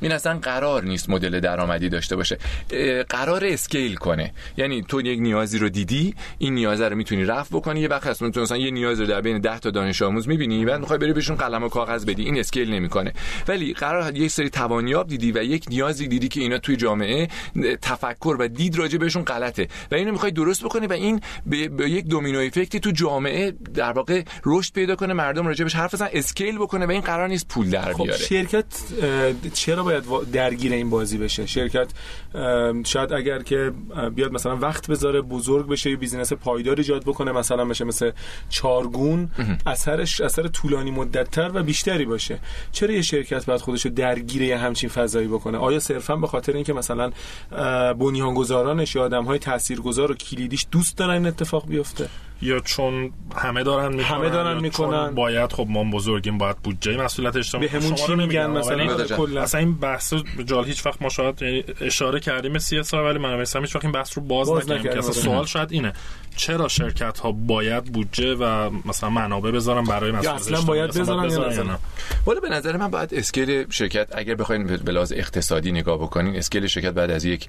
این 0.00 0.12
اصلا 0.12 0.38
قرار 0.38 0.84
نیست 0.84 1.10
مدل 1.10 1.40
درآمدی 1.40 1.88
داشته 1.88 2.16
باشه. 2.16 2.38
قرار 3.08 3.44
اسکیل 3.44 3.94
کنه. 3.94 4.32
یعنی 4.56 4.82
تو 4.82 5.00
یک 5.00 5.20
نیازی 5.20 5.58
رو 5.58 5.68
دیدی 5.68 6.14
این 6.38 6.54
نیاز 6.54 6.80
رو 6.80 6.96
می‌تونی 6.96 7.24
رفع 7.24 7.56
بکنی. 7.56 7.80
یه 7.80 7.88
وقت 7.88 8.06
هست 8.06 8.30
تو 8.30 8.40
مثلا 8.40 8.56
یه 8.56 8.70
نیاز 8.70 9.00
رو 9.00 9.06
در 9.06 9.20
بین 9.20 9.38
10 9.38 9.58
تا 9.58 9.70
دانش 9.70 10.02
آموز 10.02 10.28
می‌بینی 10.28 10.64
بعد 10.64 10.80
می‌خوای 10.80 10.98
بری 10.98 11.12
بهشون 11.12 11.36
قلم 11.36 11.62
و 11.62 11.68
کاغذ 11.68 12.04
بدی. 12.04 12.24
این 12.24 12.38
اسکیل 12.38 12.70
نمی‌کنه. 12.70 13.12
ولی 13.48 13.72
قرار 13.72 14.16
یک 14.16 14.30
سری 14.30 14.50
توانیاب 14.50 15.06
دیدی 15.06 15.32
و 15.32 15.42
یک 15.42 15.64
نیازی 15.68 16.08
دیدی 16.08 16.28
که 16.28 16.40
اینا 16.40 16.58
توی 16.58 16.76
جامعه 16.76 17.28
تفکر 17.82 18.36
و 18.38 18.48
دید 18.48 18.78
راجع 18.78 18.98
بهشون 18.98 19.22
غلطه. 19.22 19.68
و 19.90 19.94
اینو 19.94 20.12
می‌خوای 20.12 20.32
درست 20.32 20.64
بکنی 20.64 20.86
و 20.86 20.92
این 20.92 21.20
به, 21.46 21.68
به 21.68 21.90
یک 21.90 22.06
domino 22.06 22.38
effect 22.38 22.74
ی 22.74 22.80
تو 22.80 22.90
جامعه 22.90 23.52
در 23.74 23.92
واقع 23.92 24.22
رشد 24.44 24.72
پیدا 24.72 24.96
کنه 24.96 25.14
مردم 25.14 25.46
راجع 25.46 25.64
بهش 25.64 25.74
حرف 25.74 25.94
بزنن 25.94 26.08
scale 26.12 26.58
بکنه 26.58 26.86
و 26.86 26.90
این 26.90 27.00
قرار 27.00 27.28
نیست 27.28 27.48
پول 27.48 27.70
در 27.70 27.92
خب 27.92 28.04
بیاره. 28.04 28.18
شرکت 28.18 28.64
چرا 29.54 29.87
باید 29.88 30.30
درگیر 30.32 30.72
این 30.72 30.90
بازی 30.90 31.18
بشه. 31.18 31.46
شرکت 31.46 31.88
شاید 32.84 33.12
اگر 33.12 33.42
که 33.42 33.72
بیاد 34.14 34.32
مثلا 34.32 34.56
وقت 34.56 34.90
بذاره 34.90 35.20
بزرگ 35.20 35.68
بشه 35.68 35.90
یه 35.90 35.96
business 35.96 36.32
پایدار 36.32 36.76
ایجاد 36.76 37.04
بکنه 37.04 37.32
مثلا 37.32 37.64
بشه 37.64 37.84
مثل 37.84 38.10
چارگون 38.48 39.30
اثرش 39.66 40.20
اثر 40.20 40.48
طولانی 40.48 40.90
مدتتر 40.90 41.50
و 41.54 41.62
بیشتری 41.62 42.04
باشه. 42.04 42.38
چرا 42.72 42.92
یه 42.92 43.02
شرکت 43.02 43.46
باید 43.46 43.60
خودش 43.60 43.84
رو 43.84 43.90
درگیر 43.90 44.42
یه 44.42 44.58
همچین 44.58 44.90
فضایی 44.90 45.28
بکنه؟ 45.28 45.58
آیا 45.58 45.78
صرفا 45.78 46.16
به 46.16 46.26
خاطر 46.26 46.52
اینکه 46.52 46.72
مثلا 46.72 47.10
بنیانگذارانش 47.98 48.94
یا 48.94 49.04
آدم‌های 49.04 49.38
تاثیرگذار 49.38 50.12
و 50.12 50.14
کلیدیش 50.14 50.66
دوست 50.70 50.96
دارن 50.96 51.14
این 51.14 51.26
اتفاق 51.26 51.66
بیفته؟ 51.66 52.08
یا 52.42 52.60
چون 52.60 53.12
همه 53.36 53.62
دارن 53.62 53.94
می‌کنن 53.94 54.16
همه 54.18 54.30
دارن 54.30 54.60
می‌کنن. 54.60 55.14
باید 55.14 55.52
خب 55.52 55.66
ما 55.68 55.84
بزرگیم 55.84 56.38
باید 56.38 56.56
بودجه 56.56 56.96
مسئولیت 56.96 57.36
اجتماعی 57.36 57.68
به 57.68 57.80
همون 57.80 57.94
چی 57.94 58.14
میگن 58.14 58.46
مثلا؟ 58.50 59.42
اصلا 59.42 59.60
این 59.60 59.74
بحث 59.74 60.14
جال 60.46 60.64
هیچ 60.64 60.86
وقت 60.86 61.02
ما 61.02 61.08
شاید 61.08 61.42
اشاره 61.80 62.20
کردیم 62.20 62.52
به 62.52 62.58
سیاست 62.58 62.94
ولی 62.94 63.18
من 63.18 63.38
هیچ 63.40 63.76
وقت 63.76 63.84
این 63.84 63.92
بحث 63.92 64.18
رو 64.18 64.24
باز, 64.24 64.48
باز 64.48 64.70
نکردیم. 64.70 64.92
که 64.92 64.98
اصلا 64.98 65.12
سوال 65.12 65.46
شاید 65.46 65.72
اینه. 65.72 65.92
چرا 66.38 66.68
شرکت 66.68 67.18
ها 67.18 67.32
باید 67.32 67.84
بودجه 67.84 68.34
و 68.34 68.70
مثلا 68.84 69.10
منابع 69.10 69.50
بذارن 69.50 69.84
برای 69.84 70.12
مثلا 70.12 70.34
اصلا 70.34 70.60
باید 70.60 70.90
بذارن 70.98 71.30
یا 71.30 71.62
نه؟ 71.62 71.78
ولی 72.26 72.40
به 72.40 72.48
نظر 72.48 72.76
من 72.76 72.90
باید 72.90 73.14
اسکیل 73.14 73.70
شرکت 73.70 74.08
اگر 74.12 74.34
بخواید 74.34 74.84
به 74.84 74.92
لحاظ 74.92 75.12
اقتصادی 75.16 75.72
نگاه 75.72 75.98
بکنین 75.98 76.36
اسکیل 76.36 76.66
شرکت 76.66 76.92
بعد 76.92 77.10
از 77.10 77.24
یک 77.24 77.48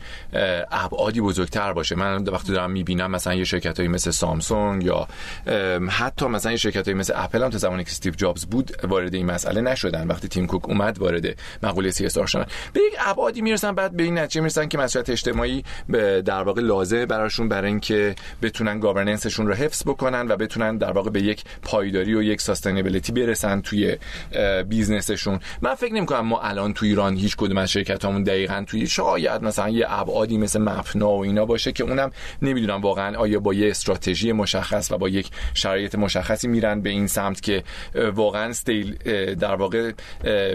ابعادی 0.72 1.22
بزرگتر 1.22 1.74
باشه. 1.74 1.96
من 1.96 2.24
وقتی 2.24 2.54
دارم 2.54 2.72
می‌بینم 2.72 3.12
مثلا 3.12 3.34
یه 3.34 3.44
شرکت 3.44 3.80
مثل 3.80 4.12
سامسونگ 4.12 4.84
یا 4.84 5.08
حتی 5.90 6.26
مثلا 6.26 6.52
یه 6.52 6.58
شرکت 6.58 6.88
مثل 6.88 7.14
اپل 7.16 7.44
هم 7.44 7.50
تا 7.50 7.58
زمانی 7.58 7.84
که 7.84 7.90
استیو 7.90 8.14
جابز 8.14 8.46
بود 8.46 8.72
وارد 8.84 9.14
این 9.14 9.26
مسئله 9.26 9.62
نشدن. 9.62 10.08
وقتی 10.08 10.28
تیم 10.28 10.48
کوک 10.48 10.70
اومد 10.70 10.98
وارد 10.98 11.26
مقوله 11.64 11.92
CSR 11.92 12.10
شدن. 12.10 12.46
به 12.74 12.80
یک 12.88 12.94
ابعادی 13.00 13.42
می‌رسن 13.42 13.72
بعد 13.72 13.92
به 13.92 14.04
این 14.04 14.18
نتیجه 14.18 14.42
می‌رسن 14.42 14.68
که 14.68 14.78
مسئله 14.78 15.04
اجتماعی 15.08 15.64
در 16.26 16.44
واقع 16.44 16.62
لازمه 16.62 17.06
براشون 17.06 17.50
برای 17.50 17.68
اینکه 17.68 18.16
بتونن 18.42 18.79
governance 18.80 19.29
شون 19.29 19.48
رو 19.48 19.54
حفظ 19.54 19.84
بکنن 19.84 20.28
و 20.28 20.36
بتونن 20.36 20.78
در 20.78 20.92
واقع 20.92 21.10
به 21.10 21.22
یک 21.22 21.44
پایداری 21.62 22.14
و 22.14 22.22
یک 22.22 22.42
sustainability 22.42 23.12
برسن 23.12 23.62
توی 23.62 23.98
business 24.68 25.16
شون 25.16 25.40
من 25.62 25.76
فکر 25.76 25.94
نمی 25.94 26.06
کنم 26.06 26.26
ما 26.26 26.42
الان 26.42 26.74
تو 26.74 26.86
ایران 26.86 27.16
هیچ 27.16 27.36
کدوم 27.36 27.58
از 27.58 27.72
شرکتامون 27.72 28.24
دقیقاً 28.24 28.64
توی 28.68 28.88
شاید 28.88 29.44
مثلا 29.44 29.70
یه 29.70 29.86
ابعادی 29.90 30.38
مثل 30.38 30.62
مپنا 30.62 31.10
و 31.10 31.24
اینا 31.24 31.46
باشه 31.46 31.72
که 31.72 31.84
اونم 31.84 32.12
نمی‌دونم 32.42 32.82
واقعا 32.82 33.18
آیا 33.18 33.40
با 33.40 33.54
یه 33.54 33.70
استراتژی 33.70 34.32
مشخص 34.32 34.92
و 34.92 34.98
با 34.98 35.10
یک 35.10 35.30
شرایط 35.54 35.96
مشخصی 35.96 36.48
میرن 36.48 36.82
به 36.82 36.90
این 36.90 37.08
سمت 37.08 37.42
که 37.42 37.64
واقعا 38.14 38.50
استیل 38.50 38.96
در 39.36 39.56
واقع 39.56 39.92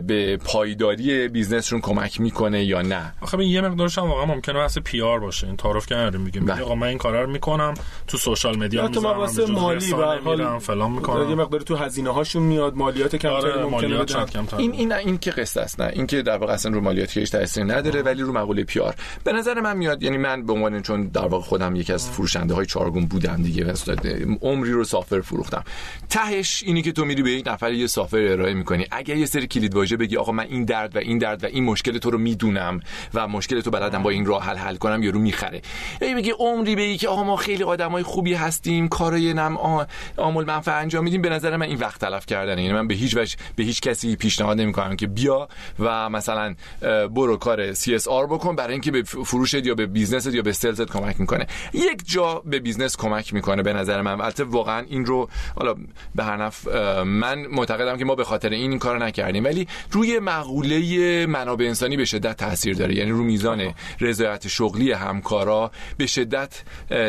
به 0.06 0.36
پایداری 0.44 1.28
business 1.28 1.63
شون 1.63 1.80
کمک 1.80 2.20
می‌کنه 2.20 2.64
یا 2.64 2.82
نه. 2.82 3.12
آخه 3.20 3.44
یه 3.44 3.60
مقدارش 3.60 3.98
هم 3.98 4.04
واقعا 4.04 4.24
ممکنه 4.24 4.58
واسه 4.58 4.80
PR 4.80 5.20
باشه. 5.20 5.46
این 5.46 5.56
تعارف 5.56 5.86
که 5.86 5.94
میگیم 5.94 6.44
بله. 6.44 6.62
آقا 6.62 6.74
من 6.74 6.86
این 6.86 6.98
کارا 6.98 7.22
رو 7.22 7.30
می‌کنم. 7.30 7.74
تو 8.14 8.18
social 8.18 8.56
media 8.56 8.88
تو 8.88 9.00
واسه 9.00 9.46
مالی 9.46 9.92
و 9.92 9.96
حال 9.96 10.58
فلان 10.58 10.90
می‌کنم. 10.90 11.30
یه 11.30 11.34
مقدار 11.34 11.60
تو 11.60 11.76
هزینه 11.76 12.10
هاشون 12.10 12.42
میاد 12.42 12.76
مالیات 12.76 13.16
کمتری 13.16 13.50
آره 13.50 13.64
ممکنه 13.64 13.98
بدن. 13.98 14.26
این 14.58 14.72
این 14.72 14.92
این 14.92 15.18
که 15.18 15.30
قصه 15.30 15.60
است 15.60 15.80
نه. 15.80 15.90
این 15.94 16.06
که 16.06 16.22
در 16.22 16.36
واقع 16.36 16.52
اصلا 16.52 16.72
رو 16.72 16.80
مالیات 16.80 17.16
هیچ 17.16 17.32
تاثیری 17.32 17.66
نداره 17.66 18.02
ولی 18.02 18.22
رو 18.22 18.32
مقوله 18.32 18.64
PR 18.64 18.94
به 19.24 19.32
نظر 19.32 19.60
من 19.60 19.76
میاد 19.76 20.02
یعنی 20.02 20.16
من 20.16 20.46
به 20.46 20.52
عنوان 20.52 20.82
چون 20.82 21.06
در 21.06 21.26
واقع 21.26 21.44
خودم 21.44 21.76
یکی 21.76 21.92
از 21.92 22.10
فروشنده 22.10 22.54
های 22.54 22.66
چارگون 22.66 23.06
بودم 23.06 23.42
دیگه 23.42 23.72
عمری 24.42 24.72
رو 24.72 24.84
سافر 24.84 25.20
فروختم. 25.20 25.64
تهش 26.10 26.62
اینی 26.66 26.82
که 26.82 26.92
تو 26.92 27.04
میری 27.04 27.22
به 27.22 27.30
یک 27.30 27.48
نفر 27.48 27.72
یه 27.72 27.86
سافر 27.86 28.18
ارائه 28.18 28.54
می‌کنی. 28.54 28.86
اگر 28.90 29.16
یه 29.16 29.26
سری 29.26 29.46
کلید 29.46 29.74
واژه 29.74 29.96
بگی 29.96 30.16
آقا 30.16 30.32
من 30.32 30.46
این 30.48 30.64
درد 30.64 30.96
و 30.96 30.98
این 30.98 31.18
درد 31.18 31.44
و 31.44 31.46
این 31.46 31.64
مشکل 31.64 31.98
تو 31.98 32.10
رو 32.10 32.18
می‌دونم 32.18 32.80
و 33.14 33.28
مشکل 33.28 33.60
تو 33.60 33.70
بلدم 33.70 34.02
با 34.02 34.10
این 34.10 34.26
راه 34.26 34.44
حل 34.44 34.56
حل 34.56 34.76
کنم 34.76 35.02
یارو 35.02 35.20
می‌خره. 35.20 35.62
یا 36.00 36.14
بگی 36.14 36.32
عمری 36.38 36.76
بگی 36.76 36.96
که 36.96 37.08
آقا 37.08 37.24
ما 37.24 37.36
خیلی 37.36 37.64
آدمای 37.94 38.12
خوبی 38.12 38.34
هستیم 38.34 38.88
کارای 38.88 39.34
نم 39.34 39.58
عامل 40.18 40.44
منفع 40.44 40.80
انجام 40.80 41.04
میدیم. 41.04 41.22
به 41.22 41.28
نظر 41.28 41.56
من 41.56 41.66
این 41.66 41.78
وقت 41.78 42.00
تلف 42.00 42.26
کردن 42.26 42.58
یعنی 42.58 42.72
من 42.72 42.88
به 42.88 42.94
هیچ 42.94 43.16
وجه 43.16 43.36
به 43.56 43.62
هیچ 43.62 43.80
کسی 43.80 44.16
پیشنهاد 44.16 44.60
نمی‌کنم 44.60 44.96
که 44.96 45.06
بیا 45.06 45.48
و 45.78 46.10
مثلا 46.10 46.54
برو 47.14 47.36
کار 47.36 47.74
CSR 47.74 48.26
بکن 48.30 48.56
برای 48.56 48.72
اینکه 48.72 48.90
به 48.90 49.02
فروشت 49.02 49.66
یا 49.66 49.74
به 49.74 49.86
business 49.86 50.29
ت 50.29 50.34
یا 50.34 50.42
به 50.42 50.52
sales 50.52 50.84
ت 50.84 50.90
کمک 50.90 51.20
می‌کنه. 51.20 51.46
یک 51.72 52.02
جا 52.06 52.42
به 52.44 52.58
business 52.58 52.96
کمک 52.96 53.34
می‌کنه 53.34 53.62
به 53.62 53.72
نظر 53.72 54.02
من. 54.02 54.20
البته 54.20 54.44
واقعا 54.44 54.84
این 54.88 55.06
رو 55.06 55.28
حالا 55.56 55.74
به 56.14 56.24
هر 56.24 56.36
نحو 56.36 56.68
من 57.04 57.46
معتقدم 57.46 57.96
که 57.96 58.04
ما 58.04 58.14
به 58.14 58.24
خاطر 58.24 58.48
این 58.48 58.70
این 58.70 58.78
کارو 58.78 58.98
نکردیم. 58.98 59.44
ولی 59.44 59.68
روی 59.90 60.18
مقوله 60.18 61.26
منابع 61.26 61.64
انسانی 61.66 61.96
به 61.96 62.04
شدت 62.04 62.36
تاثیر 62.36 62.76
داره. 62.76 62.94
یعنی 62.94 63.10
رو 63.10 63.24
میزان 63.24 63.74
رضایت 64.00 64.48
شغلی 64.48 64.92
همکارا 64.92 65.70
به 65.96 66.06
شدت 66.06 66.62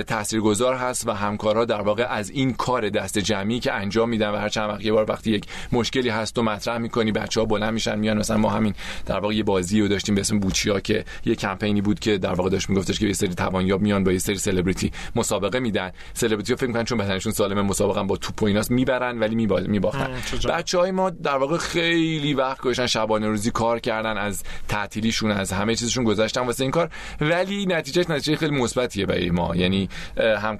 تاثیرگذار 0.07 0.74
هست 0.77 1.07
و 1.07 1.11
همکارا 1.11 1.65
در 1.65 1.81
واقع 1.81 2.03
از 2.09 2.29
این 2.29 2.53
کار 2.53 2.89
دست 2.89 3.19
جمعی 3.19 3.59
که 3.59 3.73
انجام 3.73 4.09
میدن 4.09 4.29
و 4.29 4.35
هر 4.35 4.49
چند 4.49 4.69
وقت 4.69 4.85
یه 4.85 4.91
بار 4.91 5.11
وقتی 5.11 5.31
یک 5.31 5.45
مشکلی 5.71 6.09
هست 6.09 6.37
و 6.37 6.43
مطرح 6.43 6.77
می‌کنی 6.77 7.11
بچه 7.11 7.39
ها 7.39 7.45
بلند 7.45 7.73
میشن 7.73 7.99
میان. 7.99 8.17
مثلا 8.17 8.37
ما 8.37 8.49
همین 8.49 8.73
در 9.05 9.19
واقع 9.19 9.33
یه 9.33 9.43
بازی 9.43 9.81
رو 9.81 9.87
داشتیم 9.87 10.15
به 10.15 10.21
اسم 10.21 10.39
بوچیا 10.39 10.79
که 10.79 11.05
یه 11.25 11.35
کمپینی 11.35 11.81
بود 11.81 11.99
که 11.99 12.17
در 12.17 12.33
واقع 12.33 12.49
داشت 12.49 12.69
میگفتش 12.69 12.99
که 12.99 13.07
یه 13.07 13.13
سری 13.13 13.35
توانیاب 13.35 13.81
میان 13.81 14.03
با 14.03 14.11
یه 14.11 14.17
سری 14.17 14.37
سلبریتی 14.37 14.91
مسابقه 15.15 15.59
میدن. 15.59 15.91
سلبریتی 16.13 16.53
ها 16.53 16.57
فکر 16.57 16.67
می‌کنن 16.67 16.83
چون 16.83 16.97
بدنشون 16.97 17.31
سالمه 17.31 17.61
مسابقه 17.61 18.03
با 18.03 18.17
توپ 18.17 18.43
و 18.43 18.45
ایناست 18.45 18.71
می‌برن 18.71 19.19
ولی 19.19 19.35
میباختن. 19.35 20.09
بچه 20.49 20.77
های 20.77 20.91
ما 20.91 21.09
در 21.09 21.37
واقع 21.37 21.57
خیلی 21.57 22.33
وقت 22.33 22.61
گذاشتن 22.61 22.87
شبانه 22.87 23.27
روزی 23.27 23.51
کار 23.51 23.79
کردن 23.79 24.17
از 24.17 24.43
تعطیلیشون 24.67 25.31
از 25.31 25.51
همه 25.51 25.75
چیزشون 25.75 26.03
گذاشتن 26.03 26.41
واسه 26.41 26.63
این 26.63 26.71
کار. 26.71 26.89
ولی 27.21 27.65
نتیجهش 27.65 28.09
نتیجه 28.09 28.35
خیلی 28.35 28.55
مثبتیه 28.55 29.05
برای 29.05 29.29
ما. 29.29 29.55
یعنی 29.55 29.89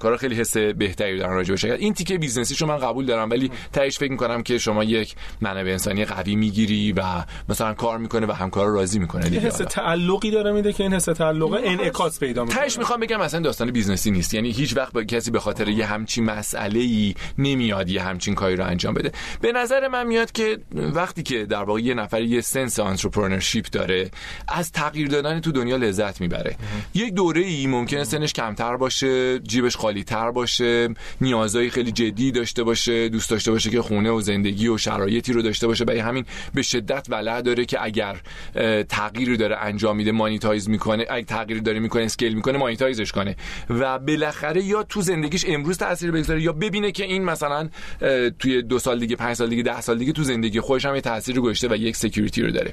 همکارا 0.06 0.16
خیلی 0.16 0.34
حس 0.34 0.56
بهتری 0.56 1.18
دارن 1.18 1.34
راجع 1.34 1.68
به 1.68 1.74
این 1.74 1.94
تیکه 1.94 2.18
business 2.18 2.50
یشو 2.50 2.66
من 2.66 2.76
قبول 2.76 3.06
دارم 3.06 3.30
ولی 3.30 3.50
تهش 3.72 3.98
فکر 3.98 4.10
می‌کنم 4.10 4.42
که 4.42 4.58
شما 4.58 4.84
یک 4.84 5.14
منابع 5.40 5.70
انسانی 5.70 6.04
قوی 6.04 6.36
می‌گیری 6.36 6.92
و 6.92 7.02
مثلا 7.48 7.74
کار 7.74 7.98
می‌کنه 7.98 8.26
و 8.26 8.32
همکارا 8.32 8.74
راضی 8.74 8.98
می‌کنه 8.98 9.28
دیگه. 9.28 9.40
حس 9.40 9.56
تعلقی 9.56 10.30
داره 10.30 10.52
میده 10.52 10.72
که 10.72 10.82
این 10.82 10.94
حس 10.94 11.04
تعلق 11.04 11.60
انعکاس 11.64 12.20
پیدا 12.20 12.44
می‌کنه. 12.44 12.60
تهش 12.60 12.78
می‌خوام 12.78 13.00
بگم 13.00 13.20
مثلا 13.20 13.40
داستان 13.40 13.70
business 13.70 14.06
ی 14.06 14.10
نیست. 14.10 14.34
یعنی 14.34 14.50
هیچ 14.50 14.76
وقت 14.76 14.92
با 14.92 15.04
کسی 15.04 15.30
به 15.30 15.40
خاطر 15.40 15.68
یه 15.68 15.86
همچین 15.86 16.24
مسئله 16.24 16.80
ای 16.80 17.14
نمیاد 17.38 17.88
یه 17.88 18.02
همچین 18.02 18.34
کاری 18.34 18.56
رو 18.56 18.64
انجام 18.64 18.94
بده. 18.94 19.12
به 19.40 19.52
نظر 19.52 19.88
من 19.88 20.06
میاد 20.06 20.32
که 20.32 20.58
وقتی 20.74 21.22
که 21.22 21.44
در 21.44 21.62
واقع 21.62 21.80
یه 21.80 21.94
نفر 21.94 22.22
یه 22.22 22.40
sense 22.40 22.80
entrepreneurship 22.80 23.66
داره 23.66 24.10
از 24.48 24.72
تغییر 24.72 25.08
دادن 25.08 25.40
تو 25.40 25.52
دنیا 25.52 25.76
لذت 25.76 26.20
می‌بره. 26.20 26.56
یک 26.94 27.14
دوره 27.14 27.40
ای 27.40 27.66
ممکنه 27.66 28.04
سنش 28.04 28.32
کمتر 28.32 28.76
باشه 28.76 29.38
جیبش 29.38 29.76
خالی 29.76 29.95
تر 30.04 30.30
باشه 30.30 30.88
نیازهای 31.20 31.70
خیلی 31.70 31.92
جدی 31.92 32.32
داشته 32.32 32.62
باشه 32.62 33.08
دوست 33.08 33.30
داشته 33.30 33.50
باشه 33.50 33.70
که 33.70 33.82
خونه 33.82 34.10
و 34.10 34.20
زندگی 34.20 34.68
و 34.68 34.78
شرایطی 34.78 35.32
رو 35.32 35.42
داشته 35.42 35.66
باشه 35.66 35.84
برای 35.84 36.00
همین 36.00 36.24
به 36.54 36.62
شدت 36.62 37.06
ولع 37.08 37.40
داره 37.40 37.64
که 37.64 37.84
اگر 37.84 38.20
تغییری 38.88 39.36
داره 39.36 39.56
انجام 39.56 39.96
میده 39.96 40.12
monetize 40.12 40.68
می‌کنه 40.68 41.06
اگه 41.10 41.24
تغییری 41.24 41.60
داره 41.60 41.78
می‌کنه 41.78 42.02
scale 42.02 42.34
می‌کنه 42.34 42.58
monetize 42.58 43.01
ش 43.01 43.12
کنه 43.12 43.36
و 43.70 43.98
بالاخره 43.98 44.64
یا 44.64 44.82
تو 44.82 45.00
زندگیش 45.00 45.44
امروز 45.48 45.78
تاثیر 45.78 46.10
بگذاره 46.10 46.42
یا 46.42 46.52
ببینه 46.52 46.92
که 46.92 47.04
این 47.04 47.24
مثلا 47.24 47.68
توی 48.38 48.62
دو 48.62 48.78
سال 48.78 48.98
دیگه 48.98 49.16
پنج 49.16 49.36
سال 49.36 49.48
دیگه 49.48 49.62
ده 49.62 49.80
سال 49.80 49.98
دیگه 49.98 50.12
تو 50.12 50.22
زندگی 50.22 50.60
خودش 50.60 50.84
هم 50.84 50.94
یه 50.94 51.00
تاثیر 51.00 51.40
گذاشته 51.40 51.68
و 51.68 51.74
یک 51.74 51.96
security 51.96 52.42
رو 52.42 52.50
داره. 52.50 52.72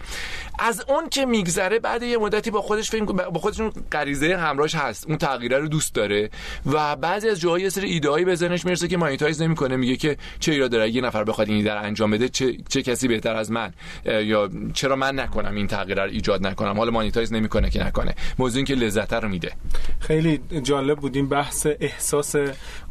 از 0.60 0.86
اون 0.88 1.10
که 1.10 1.26
میگذره 1.26 1.80
بعد 1.80 2.04
یه 2.04 2.18
مدتی 2.18 2.52
با 2.52 2.62
خودش 2.62 2.92
فکر 2.92 3.04
با 3.06 3.40
خودشون 3.40 3.72
غریزه 3.92 4.38
همراهش 4.38 4.76
هست 4.76 5.08
اون 5.08 5.18
تغییره 5.18 5.58
رو 5.58 5.68
دوست 5.68 5.96
داره 5.96 6.30
و 6.66 6.96
بعضی 7.14 7.30
از 7.30 7.40
جاهای 7.40 7.70
سری 7.70 7.90
ایدهایی 7.90 8.26
به 8.26 8.36
ذهنش 8.36 8.66
می‌رسه 8.66 8.88
که 8.88 8.98
مانیتایز 8.98 9.42
نمی‌کنه 9.42 9.76
میگه 9.76 9.96
که 9.96 10.18
چه 10.40 10.52
ایراد 10.52 10.72
داره؟ 10.72 10.90
یه 10.90 11.02
نفر 11.02 11.24
بخواد 11.24 11.50
این 11.50 11.64
در 11.64 11.78
انجام 11.78 12.12
بده 12.12 12.30
چه, 12.30 12.58
چه 12.70 12.82
کسی 12.82 13.08
بهتر 13.08 13.36
از 13.36 13.52
من؟ 13.52 13.74
یا 14.06 14.50
چرا 14.74 14.96
من 14.96 15.20
نکنم 15.20 15.56
این 15.56 15.68
تغییر 15.68 16.04
رو 16.04 16.10
ایجاد 16.10 16.48
نکنم؟ 16.48 16.78
حالا 16.78 16.92
مانیتایز 16.92 17.34
نمی‌کنه 17.34 17.70
که 17.70 17.86
نکنه. 17.86 18.16
موضوع 18.40 18.58
این 18.58 18.66
که 18.66 18.76
لذت 18.76 19.14
رو 19.14 19.30
میده. 19.30 19.52
خیلی 20.00 20.40
جالب 20.64 21.00
بود 21.00 21.16
این 21.16 21.30
بحث 21.30 21.68
احساس 21.80 22.36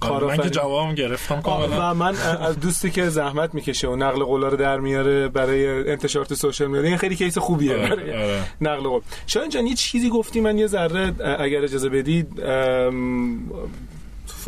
کارآفرین 0.01 0.41
من 0.41 0.45
که 0.45 0.51
جوابم 0.51 0.95
گرفتم 0.95 1.41
کاملا. 1.41 1.91
و 1.91 1.95
من 1.95 2.15
از 2.41 2.61
دوستی 2.61 2.91
که 2.91 3.09
زحمت 3.09 3.55
می‌کشه 3.55 3.89
و 3.89 3.97
نقل 3.97 4.25
قولا 4.25 4.49
رو 4.49 4.57
در 4.57 4.81
میاره 4.81 5.29
برای 5.29 5.91
انتشار 5.91 6.25
تو 6.25 6.35
سوشال 6.35 6.69
میدیا 6.69 6.89
این 6.89 6.97
خیلی 6.97 7.17
کیس 7.17 7.39
خوبیه 7.39 7.77
آره، 7.77 7.93
آره. 7.93 8.43
نقل 8.61 8.89
قول. 8.89 9.01
شاید 9.27 9.51
جان 9.51 9.67
یه 9.67 9.75
چیزی 9.75 10.09
گفتی 10.09 10.41
من 10.41 10.59
یه 10.59 10.67
ذره 10.67 11.13
اگر 11.39 11.65
اجازه 11.65 11.89
بدید 11.89 12.41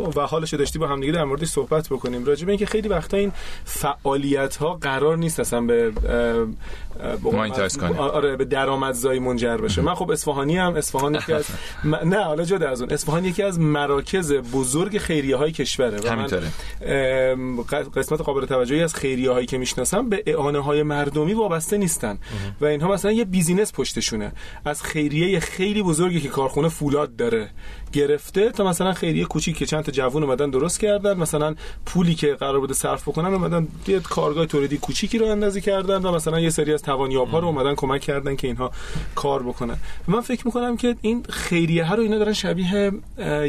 و 0.00 0.20
حالش 0.20 0.54
داشتی 0.54 0.78
با 0.78 0.86
همدیگه 0.86 1.12
در 1.12 1.24
موردش 1.24 1.48
صحبت 1.48 1.88
بکنیم. 1.88 2.24
راجع 2.24 2.46
به 2.46 2.52
اینکه 2.52 2.66
خیلی 2.66 2.88
وقتا 2.88 3.16
این 3.16 3.32
فعالیت 3.64 4.56
ها 4.56 4.74
قرار 4.74 5.16
نیست 5.16 5.40
اصلا 5.40 5.60
به 5.60 5.92
آره 7.98 8.36
به 8.36 8.44
درآمدزایی 8.44 9.20
منجر 9.20 9.56
بشه. 9.56 9.82
من 9.82 9.94
خب 9.94 10.10
اصفهانی 10.10 10.56
هم 10.56 10.74
اصفهان 10.74 11.14
یکی 11.14 11.32
از 11.32 11.44
نه 12.04 12.24
حالا 12.24 12.44
جدا 12.44 12.68
از 12.68 12.80
اون. 12.80 12.90
اصفهان 12.90 13.24
یکی 13.24 13.42
از 13.42 13.60
مراکز 13.60 14.32
بزرگ 14.32 14.98
خیریه 14.98 15.36
های 15.36 15.52
کشوره 15.52 15.98
و 16.00 16.16
من 16.16 16.26
قسمت 17.96 18.20
قابل 18.20 18.46
توجهی 18.46 18.82
از 18.82 18.94
خیریه 18.94 19.30
هایی 19.30 19.46
که 19.46 19.58
می‌شناسم 19.58 20.08
به 20.08 20.22
اعانه 20.26 20.58
های 20.58 20.82
مردمی 20.82 21.34
وابسته 21.34 21.76
نیستن. 21.76 22.18
و 22.60 22.64
اینها 22.64 22.92
مثلا 22.92 23.12
یه 23.12 23.24
business 23.24 23.72
پشتشونه. 23.72 24.32
از 24.64 24.82
خیریه 24.82 25.40
خیلی 25.40 25.82
بزرگی 25.82 26.20
که 26.20 26.28
کارخونه 26.28 26.68
فولاد 26.68 27.16
داره 27.16 27.50
گرفته 27.92 28.50
تا 28.50 28.64
مثلا 28.64 28.92
خیریه 28.92 29.24
کوچیک 29.24 29.56
که 29.56 29.66
چند 29.66 29.84
تا 29.84 29.92
جوون 29.92 30.22
اومدن 30.22 30.50
درست 30.50 30.80
کردن 30.80 31.16
مثلا 31.16 31.54
پولی 31.86 32.14
که 32.14 32.34
قرار 32.34 32.60
بوده 32.60 32.74
صرف 32.74 33.08
بکنن 33.08 33.34
اومدن 33.34 33.68
یه 33.86 34.00
کارگاه 34.00 34.46
تولیدی 34.46 34.78
کوچیکی 34.78 35.18
رو 35.18 35.26
اندازی 35.26 35.60
کردن 35.60 36.02
و 36.02 36.12
مثلا 36.12 36.40
یه 36.40 36.50
سری 36.50 36.72
از 36.72 36.82
توانیاب 36.84 37.28
ها 37.28 37.38
رو 37.38 37.46
اومدن 37.46 37.74
کمک 37.74 38.00
کردن 38.00 38.36
که 38.36 38.46
اینها 38.46 38.70
کار 39.14 39.42
بکنن. 39.42 39.76
من 40.08 40.20
فکر 40.20 40.46
می‌کنم 40.46 40.76
که 40.76 40.96
این 41.00 41.22
خیریه 41.30 41.84
ها 41.84 41.94
رو 41.94 42.02
اینا 42.02 42.18
دارن 42.18 42.32
شبیه 42.32 42.92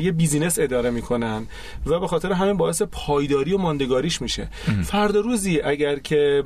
یه 0.01 0.11
business 0.11 0.59
اداره 0.59 0.89
می‌کنن 0.89 1.47
و 1.86 1.99
به 1.99 2.07
خاطر 2.07 2.31
همین 2.31 2.57
باعث 2.57 2.81
پایداری 2.81 3.53
و 3.53 3.57
ماندگاریش 3.57 4.21
میشه. 4.21 4.47
فردا 4.83 5.19
روزی 5.19 5.61
اگر 5.61 5.99
که 5.99 6.43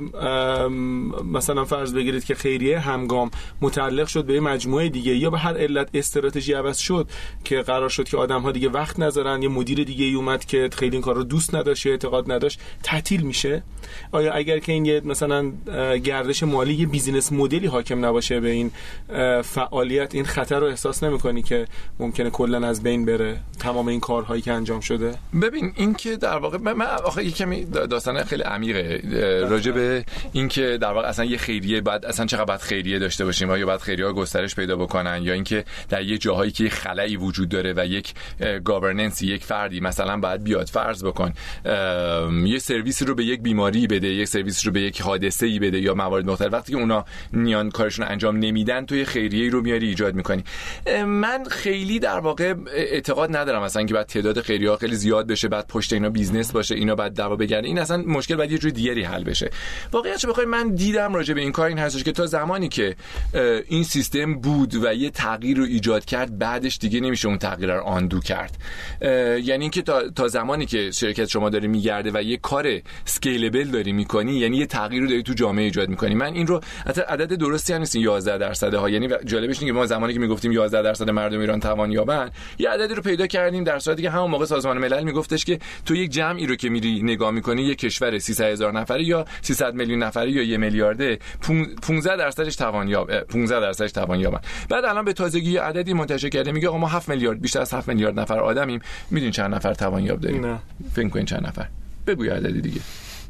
مثلا 1.32 1.64
فرض 1.64 1.94
بگیرید 1.94 2.24
که 2.24 2.34
خیریه 2.34 2.78
همگام 2.78 3.30
متعلق 3.60 4.06
شد 4.06 4.24
به 4.24 4.40
مجموعه 4.40 4.88
دیگه 4.88 5.16
یا 5.16 5.30
به 5.30 5.38
هر 5.38 5.56
علت 5.56 5.88
استراتژی 5.94 6.52
عوض 6.52 6.78
شد 6.78 7.08
که 7.44 7.62
قرار 7.62 7.88
شد 7.88 8.08
که 8.08 8.16
آدم 8.16 8.40
ها 8.40 8.52
دیگه 8.52 8.68
وقت 8.68 9.00
نذارن 9.00 9.42
یه 9.42 9.48
مدیر 9.48 9.84
دیگه 9.84 10.04
ای 10.04 10.14
اومد 10.14 10.44
که 10.44 10.68
خیلی 10.72 10.96
این 10.96 11.02
کار 11.02 11.14
رو 11.14 11.22
دوست 11.22 11.54
نداشت 11.54 11.86
اعتقاد 11.86 12.32
نداشت 12.32 12.60
تعطیل 12.82 13.20
میشه؟ 13.20 13.62
آیا 14.12 14.32
اگر 14.32 14.58
که 14.58 14.72
این 14.72 14.84
یه 14.84 15.00
مثلا 15.04 15.52
گردش 16.04 16.42
مالی 16.42 16.79
یه 16.80 16.86
بیزینس 16.86 17.32
مدلی 17.32 17.66
حاکم 17.66 18.04
نباشه 18.04 18.40
به 18.40 18.50
این 18.50 18.70
فعالیت 19.42 20.14
این 20.14 20.24
خطر 20.24 20.60
رو 20.60 20.66
احساس 20.66 21.04
نمی‌کنی 21.04 21.42
که 21.42 21.66
ممکنه 21.98 22.30
کلا 22.30 22.68
از 22.68 22.82
بین 22.82 23.04
بره 23.04 23.40
تمام 23.58 23.88
این 23.88 24.00
کارهایی 24.00 24.42
که 24.42 24.52
انجام 24.52 24.80
شده؟ 24.80 25.14
ببین 25.42 25.72
این 25.76 25.94
که 25.94 26.16
در 26.16 26.36
واقع 26.36 26.58
من 26.58 26.86
آخه 26.86 27.24
یه 27.24 27.30
کمی 27.30 27.64
داستان 27.64 28.24
خیلی 28.24 28.42
عمیقه. 28.42 29.00
راجع 29.48 29.72
به 29.72 30.04
این 30.32 30.48
که 30.48 30.78
در 30.80 30.92
واقع 30.92 31.08
اصلا 31.08 31.24
یه 31.24 31.36
خیریه 31.36 31.80
بعد 31.80 32.06
اصلا 32.06 32.26
چقدر 32.26 32.44
بعد 32.44 32.60
خیریه 32.60 32.98
داشته 32.98 33.24
باشیم 33.24 33.56
یا 33.56 33.66
بعد 33.66 33.80
خیریه 33.80 34.06
ها 34.06 34.12
گسترش 34.12 34.54
پیدا 34.54 34.76
بکنن 34.76 35.22
یا 35.22 35.32
اینکه 35.32 35.64
در 35.88 36.02
یه 36.02 36.18
جاهایی 36.18 36.50
که 36.50 36.68
خلایی 36.68 37.16
وجود 37.16 37.48
داره 37.48 37.74
و 37.76 37.86
یک 37.86 38.14
گاورننس 38.64 39.22
یک 39.22 39.44
فردی 39.44 39.80
مثلا 39.80 40.16
باید 40.16 40.44
بیاد 40.44 40.66
فرض 40.66 41.04
بکن. 41.04 41.32
یه 42.46 42.58
سرویسی 42.58 43.04
رو 43.04 43.14
به 43.14 43.24
یک 43.24 43.40
بیماری 43.40 43.86
بده 43.86 44.08
یک 44.08 44.28
سرویس 44.28 44.66
رو 44.66 44.72
به 44.72 44.80
یک 44.80 45.00
حادثه 45.00 45.46
ای 45.46 45.58
بده 45.58 45.80
یا 45.80 45.94
موارد 45.94 46.30
مختلف. 46.30 46.69
که 46.70 46.76
اونا 46.76 47.04
نیان 47.32 47.70
کارشون 47.70 48.06
انجام 48.06 48.36
نمیدن 48.36 48.86
تو 48.86 48.96
یه 48.96 49.04
خیریه 49.04 49.50
رو 49.50 49.62
میاری 49.62 49.88
ایجاد 49.88 50.14
می‌کنی. 50.14 50.44
من 51.06 51.44
خیلی 51.50 51.98
در 51.98 52.18
واقع 52.18 52.54
اعتقاد 52.74 53.36
ندارم 53.36 53.62
مثلا 53.62 53.84
که 53.84 53.94
باید 53.94 54.06
تعداد 54.06 54.40
خیریه 54.40 54.70
ها 54.70 54.76
خیلی 54.76 54.96
زیاد 54.96 55.26
بشه 55.26 55.48
بعد 55.48 55.66
پشت 55.68 55.92
اینا 55.92 56.10
business 56.10 56.52
باشه 56.52 56.74
اینا 56.74 56.94
بعد 56.94 57.12
دعوا 57.12 57.36
بگردن. 57.36 57.64
این 57.64 57.78
اصلا 57.78 57.96
مشکل 57.96 58.36
باید 58.36 58.52
یه 58.52 58.58
جور 58.58 58.70
دیگری 58.70 59.02
حل 59.02 59.24
بشه. 59.24 59.50
واقعیتش 59.92 60.26
بخوای 60.26 60.46
من 60.46 60.74
دیدم 60.74 61.14
راجع 61.14 61.34
به 61.34 61.40
این 61.40 61.52
کار 61.52 61.68
این 61.68 61.78
هستش 61.78 62.04
که 62.04 62.12
تا 62.12 62.26
زمانی 62.26 62.68
که 62.68 62.96
این 63.68 63.84
سیستم 63.84 64.34
بود 64.34 64.74
و 64.84 64.94
یه 64.94 65.10
تغییر 65.10 65.56
رو 65.58 65.64
ایجاد 65.64 66.04
کرد 66.04 66.38
بعدش 66.38 66.78
دیگه 66.78 67.00
نمیشه 67.00 67.28
اون 67.28 67.38
تغییر 67.38 67.74
رو 67.74 67.80
undo 67.80 68.20
کرد. 68.20 68.56
یعنی 69.42 69.64
اینکه 69.64 69.82
تا, 69.82 70.10
تا 70.10 70.28
زمانی 70.28 70.66
که 70.66 70.90
شرکت 70.90 71.28
شما 71.28 71.50
داره 71.50 71.68
میگرده 71.68 72.10
و 72.14 72.22
یه 72.22 72.36
کار 72.36 72.80
scalable 73.04 73.64
داری 73.64 73.92
می‌کنی 73.92 74.38
یعنی 74.38 74.56
یه 74.56 74.66
تغییر 74.66 75.02
رو 75.02 75.08
داری 75.08 75.22
تو 75.22 75.32
جامعه 75.32 75.64
ایجاد 75.64 75.88
می‌کنی. 75.88 76.14
من 76.14 76.32
این 76.34 76.46
رو 76.46 76.59
حتی 76.86 77.00
عدد 77.00 77.34
درستی 77.34 77.72
هم 77.72 77.78
نیست 77.78 77.96
11 77.96 78.38
درصد 78.38 78.74
ها. 78.74 78.90
یعنی 78.90 79.08
جالبش 79.24 79.58
اینه 79.58 79.72
که 79.72 79.78
ما 79.78 79.86
زمانی 79.86 80.12
که 80.12 80.18
می‌گفتیم 80.18 80.52
11 80.52 80.82
درصد 80.82 81.10
مردم 81.10 81.40
ایران 81.40 81.60
توان 81.60 81.92
یابن 81.92 82.30
یه 82.58 82.70
عددی 82.70 82.94
رو 82.94 83.02
پیدا 83.02 83.26
کردیم 83.26 83.64
در 83.64 83.78
صورتی 83.78 84.02
که 84.02 84.10
همون 84.10 84.30
موقع 84.30 84.44
سازمان 84.44 84.78
ملل 84.78 85.04
میگفتش 85.04 85.44
که 85.44 85.58
تو 85.84 85.94
یک 85.94 86.10
جمعی 86.10 86.46
رو 86.46 86.56
که 86.56 86.68
میری 86.68 87.02
نگاه 87.02 87.30
می‌کنی 87.30 87.62
یک 87.62 87.78
کشور 87.78 88.18
300 88.18 88.44
هزار 88.44 88.72
نفره 88.72 89.04
یا 89.04 89.24
300 89.42 89.74
میلیون 89.74 90.02
نفره 90.02 90.30
یا 90.30 90.42
یه 90.42 90.56
میلیارده 90.56 91.18
15 91.82 92.16
درصدش 92.16 92.56
توان 92.56 92.88
یاب 92.88 93.20
15 93.20 93.60
درصدش 93.60 93.92
توان 93.92 94.20
یابن. 94.20 94.40
بعد 94.68 94.84
الان 94.84 95.04
به 95.04 95.12
تازگی 95.12 95.56
عددی 95.56 95.92
منتشر 95.92 96.28
کرده 96.28 96.52
میگه 96.52 96.68
آقا 96.68 96.78
ما 96.78 96.88
7 96.88 97.08
میلیارد 97.08 97.40
بیشتر 97.40 97.60
از 97.60 97.74
7 97.74 97.88
میلیارد 97.88 98.20
نفر 98.20 98.38
آدمیم. 98.40 98.80
می‌دونین 99.10 99.32
چند 99.32 99.54
نفر 99.54 99.74
توان 99.74 100.04
یاب 100.04 100.20
داریم؟ 100.20 100.46
نه. 100.46 100.58
فکر 100.92 101.08
کنین 101.08 101.24
چند 101.24 101.46
نفر؟ 101.46 101.66
بگو 102.06 102.24
عددی 102.24 102.60
دیگه. 102.60 102.80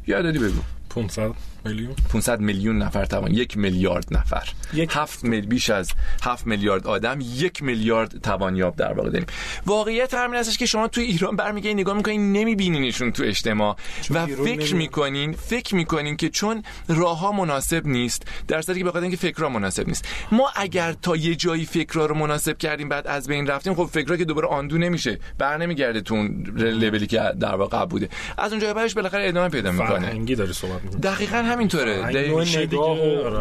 یه 0.06 0.16
عددی 0.16 0.38
بگو. 0.38 0.79
500 0.90 1.34
میلیون؟ 1.64 1.94
500 2.12 2.40
میلیون 2.40 2.78
نفر 2.78 3.04
توان 3.04 3.30
یک 3.30 3.56
میلیارد 3.56 4.06
نفر. 4.10 4.48
یک 4.72 4.90
هفت 4.92 5.24
مل... 5.24 5.40
بیش 5.40 5.70
از 5.70 5.92
7 6.22 6.46
میلیارد 6.46 6.86
آدم 6.86 7.18
یک 7.20 7.62
میلیارد 7.62 8.20
توانیاب 8.20 8.76
در 8.76 8.92
واقع 8.92 9.10
داریم. 9.10 9.26
واقعیت 9.66 10.14
همین 10.14 10.40
هستش 10.40 10.58
که 10.58 10.66
شما 10.66 10.88
تو 10.88 11.00
ایران 11.00 11.36
برمیگردین 11.36 11.80
نگاه 11.80 11.96
می‌کنین 11.96 12.32
نمیبینینشون 12.32 13.12
تو 13.12 13.22
اجتماع. 13.22 13.76
و 14.10 14.26
فکر 14.26 14.74
می‌کنین 14.74 15.32
فکر 15.32 15.74
می‌کنین 15.74 16.16
که 16.16 16.28
چون 16.28 16.62
راه 16.88 17.18
ها 17.18 17.32
مناسب 17.32 17.86
نیست 17.86 18.22
در 18.48 18.62
صورتی 18.62 18.80
که 18.80 18.86
بخاطر 18.86 19.02
اینکه 19.02 19.16
فکرها 19.16 19.48
مناسب 19.48 19.88
نیست. 19.88 20.08
ما 20.32 20.50
اگر 20.56 20.92
تا 20.92 21.16
یه 21.16 21.34
جایی 21.34 21.64
فکرها 21.64 22.06
رو 22.06 22.14
مناسب 22.14 22.58
کردیم 22.58 22.88
بعد 22.88 23.06
از 23.06 23.28
بین 23.28 23.46
رفتیم 23.46 23.74
خب 23.74 23.84
فکرها 23.84 24.16
که 24.16 24.24
دوباره 24.24 24.48
آندو 24.48 24.78
نمیشه 24.78 25.18
بر 25.38 25.56
نمیگرده 25.56 26.00
تو 26.00 26.14
اون 26.14 26.44
لولی 26.56 27.06
که 27.06 27.20
در 27.40 27.54
واقع 27.54 27.84
بوده. 27.84 28.08
از 28.38 28.52
اونجا 28.52 28.74
بعدش 28.74 28.94
بالاخره 28.94 29.28
ادامه 29.28 29.48
پیدا 29.48 29.72
می‌کنه. 29.72 29.88
فرهنگی 29.88 30.34
داره 30.34 30.52
صحبت 30.52 30.79
دقیقاً 31.02 31.36
همینطوره. 31.36 32.02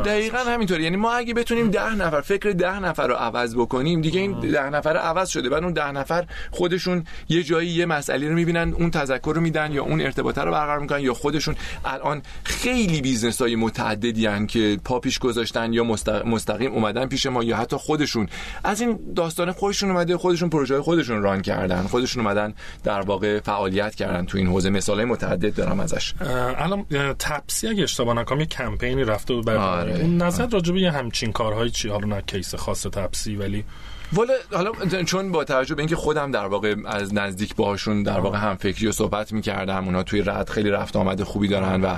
دقیقا 0.06 0.38
همینطوره. 0.38 0.84
یعنی 0.84 0.96
ما 0.98 1.12
اگه 1.12 1.34
بتونیم 1.34 1.72
ده 1.72 1.96
نفر 1.96 2.22
فکر 2.22 2.50
ده 2.50 2.80
نفر 2.80 3.08
رو 3.08 3.14
عوض 3.14 3.56
بکنیم 3.56 4.02
دیگه 4.02 4.20
این 4.20 4.40
ده 4.40 4.70
نفر 4.70 4.98
عوض 4.98 5.30
شده. 5.30 5.50
بعد 5.50 5.64
اون 5.64 5.74
ده 5.74 5.92
نفر 5.92 6.26
خودشون 6.52 7.04
یه 7.30 7.44
جایی 7.44 7.70
یه 7.70 7.86
مسئله 7.86 8.30
رو 8.30 8.36
می‌بینن 8.36 8.74
اون 8.74 8.92
تذکر 8.92 9.34
رو 9.36 9.42
میدن 9.42 9.72
یا 9.72 9.84
اون 9.84 10.02
ارتباطه 10.02 10.42
رو 10.42 10.52
برقرار 10.52 10.80
می‌کنن 10.80 11.00
یا 11.00 11.14
خودشون 11.14 11.56
الان 11.86 12.22
خیلی 12.44 13.02
business 13.02 13.42
های 13.42 13.56
متعددی 13.56 14.26
هن 14.26 14.48
که 14.48 14.80
پا 14.86 15.00
پیش 15.00 15.20
گذاشتن 15.20 15.74
یا 15.74 15.84
مستقیم 16.26 16.72
اومدن 16.72 17.06
پیش 17.06 17.26
ما 17.26 17.44
یا 17.44 17.58
حتی 17.58 17.76
خودشون. 17.76 18.28
از 18.64 18.82
این 18.82 19.00
داستان 19.16 19.52
خودشون 19.52 19.92
اومده 19.92 20.18
خودشون 20.18 20.50
پروژه 20.50 20.82
خودشون 20.82 21.22
run 21.22 21.42
کردن. 21.42 21.82
خودشون 21.82 22.26
اومدن 22.26 22.54
در 22.84 23.02
واقع 23.02 23.40
فعالیت 23.40 23.96
کردن 23.96 24.26
تو 24.26 24.38
این 24.38 24.48
حوزه. 24.48 24.70
مثالای 24.70 25.06
متعدد 25.06 25.56
دارم 25.56 25.80
ازش. 25.80 26.14
الان 26.58 26.86
تپسی 27.30 27.68
اگه 27.68 27.84
اشتباه 27.84 28.16
نکنم 28.16 28.40
یه 28.40 28.46
کمپینی 28.46 29.04
رفته 29.04 29.34
بود 29.34 29.46
برای 29.46 29.60
آره. 29.60 30.00
اون 30.02 30.18
نظر 30.18 30.48
راجع 30.48 30.74
به 30.74 30.92
همچین 30.92 31.32
کارهای 31.32 31.70
چی 31.70 31.90
حالا 31.90 32.08
نه 32.08 32.22
کیس 32.22 32.56
خاص 32.56 32.88
تپسی 32.88 33.36
ولی 33.36 33.66
والا 34.14 34.34
حالا 34.54 34.72
چون 35.04 35.32
با 35.32 35.44
توجه 35.44 35.76
به 35.76 35.82
اینکه 35.82 35.96
خودم 35.96 36.32
در 36.32 36.46
واقع 36.46 36.76
از 36.86 37.14
نزدیک 37.14 37.56
باهاشون 37.56 38.04
در 38.04 38.20
واقع 38.20 38.38
هم 38.38 38.56
فکری 38.56 38.88
و 38.88 38.92
صحبت 38.92 39.34
می‌کردم 39.34 39.86
اونا 39.86 40.04
توی 40.04 40.22
رد 40.22 40.50
خیلی 40.50 40.70
رفت 40.70 40.96
آمده 40.96 41.26
خوبی 41.26 41.48
دارن 41.48 41.82
و 41.82 41.98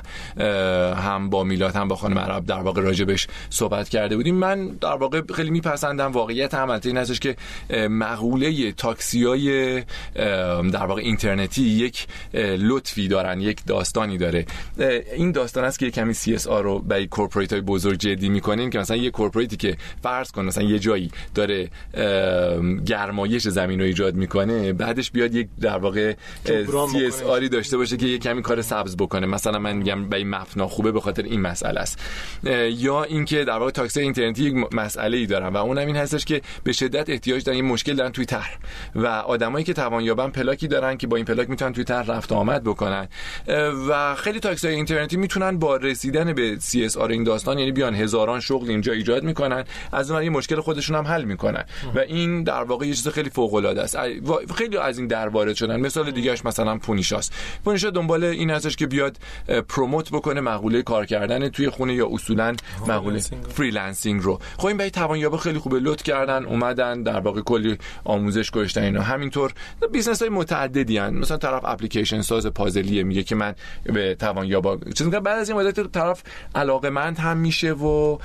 هم 0.96 1.30
با 1.30 1.44
میلاد 1.44 1.76
هم 1.76 1.88
با 1.88 1.96
خانم 1.96 2.18
عرب 2.18 2.46
در 2.46 2.60
واقع 2.60 2.82
راجبش 2.82 3.28
صحبت 3.50 3.90
کرده 3.90 4.16
بودیم. 4.16 4.36
من 4.36 4.68
در 4.68 4.96
واقع 4.96 5.22
خیلی 5.36 5.50
میپسندم 5.50 6.12
واقعیت 6.12 6.54
هم 6.54 6.80
این 6.84 6.98
هستش 6.98 7.20
که 7.20 7.36
مقوله 7.90 8.72
تاکسی 8.72 9.24
های 9.24 9.82
در 10.72 10.86
واقع 10.86 11.02
اینترنتی 11.02 11.62
یک 11.64 12.08
لطفی 12.60 13.08
دارن 13.08 13.42
یک 13.42 13.66
داستانی 13.68 14.18
داره. 14.18 14.46
این 15.16 15.32
داستان 15.32 15.64
است 15.64 15.80
که 15.80 15.92
کمی 15.92 16.14
CSR 16.14 16.64
رو 16.64 16.80
برای 16.80 17.08
corporate 17.08 17.54
های 17.54 17.62
بزرگ 17.62 18.00
جدی 18.00 18.30
می‌کنین 18.30 18.70
که 18.70 18.80
مثلا 18.80 18.98
یه 18.98 19.12
corporate 19.12 19.53
ی 19.53 19.58
که 19.58 19.78
فرض 20.04 20.32
کن 20.32 20.46
مثلا 20.46 20.64
یه 20.64 20.80
جایی 20.80 21.12
داره 21.36 21.70
گرمایش 22.86 23.48
زمین 23.48 23.80
رو 23.80 23.86
ایجاد 23.86 24.16
می‌کنه 24.16 24.74
بعدش 24.74 25.12
بیاد 25.12 25.36
یک 25.36 25.48
در 25.62 25.78
واقع 25.78 26.14
CSR 26.92 27.24
ی 27.24 27.50
داشته 27.50 27.78
باشه 27.78 27.98
که 27.98 28.06
یه 28.06 28.18
کمی 28.18 28.42
کار 28.42 28.62
سبز 28.62 28.96
بکنه. 28.98 29.28
مثلا 29.28 29.60
من 29.60 29.76
میگم 29.76 30.10
به 30.10 30.18
این 30.18 30.30
مپنا 30.30 30.68
خوبه 30.68 30.92
به 30.92 31.02
خاطر 31.02 31.24
این 31.24 31.42
مسئله 31.42 31.80
است. 31.80 32.00
یا 32.72 33.04
اینکه 33.04 33.44
در 33.44 33.58
واقع 33.58 33.72
تاکسی 33.72 34.02
اینترنتی 34.02 34.44
یک 34.44 34.74
مسئله 34.74 35.18
ای 35.18 35.26
دارن 35.26 35.48
و 35.48 35.58
اونم 35.58 35.88
این 35.88 35.96
هستش 35.96 36.26
که 36.26 36.42
به 36.64 36.72
شدت 36.72 37.10
احتیاج 37.10 37.44
دارن 37.44 37.56
این 37.56 37.66
مشکل 37.66 37.94
دارن 37.94 38.12
توی 38.12 38.26
طرح. 38.26 38.58
و 38.96 39.08
آدمایی 39.08 39.66
که 39.66 39.74
توان 39.74 40.04
یابن 40.04 40.30
پلاکی 40.30 40.68
دارن 40.68 40.98
که 40.98 41.08
با 41.08 41.16
این 41.16 41.26
پلاک 41.26 41.50
می‌تونن 41.50 41.74
توی 41.74 41.84
طرح 41.84 42.12
رفت 42.12 42.32
آمد 42.32 42.64
بکنن. 42.64 43.08
و 43.90 44.16
خیلی 44.16 44.40
تاکسی 44.40 44.68
اینترنتی 44.68 45.18
می‌تونن 45.18 45.60
با 45.60 45.76
رسیدن 45.76 46.34
به 46.34 46.58
CSR 46.60 47.12
این 47.12 47.24
داستان 47.24 47.60
یعنی 47.60 47.72
بیان 47.72 47.96
هزاران 47.96 48.40
شغل 48.40 48.70
اینجا 48.70 48.94
ایجاد 48.94 49.24
می‌کنن 49.24 49.64
از 49.92 50.12
اون 50.12 50.30
مشکل 50.30 50.60
خودشون 50.60 50.96
هم 50.96 51.08
حل 51.08 51.24
می‌کنن. 51.24 51.64
و 51.96 52.00
این 52.00 52.44
در 52.44 52.64
واقع 52.64 52.88
یه 52.88 52.94
چیز 52.94 53.08
خیلی 53.08 53.30
فوق 53.30 53.54
العاده 53.54 53.82
است 53.82 53.98
خیلی 54.56 54.78
از 54.78 54.98
این 54.98 55.08
در 55.08 55.28
وارد 55.28 55.56
شدن. 55.56 55.80
مثال 55.80 56.12
دیگهش 56.12 56.46
مثلا 56.46 56.78
پونیشاست. 56.78 57.34
پونیشا 57.66 57.90
دنبال 57.90 58.24
این 58.24 58.50
هستش 58.50 58.76
که 58.76 58.88
بیاد 58.88 59.18
promote 59.70 60.10
بکنه 60.10 60.42
مقوله 60.42 60.82
کار 60.82 61.06
کردن 61.06 61.50
توی 61.50 61.70
خونه 61.70 61.94
یا 61.94 62.08
اصولا 62.12 62.56
مقوله 62.88 63.20
freelancing 63.50 64.22
رو. 64.22 64.40
خب 64.58 64.66
این 64.66 64.78
توان 64.78 64.90
توانیابه 64.90 65.38
خیلی 65.38 65.60
خوبه. 65.60 65.80
لطف 65.80 66.02
کردن 66.02 66.46
اومدن 66.46 67.04
در 67.04 67.20
واقع 67.20 67.42
کلی 67.42 67.78
آموزش 68.04 68.52
گذاشتن 68.52 68.84
اینا. 68.84 69.02
همینطور 69.02 69.54
business 69.92 70.22
های 70.22 70.30
متعددی 70.30 70.98
هن. 70.98 71.14
مثلا 71.14 71.38
طرف 71.38 71.66
اپلیکیشن 71.66 72.22
ساز 72.22 72.46
پازلیه 72.46 73.04
میگه 73.04 73.24
که 73.24 73.36
من 73.36 73.56
به 73.84 74.16
توانیابا 74.16 74.78
چیز 74.96 75.08
بعد 75.08 75.28
از 75.28 75.50
این 75.50 75.60
مدت 75.60 75.92
طرف 75.92 76.24
علاقمند 76.56 77.18
هم 77.18 77.38
میشه 77.38 77.74
و 77.74 78.18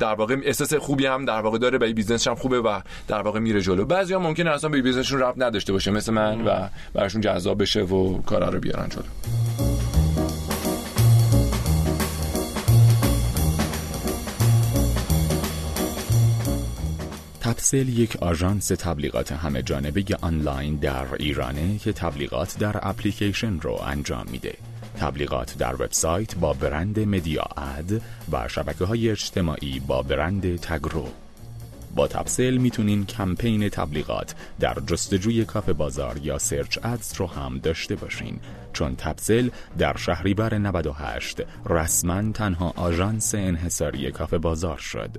در 0.00 0.14
واقع 0.14 0.36
احساس 0.44 0.74
خوبی 0.74 1.06
هم 1.06 1.24
در 1.24 1.40
واقع 1.40 1.58
داره 1.58 1.78
به 1.78 1.86
business 2.16 2.26
ش 2.26 2.28
هم 2.28 2.34
خوبه 2.34 2.60
و 2.60 2.80
در 3.08 3.22
واقع 3.22 3.40
میره 3.40 3.60
جلو. 3.60 3.84
بعضیا 3.84 4.18
ممکنه 4.18 4.50
اصلا 4.50 4.70
به 4.70 4.82
business 4.82 5.07
شون 5.07 5.20
ربط 5.20 5.34
نداشته 5.38 5.72
باشه 5.72 5.90
مثل 5.90 6.12
من 6.12 6.44
و 6.44 6.68
براشون 6.94 7.20
جذاب 7.20 7.62
بشه 7.62 7.80
و 7.80 8.22
کارا 8.22 8.48
رو 8.48 8.60
بیارن 8.60 8.88
جلو. 8.88 9.02
تپسل 17.40 17.88
یک 17.88 18.16
آژانس 18.16 18.68
تبلیغات 18.68 19.32
همه 19.32 19.62
جانبه 19.62 20.04
آنلاین 20.22 20.76
در 20.76 21.06
ایرانه 21.20 21.78
که 21.78 21.92
تبلیغات 21.92 22.58
در 22.58 22.76
اپلیکیشن 22.82 23.60
رو 23.60 23.80
انجام 23.86 24.26
میده. 24.30 24.54
تبلیغات 25.00 25.58
در 25.58 25.74
وبسایت 25.74 26.34
با 26.34 26.52
برند 26.52 27.00
مدیااد 27.00 28.02
و 28.32 28.48
شبکه 28.48 28.84
های 28.84 29.10
اجتماعی 29.10 29.80
با 29.80 30.02
برند 30.02 30.60
تگرو. 30.60 31.25
با 31.96 32.08
تپسل 32.08 32.56
می‌تونین 32.56 33.06
کمپین 33.06 33.68
تبلیغات 33.68 34.34
در 34.60 34.76
جستجوی 34.86 35.44
کافه 35.44 35.72
بازار 35.72 36.18
یا 36.22 36.38
search 36.38 36.78
ads 36.82 37.14
رو 37.16 37.26
هم 37.26 37.58
داشته 37.58 37.96
باشین 37.96 38.40
چون 38.72 38.96
تپسل 38.96 39.50
در 39.78 39.96
شهریور 39.96 40.54
98 40.54 41.42
رسما 41.66 42.32
تنها 42.32 42.72
آژانس 42.76 43.34
انحصاری 43.34 44.12
کافه 44.12 44.38
بازار 44.38 44.78
شد 44.78 45.10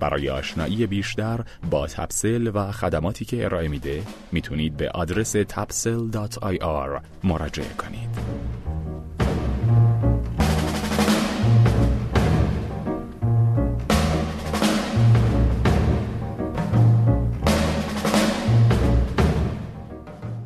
برای 0.00 0.30
آشنایی 0.30 0.86
بیشتر 0.86 1.44
با 1.70 1.86
تپسل 1.86 2.50
و 2.54 2.72
خدماتی 2.72 3.24
که 3.24 3.44
ارائه 3.44 3.68
میده 3.68 4.02
می‌تونید 4.32 4.76
به 4.76 4.90
آدرس 4.90 5.36
tapsel.ir 5.36 7.02
مراجعه 7.24 7.74
کنید. 7.78 8.59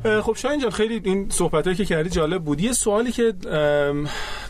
خب 0.05 0.35
شاین 0.35 0.59
جان 0.59 0.71
خیلی 0.71 1.01
این 1.03 1.29
صحبتایی 1.29 1.75
که 1.75 1.85
کردی 1.85 2.09
جالب 2.09 2.43
بود. 2.43 2.61
یه 2.61 2.73
سوالی 2.73 3.11
که 3.11 3.33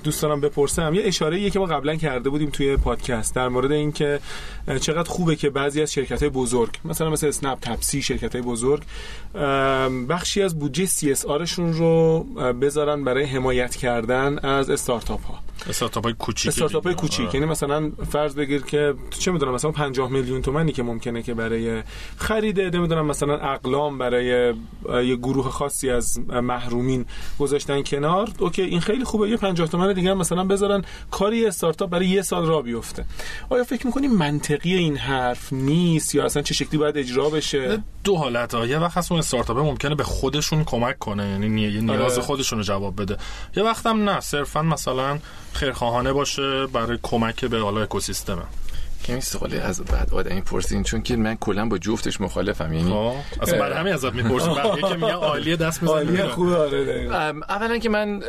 دوست 0.03 0.21
دارم 0.21 0.41
بپرسم. 0.41 0.93
یه 0.93 1.01
اشاره 1.05 1.49
که 1.49 1.59
ما 1.59 1.65
قبلا 1.65 1.95
کرده 1.95 2.29
بودیم 2.29 2.49
توی 2.49 2.77
پادکست 2.77 3.35
در 3.35 3.47
مورد 3.47 3.71
اینکه 3.71 4.19
چقدر 4.81 5.09
خوبه 5.09 5.35
که 5.35 5.49
بعضی 5.49 5.81
از 5.81 5.93
شرکت 5.93 6.19
های 6.19 6.29
بزرگ 6.29 6.79
مثلا 6.85 7.09
مثل 7.09 7.27
اسنپ 7.27 7.59
تپسی 7.61 8.01
شرکت 8.01 8.35
های 8.35 8.41
بزرگ 8.41 8.83
بخشی 10.09 10.41
از 10.41 10.59
بودجه 10.59 10.85
CSRشون 10.85 11.73
رو 11.73 12.23
بذارن 12.61 13.03
برای 13.03 13.23
حمایت 13.23 13.75
کردن 13.75 14.39
از 14.39 14.69
استارتاپ 14.69 15.25
ها 15.25 15.44
استارتاپ 15.69 16.03
های 16.03 16.13
کوچیک 16.13 16.47
استارتاپ 16.47 16.85
های 16.85 16.95
کوچیک. 16.95 17.33
یعنی 17.33 17.45
مثلا 17.45 17.91
فرض 18.11 18.35
بگیر 18.35 18.61
که 18.61 18.93
چه 19.19 19.31
می‌دونم 19.31 19.53
مثلا 19.53 19.71
50 19.71 20.11
میلیون 20.11 20.41
تومانی 20.41 20.71
که 20.71 20.83
ممکنه 20.83 21.23
که 21.23 21.33
برای 21.33 21.83
خرید 22.17 22.61
نمی‌دونم 22.61 23.05
مثلا 23.05 23.37
اقلام 23.37 23.97
برای 23.97 24.53
یه 25.07 25.15
گروه 25.15 25.49
خاصی 25.49 25.89
از 25.89 26.19
محرومین 26.29 27.05
گذاشتن 27.39 27.83
کنار. 27.83 28.29
اوکی 28.39 28.61
این 28.61 28.79
خیلی 28.79 29.03
خوبه. 29.03 29.29
یه 29.29 29.37
50 29.37 29.67
تومن 29.67 29.93
دیگه 29.93 30.13
مثلا 30.13 30.43
بذارن 30.43 30.83
کاری 31.11 31.45
استارتاپ 31.45 31.89
برای 31.89 32.07
یه 32.07 32.21
سال 32.21 32.45
را 32.45 32.61
بیفته. 32.61 33.05
آیا 33.49 33.63
فکر 33.63 33.87
می‌کنی 33.87 34.07
منطقی 34.07 34.73
این 34.73 34.97
حرف 34.97 35.53
نیست 35.53 36.15
یا 36.15 36.25
اصلا 36.25 36.41
چه 36.41 36.53
شکلی 36.53 36.77
باید 36.77 36.97
اجرا 36.97 37.29
بشه؟ 37.29 37.83
دو 38.03 38.15
حالت 38.15 38.53
ها. 38.53 38.65
یه 38.65 38.79
وقت 38.79 39.11
اون 39.11 39.19
استارتاپ 39.19 39.57
ممکنه 39.57 39.95
به 39.95 40.03
خودشون 40.03 40.63
کمک 40.63 40.99
کنه. 40.99 41.29
یعنی 41.29 41.81
نیاز 41.81 42.13
آره. 42.13 42.21
خودشون 42.21 42.59
رو 42.59 42.63
جواب 42.63 43.01
بده. 43.01 43.17
یه 43.55 43.63
وقت 43.63 43.85
هم 43.85 44.09
نه 44.09 44.19
صرفا 44.19 44.61
مثلا 44.61 45.19
خیرخواهانه 45.55 46.13
باشه 46.13 46.67
برای 46.67 46.99
کمک 47.03 47.45
به 47.45 47.59
حالا 47.59 47.81
اکوسیستم 47.81 48.47
کمی 49.05 49.21
سوالی 49.21 49.57
از 49.57 49.81
بعد 49.81 50.13
آدمی 50.13 50.41
پرسین 50.41 50.83
چون 50.83 51.01
که 51.01 51.15
من 51.15 51.35
کلا 51.35 51.65
با 51.65 51.77
جفتش 51.77 52.21
مخالفم 52.21 52.73
یعنی 52.73 52.89
خب، 52.89 53.13
اصلا 53.41 53.59
بعد 53.59 53.71
همین 53.73 53.93
ازت 53.93 54.13
می‌پرسم 54.13 54.53
بعد 54.63 54.79
که 54.79 54.95
میگه 54.95 55.13
عالیه 55.13 55.55
دست 55.55 55.83
می‌زنه 55.83 55.97
عالیه 55.97 56.27
خوبه 56.27 56.55
آره 56.55 57.09
اولا 57.49 57.77
که 57.77 57.89
من 57.89 58.19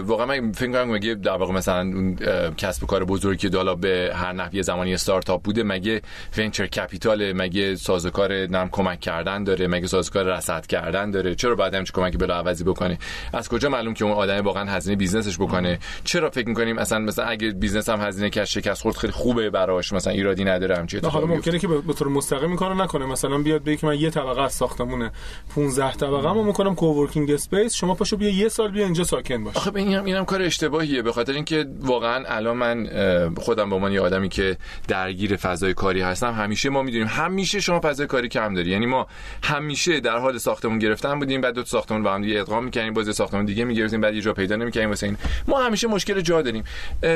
واقعا 0.00 0.26
من 0.26 0.52
فکر 0.52 0.72
کنم 0.72 0.90
مگه 0.90 1.14
در 1.14 1.36
واقع 1.36 1.52
مثلا 1.52 1.80
اون 1.80 2.16
کسب 2.56 2.82
و 2.82 2.86
کار 2.86 3.04
بزرگی 3.04 3.38
که 3.38 3.48
حالا 3.48 3.74
به 3.74 4.12
هر 4.14 4.32
نحوی 4.32 4.62
زمانی 4.62 4.94
استارتاپ 4.94 5.42
بوده 5.42 5.62
مگه 5.62 6.02
venture 6.38 6.66
capital 6.66 7.32
مگه 7.32 7.76
سازوکار 7.76 8.32
نرم 8.32 8.68
کمک 8.72 9.00
کردن 9.00 9.44
داره؟ 9.44 9.66
مگه 9.66 9.86
سازوکار 9.86 10.24
رصد 10.24 10.66
کردن 10.66 11.10
داره؟ 11.10 11.34
چرا 11.34 11.54
باید 11.54 11.74
همچین 11.74 11.92
کمکی 11.94 12.16
بلا 12.16 12.34
عوضی 12.34 12.64
بکنه؟ 12.64 12.98
از 13.32 13.48
کجا 13.48 13.68
معلوم 13.68 13.94
که 13.94 14.04
اون 14.04 14.14
آدم 14.14 14.40
واقعا 14.44 14.64
هزینه 14.70 14.96
business 14.96 15.28
ش 15.28 15.36
بکنه؟ 15.36 15.78
چرا 16.04 16.30
فکر 16.30 16.48
می‌کنیم 16.48 16.78
اصلا 16.78 16.98
مثلا 16.98 17.24
اگه 17.24 17.50
business 17.50 17.88
هم 17.88 18.00
هزینه 18.00 18.30
کش 18.30 18.54
شکست 18.54 18.82
خورد 18.82 18.96
خیلی 18.96 19.12
خوبه 19.12 19.50
براش. 19.50 19.92
مثلا 19.92 20.17
ایرادی 20.18 20.44
نداره 20.44 20.76
همچین 20.76 21.04
حالا 21.04 21.26
ممکنه 21.26 21.58
که 21.58 21.68
به 21.68 21.92
طور 21.92 22.08
مستقیم 22.08 22.56
کارو 22.56 22.74
نکنه. 22.74 23.06
مثلا 23.06 23.38
بیاد 23.38 23.64
بگه 23.64 23.76
که 23.76 23.86
من 23.86 23.98
یه 23.98 24.10
طبقه 24.10 24.42
از 24.42 24.52
ساختمونه 24.52 25.12
15 25.54 25.92
طبقه 25.92 26.32
می‌کنم 26.32 26.74
coworking 26.74 27.30
space 27.30 27.74
شما 27.74 27.94
پاشو 27.94 28.16
بیا 28.16 28.28
یه 28.28 28.48
سال 28.48 28.70
بیا 28.70 28.84
اینجا 28.84 29.04
ساکن 29.04 29.44
باش. 29.44 29.56
آخه 29.56 29.76
اینم 29.76 30.04
اینم 30.04 30.24
کار 30.24 30.42
اشتباهیه. 30.42 31.02
به 31.02 31.12
خاطر 31.12 31.32
اینکه 31.32 31.66
واقعا 31.80 32.24
الان 32.26 32.56
من 32.56 32.88
خودم 33.36 33.70
به 33.70 33.76
عنوان 33.76 33.92
یه 33.92 34.00
آدمی 34.00 34.28
که 34.28 34.56
درگیر 34.88 35.36
فضای 35.36 35.74
کاری 35.74 36.00
هستم 36.00 36.32
همیشه 36.32 36.70
ما 36.70 36.82
می‌دونیم 36.82 37.06
همیشه 37.06 37.60
شما 37.60 37.80
فضای 37.84 38.06
کاری 38.06 38.28
کم 38.28 38.54
داری. 38.54 38.70
یعنی 38.70 38.86
ما 38.86 39.06
همیشه 39.42 40.00
در 40.00 40.18
حال 40.18 40.38
ساختمون 40.38 40.78
گرفتن 40.78 41.18
بودیم 41.18 41.40
بعد 41.40 41.54
دو 41.54 41.64
ساختمون 41.64 42.02
با 42.02 42.14
هم 42.14 42.22
دیگه 42.22 42.40
ادغام 42.40 42.64
می‌کنیم 42.64 42.92
باز 42.92 43.16
ساختمون 43.16 43.44
دیگه 43.44 43.64
می‌گرفتیم 43.64 44.00
بعد 44.00 44.14
یه 44.14 44.20
جا 44.20 44.32
پیدا 44.32 44.56
نمی‌کنیم 44.56 44.88
واسه 44.88 45.06
این. 45.06 45.16
ما 45.48 45.62
همیشه 45.62 45.88
مشکل 45.88 46.20
جا 46.20 46.42
داریم. 46.42 46.64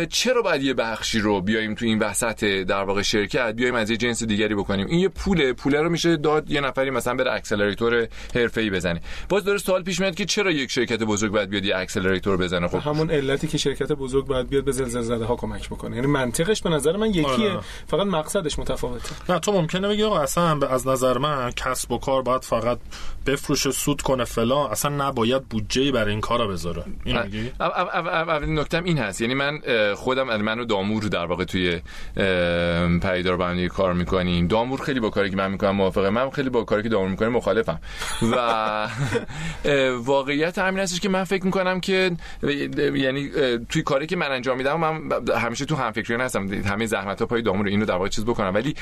چرا 0.09 0.43
باید 0.43 0.63
یه 0.63 0.75
بخشی 0.75 1.19
رو 1.19 1.41
بیایم 1.41 1.75
تو 1.75 1.85
این 1.85 1.99
وسط 1.99 2.45
در 2.45 2.82
واقع 2.85 3.03
شرکت 3.03 3.33
شرکت 3.33 3.57
بیایم 3.57 3.75
از 3.75 3.91
یه 3.91 3.97
جنس 3.97 4.23
دیگری 4.23 4.55
بکنیم. 4.55 4.87
این 4.87 4.99
یه 4.99 5.09
پوله. 5.09 5.53
پوله 5.53 5.81
رو 5.81 5.89
میشه 5.89 6.17
داد 6.17 6.51
یه 6.51 6.61
نفری 6.61 6.91
مثلا 6.91 7.15
بره 7.15 7.33
accelerator 7.33 8.09
حرفه‌ای 8.35 8.71
بزنه. 8.71 9.01
باز 9.29 9.45
داره 9.45 9.59
سوال 9.59 9.83
پیش 9.83 10.01
میاد 10.01 10.15
که 10.15 10.25
چرا 10.25 10.51
یک 10.51 10.71
شرکت 10.71 11.03
بزرگ 11.03 11.33
باید 11.33 11.51
بیاد 11.51 11.65
یه 11.65 11.77
اکسلراتور 11.77 12.37
بزنه؟ 12.37 12.69
خب 12.69 12.79
همون 12.79 13.11
علتی 13.11 13.49
که 13.49 13.59
شرکت 13.59 13.93
بزرگ 13.93 14.27
باید 14.27 14.49
بیاد 14.49 14.65
به 14.65 14.73
زلزله 14.73 15.03
زده 15.03 15.25
ها 15.25 15.37
کمک 15.37 15.69
بکنه. 15.69 15.97
یعنی 15.97 16.09
منطقش 16.09 16.63
به 16.63 16.71
نظر 16.71 16.97
من 16.97 17.09
یکیه. 17.11 17.25
آره. 17.25 17.61
فقط 17.87 18.07
مقصدش 18.07 18.59
متفاوته. 18.59 19.09
نه 19.29 19.39
تو 19.39 19.53
ممکنه 19.53 19.89
بگی 19.89 20.03
آقا 20.03 20.21
اصلا 20.21 20.67
از 20.67 20.89
نظر 20.89 21.19
من 21.19 21.51
کسب 21.51 21.93
و 21.93 21.99
کار 21.99 22.23
باید 22.23 22.43
فقط 22.43 22.79
بفروشه 23.27 23.71
سود 23.71 24.03
کنه 24.03 24.25
فلان. 24.25 24.71
اصلا 24.71 25.09
نباید 25.09 25.43
بودجه 25.45 25.93
برای 25.93 26.11
این 26.11 26.21
کارا 26.21 26.47
بذاره. 26.47 26.85
این 27.05 27.23
میگی؟ 27.23 27.53
اولین 27.61 28.59
نکتم 28.59 28.85
این 28.85 28.99
هست. 28.99 29.21
یعنی 29.21 29.35
من 29.35 29.61
خودم 29.95 30.37
منو 30.43 30.65
دامور 30.65 31.03
در 31.03 31.27
واقع 31.27 31.45
توی 31.45 31.81
پدیدار 33.03 33.37
بندی 33.37 33.69
کار 33.69 33.93
می‌کنیم. 33.93 34.47
دامور 34.47 34.81
خیلی 34.81 35.01
با 35.01 35.11
کاری 35.11 35.31
که 35.31 35.37
من 35.37 35.51
می‌کنم 35.51 35.71
موافقه 35.71 36.11
من 36.11 36.31
خیلی 36.31 36.51
با 36.51 36.65
کاری 36.65 36.83
که 36.83 36.89
دامور 36.89 37.09
می‌کنه 37.09 37.29
مخالفم. 37.29 37.81
و 38.33 38.89
واقعیت 40.05 40.59
همین 40.59 40.81
هستش 40.81 41.01
که 41.01 41.09
من 41.09 41.25
فکر 41.25 41.45
می‌کنم 41.45 41.81
که 41.81 42.11
یعنی 42.95 43.31
توی 43.69 43.83
کاری 43.83 44.07
که 44.07 44.17
من 44.17 44.33
انجام 44.33 44.57
میدم 44.57 44.81
من 44.81 45.01
همیشه 45.37 45.65
تو 45.65 45.77
هم 45.77 45.93
فکری 45.93 46.15
هستم. 46.15 46.49
همه 46.49 46.87
زحمت 46.87 47.21
ها 47.21 47.27
پای 47.27 47.43
دامور 47.43 47.67
اینو 47.67 47.85
در 47.85 47.95
واقع 47.95 48.09
چیز 48.09 48.25
بکنم. 48.25 48.55
ولی 48.55 48.75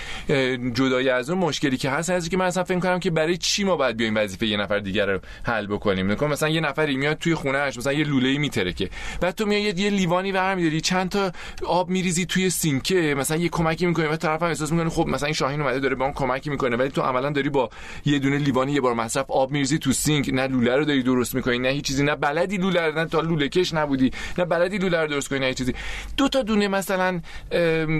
جدای 0.74 1.08
از 1.08 1.30
اون 1.30 1.38
مشکلی 1.38 1.76
که 1.76 1.90
هست 1.90 2.10
هست 2.10 2.30
که 2.30 2.36
من 2.36 2.44
اصلا 2.44 2.64
فکر 2.64 2.74
می‌کنم 2.74 3.00
که 3.00 3.10
برای 3.10 3.36
چی 3.36 3.64
ما 3.64 3.76
باید 3.76 3.96
بیایم 3.96 4.16
وظیفه 4.16 4.46
یه 4.46 4.56
نفر 4.56 4.78
دیگر 4.78 5.06
رو 5.06 5.20
حل 5.42 5.66
بکنیم. 5.66 6.10
نکن 6.10 6.26
مثلا 6.26 6.48
یه 6.48 6.60
نفری 6.60 6.96
میاد 6.96 7.18
توی 7.18 7.34
خونهش 7.34 7.76
مثلا 7.76 7.92
یه 7.92 8.04
لوله‌ای 8.04 8.38
میترکه. 8.38 8.90
بعد 9.20 9.34
تو 9.34 9.46
میای 9.46 9.62
یه 9.62 9.90
لیوانی 9.90 10.32
برمی‌داری 10.32 10.80
چند 10.80 11.08
تا 11.08 11.32
آب 11.66 11.90
میریزی 11.90 12.26
توی 12.26 12.50
سینکه 12.50 13.14
مثلا 13.18 13.36
یه 13.36 13.48
کمکی 13.80 13.86
می‌کنی 13.86 14.06
و 14.06 14.16
طرف 14.16 14.42
هم 14.42 14.48
احساس 14.48 14.72
می‌کنه 14.72 14.90
خب 14.90 15.06
مثلا 15.06 15.26
این 15.26 15.34
شاهین 15.34 15.60
اومده 15.60 15.78
داره 15.78 15.94
به 15.94 16.04
اون 16.04 16.12
کمکی 16.12 16.50
می‌کنه 16.50 16.76
ولی 16.76 16.88
تو 16.88 17.02
عملا 17.02 17.30
داری 17.30 17.48
با 17.48 17.70
یه 18.04 18.18
دونه 18.18 18.38
لیوانی 18.38 18.72
یه 18.72 18.80
بار 18.80 18.94
مصرف 18.94 19.30
آب 19.30 19.50
میریزی 19.50 19.78
تو 19.78 19.92
سینک 19.92 20.30
نه 20.32 20.46
لوله 20.46 20.76
رو 20.76 20.84
داری 20.84 21.02
درست 21.02 21.34
می‌کنی 21.34 21.58
نه 21.58 21.68
هیچ 21.68 21.84
چیزی 21.84 22.04
نه 22.04 22.16
بلدی 22.16 22.56
لوله 22.56 22.92
نه 22.92 23.04
تا 23.04 23.20
لوله 23.20 23.48
کش 23.48 23.74
نبودی 23.74 24.10
نه 24.38 24.44
بلدی 24.44 24.78
لوله 24.78 25.00
رو 25.00 25.06
درست 25.06 25.28
کنی 25.28 25.38
نه 25.38 25.46
هیچ 25.46 25.58
چیزی. 25.58 25.74
دو 26.16 26.28
تا 26.28 26.42
دونه 26.42 26.68
مثلا 26.68 27.20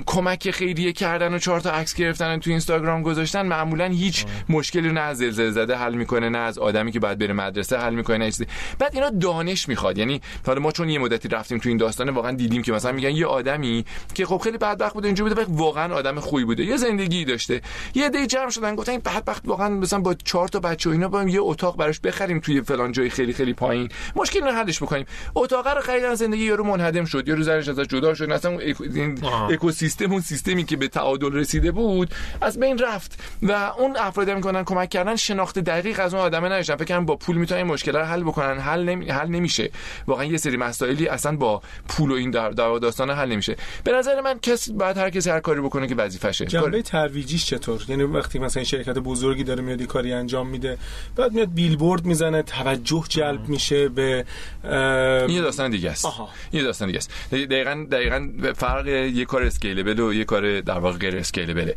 کمک 0.07 0.51
خیریه 0.51 0.93
کردن 0.93 1.35
و 1.35 1.39
چهار 1.39 1.61
تا 1.61 1.71
عکس 1.71 1.95
گرفتن 1.95 2.39
تو 2.39 2.51
اینستاگرام 2.51 3.03
گذاشتن 3.03 3.47
معمولا 3.47 3.87
هیچ 3.87 4.27
مشکلی 4.49 4.93
نه 4.93 5.01
از 5.01 5.19
زلزله 5.19 5.51
زده 5.51 5.77
حل 5.77 5.95
می‌کنه 5.95 6.29
نه 6.29 6.39
از 6.39 6.59
آدمی 6.59 6.93
که 6.93 7.01
باید 7.01 7.19
بره 7.19 7.33
مدرسه 7.33 7.79
حل 7.79 7.95
می‌کنه 7.95 8.19
نه 8.19 8.31
چیزی. 8.31 8.47
بعد 8.79 8.95
اینا 8.95 9.11
دانش 9.11 9.69
می‌خواد 9.69 9.99
یعنی 9.99 10.21
حالا 10.47 10.61
ما 10.61 10.73
چون 10.73 10.89
یه 10.89 10.99
مدتی 10.99 11.29
رفتیم 11.29 11.59
تو 11.59 11.69
این 11.69 11.79
داستان 11.79 12.09
واقعا 12.09 12.33
دیدیم 12.33 12.63
که 12.63 12.73
مثلا 12.73 12.93
میگن 12.93 13.11
یه 13.11 13.27
آدمی 13.27 13.85
که 14.15 14.27
خب 14.27 14.39
خیلی 14.39 14.59
بدبخت 14.59 14.95
بوده 14.95 15.09
اینجوری 15.09 15.35
بوده 15.35 15.45
واقعا 15.71 15.95
آدم 15.95 16.21
خوبی 16.21 16.45
بوده. 16.45 16.65
یه 16.65 16.77
زندگی 16.77 17.25
داشته. 17.25 17.63
یه 17.95 18.09
دی 18.09 18.27
جمع 18.27 18.51
شدن 18.51 18.75
گفتن 18.75 18.93
این 18.93 19.01
بدبخت 19.01 19.43
واقعا 19.47 19.69
مثلا 19.69 19.99
با 19.99 20.15
چهار 20.15 20.49
تا 20.49 20.61
بچه 20.61 20.91
و 20.91 20.93
اینا 20.93 21.09
با 21.09 21.23
یه 21.23 21.41
اتاق 21.41 21.77
براش 21.77 22.01
بخریم 22.01 22.41
توی 22.41 22.63
فلان 22.63 22.93
جای 22.93 23.11
خیلی 23.11 23.33
خیلی 23.33 23.53
پایین. 23.53 23.89
مشکل 24.17 24.41
رو 24.41 24.51
حلش 24.51 24.83
بکنیم. 24.83 25.07
اتاق 25.35 25.69
رو 25.69 25.81
خریدن 25.81 26.15
زندگی 26.15 26.45
یارو 26.45 26.65
منهدم 26.65 27.05
شد. 27.05 27.29
یارو 27.29 27.43
زرش 27.43 27.69
ازش 27.69 27.87
جدا 27.87 28.15
شد. 28.15 28.31
اصلا 28.31 28.59
این 28.59 29.19
اکوسیستم 29.51 30.13
اون 30.13 30.21
سیستمی 30.21 30.65
که 30.65 30.77
به 30.77 30.89
تعادل 30.89 31.33
رسیده 31.33 31.73
بود 31.73 32.15
از 32.41 32.61
بین 32.61 32.79
رفت. 32.79 33.21
و 33.43 33.53
اون 33.53 33.97
افرادی 33.97 34.35
می‌کنن 34.35 34.65
کمک 34.65 34.89
کردن. 34.89 35.17
شناخت 35.17 35.59
دقیق 35.59 36.01
از 36.01 36.15
اون 36.15 36.23
آدمه 36.23 36.49
نداشتن 36.49 36.77
فکر 36.77 36.85
کنم 36.85 37.07
با 37.07 37.17
پول 37.17 37.37
می‌تونن 37.37 37.63
مشکل 37.63 37.97
رو 37.97 38.05
حل 38.05 38.23
بکنن. 38.23 38.59
حل 38.59 38.85
نمی... 38.85 39.09
حل 39.09 39.29
نمیشه. 39.29 39.71
واقعا 40.07 40.25
یه 40.25 40.37
سری 40.37 40.57
مسائلی 40.57 41.09
اصلا 41.09 41.37
با 41.37 41.63
پول 41.89 42.11
و 42.11 42.15
این 42.15 42.31
در 42.31 42.51
داستان 42.51 43.11
حل 43.11 43.29
نمیشه. 43.29 43.57
به 43.85 43.93
نظر 43.93 44.21
من 44.21 44.39
کس 44.39 44.71
بعد 44.71 44.99
هر 44.99 45.11
کسی 45.11 45.31
هر 45.31 45.41
کاری 45.41 45.60
بکنه 45.61 45.87
که 45.87 45.95
وظیفشه 45.95 46.47
جنبه 46.47 46.83
ترویجیش 46.83 47.47
چطور؟ 47.47 47.83
یعنی 47.89 48.03
وقتی 48.03 48.39
مثلا 48.39 48.65
شرکت 48.65 48.99
بزرگی 48.99 49.45
داره 49.45 49.63
میاد 49.63 49.83
کاری 49.83 50.13
انجام 50.13 50.49
میده 50.49 50.79
بعد 51.17 51.33
میاد 51.33 51.55
بیلبورد 51.55 52.05
می‌زنه 52.05 52.43
توجه 52.43 53.05
جلب 53.09 53.49
میشه 53.49 53.89
به 53.89 54.25
این 54.65 55.31
یه 55.31 55.43
داستان 55.43 55.71
دیگه 55.71 55.91
است. 55.91 56.07
یه 56.53 56.63
داستان 56.63 56.87
دیگه 56.87 56.99
است. 56.99 57.11
دقیقاً 57.33 57.87
دقیقاً 57.93 58.29
فرق 58.57 58.87
یه 58.87 59.25
کار 59.25 59.43
scalable 59.43 60.01
و 60.01 60.15
یه 60.15 60.25
کار 60.25 60.61
در 60.61 60.79
واقع 60.79 60.99
غیر 60.99 61.17
scalable 61.17 61.73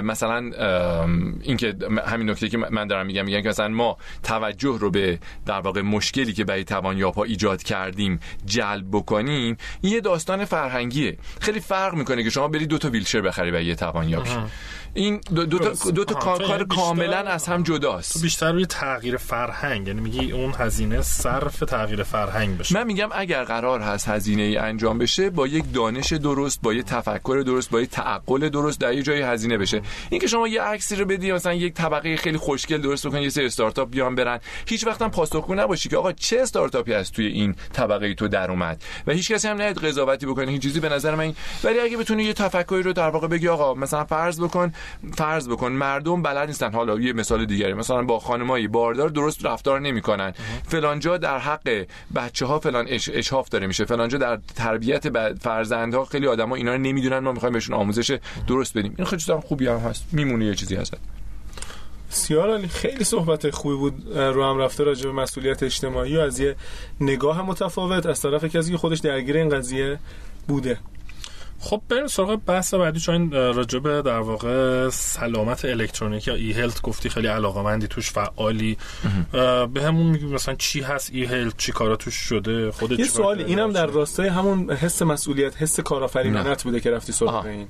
مثلا 0.00 0.38
اینکه 1.42 1.74
همین 2.06 2.30
نکته 2.30 2.48
که 2.48 2.58
من 2.58 2.86
دارم 2.86 3.06
میگم 3.06 3.24
میگم 3.24 3.40
که 3.40 3.48
مثلا 3.48 3.68
ما 3.68 3.96
توجه 4.22 4.78
رو 4.80 4.90
به 4.90 5.18
در 5.46 5.60
واقع 5.60 5.80
مشکلی 5.80 6.32
که 6.32 6.44
برای 6.44 6.64
توانیاب‌ها 6.64 7.24
ایجاد 7.24 7.62
کردیم 7.62 8.20
جلب 8.46 8.84
بکنیم 8.92 9.56
یه 9.82 10.00
داستان 10.00 10.44
فرهنگیه. 10.44 11.16
خیلی 11.40 11.60
فرق 11.60 11.94
می‌کنه 11.94 12.24
که 12.24 12.30
شما 12.30 12.48
بری 12.48 12.66
دو 12.66 12.78
تا 12.78 12.90
ویلچر 13.14 13.28
بخری 13.28 13.50
برای 13.50 13.64
یه 13.64 13.74
توانیاب 13.74 14.26
این 14.94 15.20
دو, 15.34 15.46
دو 15.46 15.58
تا, 15.58 15.90
دو 15.90 16.04
تا 16.04 16.14
کار 16.14 16.64
کاملا 16.64 17.16
از 17.16 17.46
هم 17.46 17.62
جداست. 17.62 18.22
بیشتر 18.22 18.52
روی 18.52 18.66
تغییر 18.66 19.16
فرهنگ 19.16 19.88
یعنی 19.88 20.00
میگی 20.00 20.32
اون 20.32 20.54
هزینه 20.58 21.02
صرف 21.02 21.58
تغییر 21.58 22.02
فرهنگ 22.02 22.58
بشه. 22.58 22.74
من 22.74 22.86
میگم 22.86 23.08
اگر 23.12 23.44
قرار 23.44 23.80
هست 23.80 24.08
هزینه 24.08 24.42
ای 24.42 24.56
انجام 24.56 24.98
بشه 24.98 25.30
با 25.30 25.46
یک 25.46 25.64
دانش 25.74 26.12
درست 26.12 26.62
با 26.62 26.74
یک 26.74 26.84
تفکر 26.84 27.42
درست 27.46 27.70
با 27.70 27.80
یک 27.80 27.90
تعقل 27.90 28.48
درست 28.48 28.80
در 28.80 28.92
یه 28.92 29.02
جای 29.02 29.22
هزینه 29.22 29.58
بشه. 29.58 29.82
اینکه 30.10 30.26
شما 30.26 30.48
یه 30.48 30.62
عکسی 30.62 30.96
رو 30.96 31.04
بدی 31.04 31.32
مثلا 31.32 31.54
یک 31.54 31.74
طبقه 31.74 32.16
خیلی 32.16 32.38
خوشگل 32.38 32.78
درست 32.78 33.06
بکنی 33.06 33.22
یه 33.22 33.28
سری 33.28 33.46
استارتاپ 33.46 33.90
بیان 33.90 34.14
برن 34.14 34.40
هیچ 34.66 34.86
وقت 34.86 35.02
هم 35.02 35.10
پاسخگو 35.10 35.54
نباشی 35.54 35.88
که 35.88 35.96
آقا 35.96 36.12
چه 36.12 36.40
استارتاپی 36.40 36.92
هست 36.92 37.12
توی 37.12 37.26
این 37.26 37.54
طبقه 37.72 38.14
تو 38.14 38.28
در 38.28 38.50
اومد؟ 38.50 38.82
و 39.06 39.12
هیچ 39.12 39.32
کسی 39.32 39.48
هم 39.48 39.56
نهید 39.56 39.78
قضاوتی 39.78 40.26
بکنه 40.26 40.52
هیچ 40.52 40.62
چیزی 40.62 40.80
به 40.80 40.88
نظر 40.88 41.14
من 41.14 41.34
ولی 41.64 41.80
اگه 41.80 41.96
بتونی 41.96 42.24
یه 42.24 42.32
تفکری 42.32 42.82
رو 42.82 42.92
در 42.92 43.08
واقع 43.10 43.28
بگی 43.28 43.48
آقا 43.48 43.74
مثلا 43.74 44.04
فرض 44.04 44.40
بکن 44.40 44.72
فرض 45.16 45.48
بکن 45.48 45.72
مردم 45.72 46.22
بلد 46.22 46.48
نیستن. 46.48 46.72
حالا 46.72 47.00
یه 47.00 47.12
مثال 47.12 47.44
دیگری 47.44 47.74
مثلا 47.74 48.02
با 48.02 48.18
خانمایی 48.18 48.68
باردار 48.68 49.08
درست 49.08 49.46
رفتار 49.46 49.80
نمی‌کنن. 49.80 50.32
فلانجا 50.66 51.16
در 51.16 51.38
حق 51.38 51.84
بچه 52.16 52.46
ها 52.46 52.58
فلان 52.58 52.86
اش... 52.88 53.10
اشاف 53.12 53.48
داره 53.48 53.66
میشه. 53.66 53.84
فلانجا 53.84 54.18
در 54.18 54.38
تربیت. 54.56 55.34
فرزندها 55.38 56.04
خیلی 56.04 56.26
آدما 56.26 56.54
اینا 56.56 56.72
رو 56.72 56.78
نمی‌دونن. 56.78 57.18
ما 57.18 57.32
می‌خوایم 57.32 57.52
بهشون 57.52 57.76
آموزش 57.76 58.18
درست 58.46 58.78
بدیم. 58.78 58.94
این 58.98 59.06
خیلی 59.06 59.22
خوبی 59.40 59.66
هم 59.66 59.76
هست. 59.76 60.04
میمونه 60.12 60.44
یه 60.44 60.54
چیزی 60.54 60.76
هست 60.76 60.94
بسیار 62.10 62.54
علی 62.54 62.68
خیلی 62.68 63.04
صحبت 63.04 63.50
خوبی 63.50 63.76
بود. 63.76 64.18
رو 64.18 64.44
هم 64.44 64.58
رفته 64.58 64.84
راجع 64.84 65.06
به 65.06 65.12
مسئولیت 65.12 65.62
اجتماعی 65.62 66.16
و 66.16 66.20
از 66.20 66.40
یه 66.40 66.56
نگاه 67.00 67.42
متفاوت 67.42 68.06
از 68.06 68.22
طرف 68.22 68.44
کسی 68.44 68.72
که 68.72 68.78
خودش 68.78 68.98
درگیر 68.98 69.36
این 69.36 69.48
قضیه 69.48 69.98
بوده. 70.48 70.78
خب 71.64 71.82
بریم 71.88 72.06
سراغ 72.06 72.36
بحث 72.36 72.74
بعدی 72.74 73.00
چون 73.00 73.32
راجبه 73.32 74.02
در 74.02 74.20
واقع 74.20 74.88
سلامت 74.88 75.64
الکترونیک 75.64 76.26
یا 76.26 76.34
ای 76.34 76.52
هلت 76.52 76.82
گفتی 76.82 77.08
خیلی 77.08 77.26
علاقه 77.26 77.86
توش 77.86 78.10
فعالی. 78.10 78.76
به 79.72 79.82
همون 79.82 80.06
میگی 80.06 80.26
مثلا 80.26 80.54
چی 80.54 80.80
هست 80.80 81.10
ای 81.12 81.24
هلت 81.24 81.56
چی 81.56 81.72
کارا 81.72 81.96
توش 81.96 82.14
شده؟ 82.14 82.70
خودت 82.70 82.98
یه 82.98 83.04
سوال 83.04 83.42
اینم 83.42 83.72
در 83.72 83.86
راستای 83.86 84.28
همون 84.28 84.70
حس 84.70 85.02
مسئولیت 85.02 85.62
حس 85.62 85.80
کارآفرینانت 85.80 86.62
بوده 86.62 86.80
که 86.80 86.90
رفتی 86.90 87.12
سراغ 87.12 87.46
این. 87.46 87.68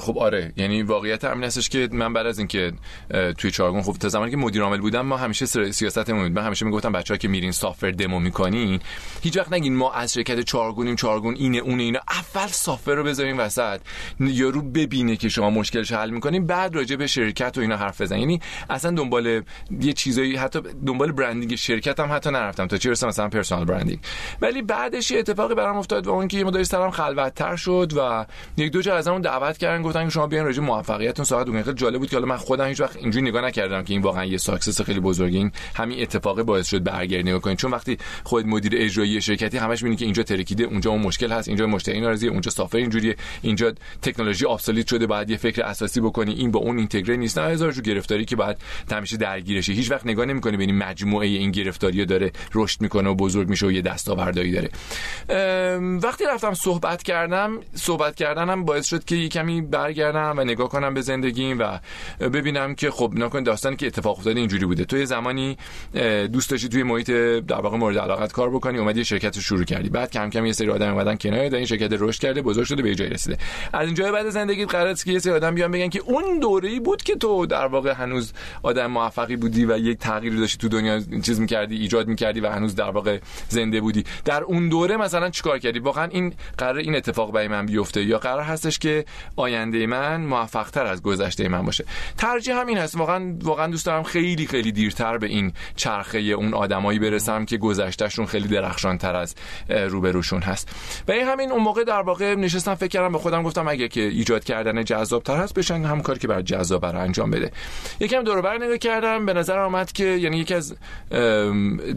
خب 0.00 0.18
آره. 0.18 0.52
یعنی 0.56 0.82
واقعیت 0.82 1.24
همین 1.24 1.44
هستش 1.44 1.68
که 1.68 1.88
من 1.92 2.12
بعد 2.12 2.26
از 2.26 2.38
اینکه 2.38 2.72
توی 3.38 3.50
چارگون 3.50 3.82
خب 3.82 3.92
تا 3.92 4.08
زمانی 4.08 4.30
که 4.30 4.36
مدیر 4.36 4.62
عامل 4.62 4.80
بودم 4.80 5.00
ما 5.00 5.16
همیشه 5.16 5.46
سیاستمون 5.70 6.22
بود. 6.22 6.32
من 6.38 6.46
همیشه 6.46 6.66
می‌گفتم 6.66 6.92
بچه‌ها 6.92 7.18
که 7.18 7.28
میرین 7.28 7.52
سافر 7.52 7.90
دمو 7.90 8.20
می‌کنین 8.20 8.80
هیچ 9.22 9.36
وقت 9.36 9.52
نگین 9.52 9.76
ما 9.76 9.92
از 9.92 10.12
شرکت 10.12 10.40
چارگونیم 10.40 10.96
چارگون 10.96 11.34
اینه 11.34 11.58
اونه 11.58 11.82
اینا 11.82 12.00
اول 12.08 12.46
سافر 12.46 12.94
رو 12.94 13.04
بذارین 13.04 13.36
وسط. 13.36 13.80
یارو 14.20 14.62
ببینه 14.62 15.16
که 15.16 15.28
شما 15.28 15.50
مشکلش 15.50 15.92
حل 15.92 16.10
می‌کنین 16.10 16.46
بعد 16.46 16.74
راجع 16.74 16.96
به 16.96 17.06
شرکت 17.06 17.58
و 17.58 17.60
اینا 17.60 17.76
حرف 17.76 18.00
بزنین. 18.00 18.20
یعنی 18.20 18.40
اصلا 18.70 18.90
دنبال 18.90 19.42
یه 19.80 19.92
چیزایی 19.92 20.36
حتی 20.36 20.60
دنبال 20.86 21.12
برندینگ 21.12 21.54
شرکت 21.54 22.00
هم 22.00 22.12
حتی 22.12 22.30
نرفتم 22.30 22.66
تا 22.66 22.76
چه 22.76 22.90
مثلا 22.90 23.28
پرسونال 23.28 23.64
برندینگ 23.64 24.00
ولی 24.40 24.62
بعدش 24.62 25.10
یه 25.10 25.18
اتفاقی 25.18 25.54
برام 25.54 25.76
افتاد 25.76 26.06
و 26.06 26.10
اون 26.10 26.28
که 26.28 26.36
یه 26.38 26.44
مدیر 26.44 26.64
سرم 26.64 26.90
خلوتتر 26.90 27.56
شد 27.56 27.92
و 27.96 28.26
یک 28.56 28.72
دو 28.72 28.82
جا 28.82 28.96
از 28.96 29.08
اون 29.08 29.20
دعوت 29.20 29.47
کردن 29.56 29.82
گفتن 29.82 30.04
که 30.04 30.10
شما 30.10 30.26
بیاین 30.26 30.44
راجع 30.44 30.62
موفقیتتون 30.62 31.24
صحبت 31.24 31.46
کنید 31.46 31.64
خیلی 31.64 31.76
جالب 31.76 31.98
بود 31.98 32.10
که 32.10 32.16
حالا 32.16 32.28
من 32.28 32.36
خودم 32.36 32.66
هیچ 32.66 32.80
وقت 32.80 32.96
اینجوری 32.96 33.30
نگاه 33.30 33.44
نکردم 33.44 33.82
که 33.82 33.92
این 33.92 34.02
واقعا 34.02 34.24
یه 34.24 34.38
success 34.38 34.80
خیلی 34.80 35.00
بزرگه 35.00 35.38
این 35.38 35.52
همین 35.74 36.02
اتفاق 36.02 36.42
باعث 36.42 36.68
شد 36.68 36.84
برگردی 36.84 37.22
نگاه 37.22 37.40
کنید 37.40 37.58
چون 37.58 37.70
وقتی 37.70 37.98
خود 38.24 38.46
مدیر 38.46 38.72
اجرایی 38.76 39.20
شرکتی 39.20 39.58
همش 39.58 39.82
می‌بینی 39.82 39.96
که 39.96 40.04
اینجا 40.04 40.22
ترکیده 40.22 40.64
اونجا 40.64 40.90
اون 40.90 41.02
مشکل 41.02 41.32
هست 41.32 41.48
اینجا 41.48 41.66
مشتری 41.66 42.00
ناراضی 42.00 42.28
اونجا 42.28 42.50
سرور 42.50 42.78
اینجوریه 42.78 43.16
اینجا 43.42 43.72
تکنولوژی 44.02 44.46
obsolete 44.46 44.86
شده 44.86 45.06
بعد 45.06 45.30
یه 45.30 45.36
فکر 45.36 45.62
اساسی 45.62 46.00
بکنی. 46.00 46.32
این 46.32 46.50
با 46.50 46.60
اون 46.60 46.78
integrate 46.78 47.16
نیست. 47.16 47.38
نه 47.38 47.48
هزار 47.48 47.72
جور 47.72 47.82
گرفتاری 47.82 48.24
که 48.24 48.36
بعد 48.36 48.60
همیشه 48.92 49.16
درگیرشه. 49.16 49.72
هیچ 49.72 49.90
وقت 49.90 50.06
نگاه 50.06 50.26
نمی‌کنی 50.26 50.56
ببینی 50.56 50.72
مجموعه 50.72 51.26
این 51.26 51.50
گرفتاری 51.50 52.06
داره 52.06 52.32
رشد 52.54 52.80
می‌کنه 52.80 53.10
و 53.10 53.14
بزرگ 53.14 53.48
میشه 53.48 53.66
و 53.66 53.72
یه 53.72 53.82
دستاوردی 53.82 54.52
داره. 54.52 54.70
وقتی 56.02 56.24
رفتم 56.24 56.54
صحبت 56.54 57.02
کردم 57.02 57.58
صحبت 57.74 58.14
کردنم 58.14 58.64
باعث 58.64 58.86
شد 58.86 59.04
که 59.04 59.28
کمی 59.38 59.60
برگردم 59.60 60.34
و 60.38 60.44
نگاه 60.44 60.68
کنم 60.68 60.94
به 60.94 61.00
زندگیم 61.00 61.58
و 61.58 61.78
ببینم 62.20 62.74
که 62.74 62.90
خب 62.90 63.12
نکن 63.16 63.42
داستانی 63.42 63.76
که 63.76 63.86
اتفاق 63.86 64.18
افتاده 64.18 64.40
اینجوری 64.40 64.66
بوده. 64.66 64.84
تو 64.84 64.96
یه 64.96 65.04
زمانی 65.04 65.56
دوست 66.32 66.50
داشتی 66.50 66.68
توی 66.68 66.82
محیط 66.82 67.10
در 67.10 67.60
واقع 67.60 67.76
مورد 67.76 67.98
علاقت 67.98 68.32
کار 68.32 68.50
بکنی 68.50 68.78
اومدی 68.78 69.04
شرکت 69.04 69.36
رو 69.36 69.42
شروع 69.42 69.64
کردی. 69.64 69.88
بعد 69.88 70.10
کم 70.10 70.30
کم 70.30 70.46
یه 70.46 70.52
سری 70.52 70.70
آدم 70.70 70.92
اومدن 70.92 71.16
کنار 71.16 71.40
این 71.54 71.66
شرکت 71.66 71.92
رشد 71.92 72.20
کرده 72.20 72.42
بزرگ 72.42 72.64
شده 72.64 72.82
به 72.82 72.94
جای 72.94 73.08
رسیده. 73.08 73.38
از 73.72 73.86
اینجا 73.86 74.12
بعد 74.12 74.30
زندگی 74.30 74.64
قرار 74.64 74.86
است 74.86 75.04
که 75.04 75.12
یه 75.12 75.18
سری 75.18 75.32
آدم 75.32 75.54
بیان 75.54 75.70
بگن 75.70 75.88
که 75.88 76.00
اون 76.00 76.38
دوره‌ای 76.40 76.80
بود 76.80 77.02
که 77.02 77.14
تو 77.14 77.46
در 77.46 77.66
واقع 77.66 77.92
هنوز 77.92 78.32
آدم 78.62 78.86
موفقی 78.86 79.36
بودی 79.36 79.64
و 79.64 79.78
یک 79.78 79.98
تغییری 79.98 80.38
داشتی 80.38 80.58
تو 80.58 80.68
دنیا 80.68 81.00
چیز 81.22 81.40
می‌کردی 81.40 81.76
ایجاد 81.76 82.08
می‌کردی 82.08 82.40
و 82.40 82.50
هنوز 82.50 82.74
در 82.74 82.90
واقع 82.90 83.18
زنده 83.48 83.80
بودی. 83.80 84.04
در 84.24 84.42
اون 84.42 84.68
دوره 84.68 84.96
مثلا 84.96 85.30
چیکار 85.30 85.58
کردی؟ 85.58 85.78
واقعا 85.78 86.04
این 86.04 86.34
قرار 86.58 86.76
این 86.76 86.96
اتفاق 86.96 87.32
برای 87.32 87.48
من 87.48 87.66
بیفته 87.66 88.04
یا 88.04 88.18
قرار 88.18 88.42
هستش 88.42 88.78
که 88.78 89.04
آینده 89.36 89.86
من 89.86 90.20
موفقتر 90.20 90.86
از 90.86 91.02
گذشته 91.02 91.48
من 91.48 91.62
باشه. 91.62 91.84
ترجیح 92.18 92.56
همین 92.56 92.78
هست 92.78 92.96
واقعا 92.96 93.34
واقعا 93.42 93.66
دوست 93.66 93.86
دارم 93.86 94.02
خیلی 94.02 94.46
خیلی 94.46 94.72
دیرتر 94.72 95.18
به 95.18 95.26
این 95.26 95.52
چرخه 95.76 96.18
اون 96.18 96.54
آدمایی 96.54 96.98
برسم 96.98 97.44
که 97.44 97.56
گذشتهشون 97.56 98.26
خیلی 98.26 98.48
درخشانتر 98.48 99.16
از 99.16 99.34
روبروشون 99.68 100.42
هست. 100.42 100.68
و 101.08 101.12
این 101.12 101.26
همین 101.26 101.52
اون 101.52 101.62
موقع 101.62 101.84
در 101.84 102.02
واقع 102.02 102.34
نشستم 102.34 102.74
فکر 102.74 102.88
کردم 102.88 103.12
به 103.12 103.18
خودم 103.18 103.42
گفتم 103.42 103.68
اگه 103.68 103.88
که 103.88 104.00
ایجاد 104.00 104.44
کردن 104.44 104.84
جذابتر 104.84 105.36
هست 105.36 105.54
بشن 105.54 105.84
هم 105.84 106.00
کاری 106.00 106.18
که 106.18 106.28
برای 106.28 106.42
جذاب 106.42 106.82
برای 106.82 107.02
انجام 107.02 107.30
بده. 107.30 107.52
یکم 108.00 108.22
دور 108.22 108.40
بر 108.40 108.58
نگاه 108.58 108.78
کردم 108.78 109.26
به 109.26 109.32
نظر 109.32 109.58
آمد 109.58 109.92
که 109.92 110.04
یعنی 110.04 110.38
یکی 110.38 110.54
از 110.54 110.76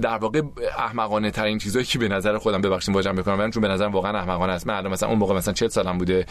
در 0.01 0.17
واقع 0.17 0.41
احمقانه 0.77 1.31
ترین 1.31 1.57
چیزایی 1.57 1.85
که 1.85 1.99
به 1.99 2.07
نظر 2.07 2.37
خودم 2.37 2.61
ببخشید 2.61 2.95
واجم 2.95 3.15
بکنم 3.15 3.51
چون 3.51 3.61
به 3.61 3.67
نظر 3.67 3.85
واقعا 3.85 4.19
احمقانه 4.19 4.53
است. 4.53 4.67
من 4.67 4.87
مثلا 4.87 5.09
اون 5.09 5.17
موقع 5.17 5.35
مثلا 5.35 5.53
40 5.53 5.69
سالم 5.69 5.97
بوده. 5.97 6.25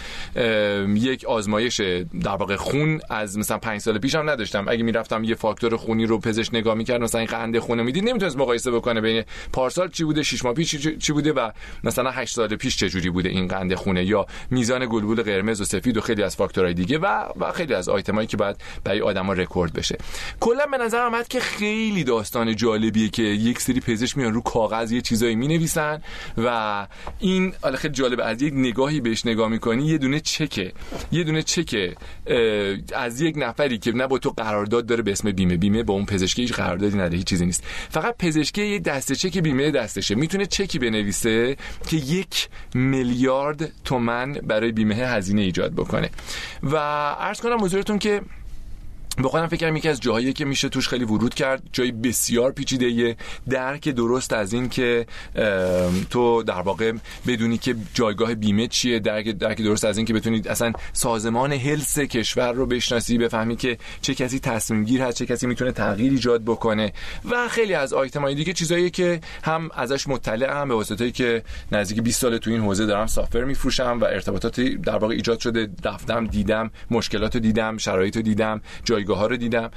یک 0.88 1.24
آزمایش 1.24 1.80
در 2.22 2.36
واقع 2.36 2.56
خون 2.56 3.00
از 3.10 3.38
مثلا 3.38 3.58
5 3.58 3.80
سال 3.80 3.98
پیشم 3.98 4.30
نداشتم. 4.30 4.64
اگه 4.68 4.82
می‌رفتم 4.82 5.24
یه 5.24 5.34
فاکتور 5.34 5.76
خونی 5.76 6.06
رو 6.06 6.18
پزشک 6.18 6.54
نگاه 6.54 6.74
می‌کرد 6.74 7.02
مثلا 7.02 7.20
این 7.20 7.30
قند 7.30 7.58
خون 7.58 7.82
می‌دید 7.82 8.08
نمی‌تونست 8.08 8.36
مقایسه 8.36 8.70
بکنه 8.70 9.00
بین 9.00 9.24
پارسال 9.52 9.88
چی 9.88 10.04
بوده 10.04 10.22
6 10.22 10.44
ماه 10.44 10.54
پیش 10.54 10.76
چی 10.98 11.12
بوده 11.12 11.32
و 11.32 11.50
مثلا 11.84 12.10
8 12.10 12.34
سال 12.34 12.56
پیش 12.56 12.76
چه 12.76 12.88
جوری 12.88 13.10
بوده 13.10 13.28
این 13.28 13.48
قند 13.48 13.74
خونه. 13.74 14.04
یا 14.04 14.26
میزان 14.50 14.86
گلبول 14.90 15.22
قرمز 15.22 15.60
و 15.60 15.64
سفید 15.64 15.96
و 15.96 16.00
خیلی 16.00 16.22
از 16.22 16.36
فاکتورهای 16.36 16.74
دیگه 16.74 16.98
و 16.98 17.06
و 17.40 17.52
خیلی 17.52 17.74
از 17.74 17.88
آیتمایی 17.88 18.26
که 18.26 18.36
بعد 18.36 18.62
برای 18.84 19.00
آدما 19.00 19.32
رکورد 19.32 19.72
بشه. 19.72 19.98
کلا 20.40 20.66
به 20.70 20.78
نظر 20.78 21.02
اومد 21.02 21.28
که 21.28 21.40
خیلی 21.40 22.04
داستان 22.04 22.56
جالبیه 22.56 23.08
که 23.08 23.22
یک 23.22 23.60
سری 23.60 23.80
پزشک 23.80 24.18
میان 24.18 24.34
رو 24.34 24.40
کاغذ 24.40 24.92
یه 24.92 25.00
چیزایی 25.00 25.34
می‌نویسن 25.36 26.02
و 26.38 26.86
این 27.18 27.52
خیلی 27.74 27.94
جالب 27.94 28.20
از 28.24 28.42
یک 28.42 28.54
نگاهی 28.54 29.00
بهش 29.00 29.26
نگاه 29.26 29.48
می‌کنی 29.48 29.86
یه 29.86 29.98
دونه 29.98 30.20
چکه. 30.20 30.69
یه 31.12 31.24
دونه 31.24 31.42
چک 31.42 31.96
از 32.96 33.20
یک 33.20 33.34
نفری 33.38 33.78
که 33.78 33.92
نه 33.92 34.06
با 34.06 34.18
تو 34.18 34.30
قرارداد 34.30 34.86
داره 34.86 35.02
به 35.02 35.12
اسم 35.12 35.32
بیمه. 35.32 35.56
بیمه 35.56 35.82
با 35.82 35.94
اون 35.94 36.06
پزشکی 36.06 36.42
هیچ 36.42 36.52
قراردادی 36.52 36.96
نداره 36.96 37.16
هیچ 37.16 37.26
چیزی 37.26 37.46
نیست. 37.46 37.64
فقط 37.90 38.16
پزشکی 38.18 38.66
یه 38.66 38.78
دسته 38.78 39.14
چک 39.14 39.38
بیمه 39.38 39.70
دستشه. 39.70 40.14
می‌تونه 40.14 40.46
چکی 40.46 40.78
بنویسه 40.78 41.56
که 41.88 41.96
یک 41.96 42.48
میلیارد 42.74 43.72
تومن 43.84 44.32
برای 44.32 44.72
بیمه 44.72 44.94
هزینه 44.94 45.42
ایجاد 45.42 45.72
بکنه. 45.72 46.10
و 46.62 46.76
عرض 47.20 47.40
کنم 47.40 47.64
حضورتون 47.64 47.98
که 47.98 48.22
به 49.16 49.28
خودم 49.28 49.46
فکر 49.46 49.66
کنم 49.66 49.76
یکی 49.76 49.88
از 49.88 50.00
جاهایی 50.00 50.32
که 50.32 50.44
میشه 50.44 50.68
توش 50.68 50.88
خیلی 50.88 51.04
ورود 51.04 51.34
کرد 51.34 51.62
جای 51.72 51.92
بسیار 51.92 52.52
پیچیده 52.52 53.16
درک 53.48 53.88
درست 53.88 54.32
از 54.32 54.52
این 54.52 54.68
که 54.68 55.06
تو 56.10 56.42
در 56.42 56.60
واقع 56.60 56.92
بدونی 57.26 57.58
که 57.58 57.76
جایگاه 57.94 58.34
بیمه 58.34 58.66
چیه 58.66 58.98
درک 58.98 59.28
درک 59.28 59.62
درست 59.62 59.84
از 59.84 59.96
این 59.96 60.06
که 60.06 60.14
بتونید 60.14 60.48
اصلا 60.48 60.72
سازمان 60.92 61.52
هلس 61.52 61.98
کشور 61.98 62.52
رو 62.52 62.66
بشناسی 62.66 63.18
بفهمی 63.18 63.56
که 63.56 63.78
چه 64.02 64.14
کسی 64.14 64.40
تصمیم 64.40 64.84
گیر 64.84 65.02
هست 65.02 65.16
چه 65.16 65.26
کسی 65.26 65.46
می‌تونه 65.46 65.72
تغییر 65.72 66.12
ایجاد 66.12 66.42
بکنه 66.42 66.92
و 67.30 67.48
خیلی 67.48 67.74
از 67.74 67.92
آیتمای 67.92 68.34
دیگه 68.34 68.52
چیزایی 68.52 68.90
که 68.90 69.20
هم 69.42 69.68
ازش 69.74 70.08
مطلع 70.08 70.60
هم 70.60 70.68
به 70.68 70.74
واسطه 70.74 71.10
که 71.10 71.42
نزدیک 71.72 72.02
20 72.02 72.20
سال 72.20 72.38
تو 72.38 72.50
این 72.50 72.60
حوزه 72.60 72.86
دارم 72.86 73.06
سافر 73.06 73.44
میفروشم 73.44 73.98
و 74.00 74.04
ارتباطاتی 74.04 74.76
در 74.76 74.96
واقع 74.96 75.14
ایجاد 75.14 75.38
شده 75.38 75.68
رفتم 75.84 76.26
دیدم 76.26 76.70
مشکلات 76.90 77.36
دیدم 77.36 77.76
شرایط 77.76 78.18
دیدم 78.18 78.60
جای 78.84 78.99
جایگاه 79.00 79.18
ها 79.18 79.26
رو 79.26 79.36
دیدم. 79.36 79.70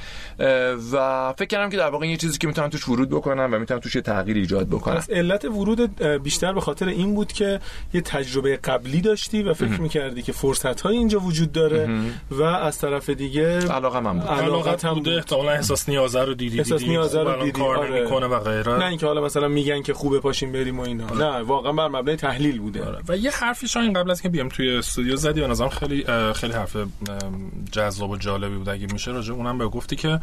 و 0.93 1.33
فکر 1.37 1.47
کردم 1.47 1.69
که 1.69 1.77
در 1.77 1.89
واقع 1.89 2.07
یه 2.07 2.17
چیزی 2.17 2.37
که 2.37 2.47
می‌تونم 2.47 2.69
توش 2.69 2.89
ورود 2.89 3.09
بکنم 3.09 3.49
و 3.53 3.59
می‌تونم 3.59 3.79
توش 3.79 3.95
یه 3.95 4.01
تغییر 4.01 4.37
ایجاد 4.37 4.67
بکنم. 4.67 4.95
پس 4.95 5.09
علت 5.09 5.45
ورود 5.45 6.03
بیشتر 6.03 6.53
به 6.53 6.61
خاطر 6.61 6.87
این 6.87 7.15
بود 7.15 7.33
که 7.33 7.59
یه 7.93 8.01
تجربه 8.01 8.57
قبلی 8.57 9.01
داشتی 9.01 9.43
و 9.43 9.53
فکر 9.53 9.81
می‌کردی 9.81 10.21
که 10.21 10.31
فرصت 10.31 10.81
های 10.81 10.97
اینجا 10.97 11.19
وجود 11.19 11.51
داره 11.51 11.89
و 12.31 12.43
از 12.43 12.77
طرف 12.77 13.09
دیگه 13.09 13.67
علاقه 13.67 13.99
من 13.99 14.19
بود. 14.19 14.27
علاقه 14.27 14.87
هم 14.87 14.93
بوده؟ 14.93 15.15
احتمالا 15.15 15.51
احساس 15.51 15.89
نیازه 15.89 16.23
رو 16.23 16.33
دیدی 16.33 16.59
احساس 16.59 16.81
نیازه 16.81 17.23
رو 17.23 17.39
دیدی. 17.39 17.51
کار 17.51 17.77
آره. 17.77 18.27
و 18.27 18.39
غیره؟ 18.39 18.77
نه 18.77 18.85
اینکه 18.85 19.05
حالا 19.05 19.21
مثلا 19.21 19.47
میگن 19.47 19.81
که 19.81 19.93
خوبه 19.93 20.19
پاشیم 20.19 20.51
بریم 20.51 20.79
و 20.79 20.81
اینا. 20.81 21.05
آره. 21.05 21.17
نه 21.17 21.41
واقعا 21.41 21.71
بر 21.71 21.87
مبنای 21.87 22.15
تحلیل 22.15 22.59
بوده. 22.59 22.85
آره. 22.85 22.99
و 23.07 23.17
یه 23.17 23.31
حرفی 23.31 23.67
شاین 23.67 23.93
قبل 23.93 24.11
از 24.11 24.21
که 24.21 24.29
بیام 24.29 24.49
توی 24.49 24.77
استودیو 24.77 25.15
زدی 25.15 25.41
و 25.41 25.47
نظرم 25.47 25.69
خیلی 25.69 26.05
خیلی 26.33 26.53
حرف 26.53 26.77
جذاب 27.71 28.09
و 28.09 28.17
جالبی 28.17 28.55
بود. 28.55 28.69
اگه 28.69 28.87
میشه 28.93 29.11
راجع 29.13 29.33
اونم 29.33 29.57
به 29.57 29.67
گفتی 29.67 29.95
که 29.95 30.19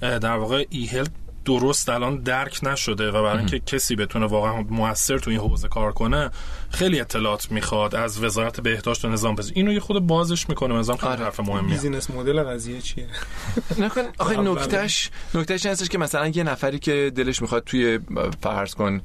در 0.00 0.36
واقع 0.36 0.66
ای 0.70 1.04
درست 1.44 1.88
الان 1.88 2.16
درک 2.16 2.60
نشده 2.62 3.08
و 3.08 3.12
برای 3.12 3.38
اینکه 3.38 3.60
کسی 3.60 3.96
بتونه 3.96 4.26
واقعا 4.26 4.62
موثر 4.62 5.18
تو 5.18 5.30
این 5.30 5.40
حوزه 5.40 5.68
کار 5.68 5.92
کنه 5.92 6.30
خیلی 6.70 7.00
اطلاعات 7.00 7.52
می‌خواد 7.52 7.94
از 7.94 8.24
وزارت 8.24 8.60
بهداشت 8.60 9.04
و 9.04 9.08
نظام 9.08 9.36
پزشکی. 9.36 9.60
اینو 9.60 9.72
یه 9.72 9.80
خود 9.80 10.06
بازش 10.06 10.48
می‌کنه. 10.48 10.74
نظام 10.74 10.96
خیلی 10.96 11.12
آره. 11.12 11.24
حرف 11.24 11.40
مهمیه 11.40 11.74
بیزینس 11.74 12.10
مدل 12.10 12.42
قضیه 12.42 12.80
چیه؟ 12.80 13.06
نکن. 13.78 14.02
آخه 14.18 14.36
نکتهش 14.36 15.10
نکتهش 15.34 15.66
هستش 15.66 15.88
که 15.88 15.98
مثلا 15.98 16.26
یه 16.28 16.42
نفری 16.42 16.78
که 16.78 17.12
دلش 17.16 17.42
می‌خواد 17.42 17.64
توی 17.64 17.98
فرض 18.42 18.74
کن 18.74 19.00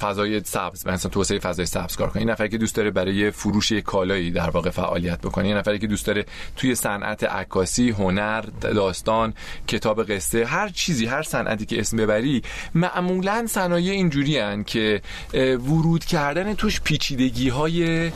فضای 0.00 0.40
سبز 0.44 0.86
مثلا 0.86 1.10
توسعه 1.10 1.38
فضای 1.38 1.66
سبز 1.66 1.96
کار 1.96 2.10
کنه. 2.10 2.20
این 2.22 2.30
نفری 2.30 2.48
که 2.48 2.58
دوست 2.58 2.74
داره 2.76 2.90
برای 2.90 3.30
فروش 3.30 3.72
کالایی 3.72 4.30
در 4.30 4.50
واقع 4.50 4.70
فعالیت 4.70 5.20
بکنه. 5.20 5.48
یه 5.48 5.54
نفری 5.54 5.78
که 5.78 5.86
دوست 5.86 6.06
داره 6.06 6.24
توی 6.56 6.74
صنعت 6.74 7.24
عکاسی 7.24 7.90
هنر 7.90 8.40
داستان 8.60 9.34
کتاب 9.66 10.12
قصه 10.12 10.44
هر 10.44 10.68
چیزی 10.68 11.06
هر 11.06 11.22
صنعتی 11.22 11.66
که 11.66 11.80
اسم 11.80 11.96
ببری 11.96 12.42
معمولا 12.74 13.46
صنایع 13.48 13.92
اینجوری 13.92 14.38
هن 14.38 14.64
که 14.64 15.02
ورود 15.34 16.04
کردن 16.04 16.54
توش 16.54 16.75
پیچیدگی 16.84 17.48
های 17.48 18.10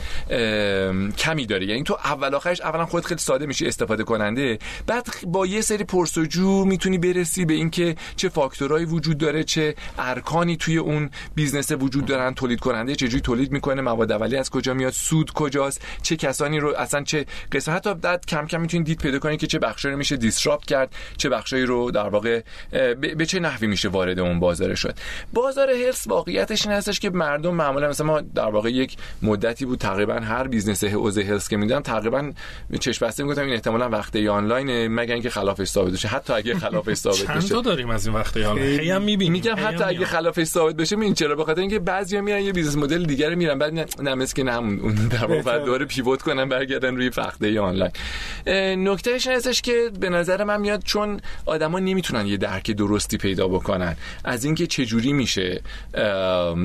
کمی 1.17 1.45
داره. 1.45 1.65
یعنی 1.65 1.83
تو 1.83 1.93
اول 1.93 2.35
آخرش 2.35 2.61
اولا 2.61 2.85
خودت 2.85 3.05
خیلی 3.05 3.19
ساده 3.19 3.45
میشه 3.45 3.67
استفاده 3.67 4.03
کننده. 4.03 4.59
بعد 4.87 5.07
با 5.27 5.45
یه 5.45 5.61
سری 5.61 5.83
پرسجو 5.83 6.65
می‌تونی 6.65 6.97
برسی 6.97 7.45
به 7.45 7.53
اینکه 7.53 7.95
چه 8.15 8.29
فاکتورهایی 8.29 8.85
وجود 8.85 9.17
داره 9.17 9.43
چه 9.43 9.75
ارکانی 9.99 10.57
توی 10.57 10.77
اون 10.77 11.09
business 11.35 11.71
وجود 11.71 12.05
دارن 12.05 12.33
تولید 12.33 12.59
کننده 12.59 12.95
چجوری 12.95 13.21
تولید 13.21 13.51
می‌کنه 13.51 13.81
مواد 13.81 14.11
اولیه 14.11 14.39
از 14.39 14.49
کجا 14.49 14.73
میاد 14.73 14.93
سود 14.93 15.31
کجاست 15.31 15.81
چه 16.01 16.15
کسانی 16.15 16.59
رو 16.59 16.75
اصلا 16.77 17.03
چه 17.03 17.25
قسمت 17.51 17.75
حتی 17.75 17.93
بعد 17.93 18.25
کم 18.25 18.47
کم 18.47 18.61
می‌تونید 18.61 18.85
دید 18.85 19.01
پیدا 19.01 19.19
کنید 19.19 19.39
که 19.39 19.47
چه 19.47 19.59
بخشی 19.59 19.89
رو 19.89 19.97
میشه 19.97 20.17
disrupt 20.17 20.65
کرد 20.65 20.95
چه 21.17 21.29
بخشی 21.29 21.61
رو 21.61 21.91
در 21.91 22.09
واقع 22.09 22.41
به 23.17 23.25
چه 23.25 23.39
نحوی 23.39 23.67
میشه 23.67 23.89
وارد 23.89 24.19
اون 24.19 24.39
بازار 24.39 24.75
شد. 24.75 24.95
بازار 25.33 25.69
health 25.69 26.07
واقعیتش 26.07 26.65
این 26.67 26.75
هستش 26.75 26.99
که 26.99 27.09
مردم 27.09 27.55
معمولا 27.55 27.89
مثلا 27.89 28.07
ما 28.07 28.21
در 28.21 28.49
واقع 28.51 28.71
یک 28.71 28.97
مدتی 29.21 29.65
بود 29.65 29.79
تقریبا 29.79 30.13
هر 30.13 30.47
business 30.47 30.83
حوزه 30.83 31.23
health 31.23 31.49
که 31.49 31.57
میدم 31.57 31.79
تقریبا 31.79 32.31
چشم 32.79 32.99
بسته 32.99 33.23
می‌گفتم 33.23 33.43
این 33.45 33.53
احتمالا 33.53 33.89
وقت 33.89 34.29
آنلاین 34.29 34.87
مگر 34.87 35.13
اینکه 35.13 35.29
خلافش 35.29 35.67
ثابت 35.67 35.93
بشه. 35.93 36.07
حتی 36.07 36.33
اگه 36.33 36.55
خلافش 36.55 36.93
ثابت 36.93 37.37
بشه. 37.37 37.47
چند 37.47 37.63
داریم 37.63 37.89
از 37.89 38.07
این 38.07 38.15
وقت 38.15 38.47
آنلاین؟ 38.47 38.77
خیلی. 38.77 38.91
هم 38.91 39.01
می‌بینیم. 39.01 39.33
میگم 39.33 39.55
حتی 39.57 39.83
اگه 39.83 40.05
خلافش 40.05 40.43
ثابت 40.43 40.75
بشه 40.75 40.99
این 40.99 41.13
چرا؟ 41.13 41.35
بخاطر 41.35 41.61
اینکه 41.61 41.79
بعضیا 41.79 42.21
میرن 42.21 42.41
یه 42.41 42.51
business 42.51 42.75
model 42.75 43.05
دیگه 43.05 43.29
میرن 43.35 43.59
بعد 43.59 43.73
نه 44.01 44.25
که 44.25 44.43
نه 44.43 44.57
اون 44.57 44.95
در 44.95 45.25
واقع 45.25 45.59
دوباره 45.59 45.85
pivot 45.85 46.21
کنن 46.21 46.49
برگردن 46.49 46.95
روی 46.95 47.09
وقت 47.09 47.59
آنلاین. 47.59 47.91
نکتهش 48.87 49.27
هستش 49.27 49.61
که 49.61 49.91
به 49.99 50.09
نظر 50.09 50.43
من 50.43 50.61
میاد 50.61 50.83
چون 50.83 51.19
آدما 51.45 51.79
نمی‌تونن 51.79 52.27
یه 52.27 52.37
درک 52.37 52.71
درستی 52.71 53.17
پیدا 53.17 53.47
بکنن. 53.47 53.95
از 54.23 54.45
اینکه 54.45 54.67
چجوری 54.67 55.13
میشه 55.13 55.61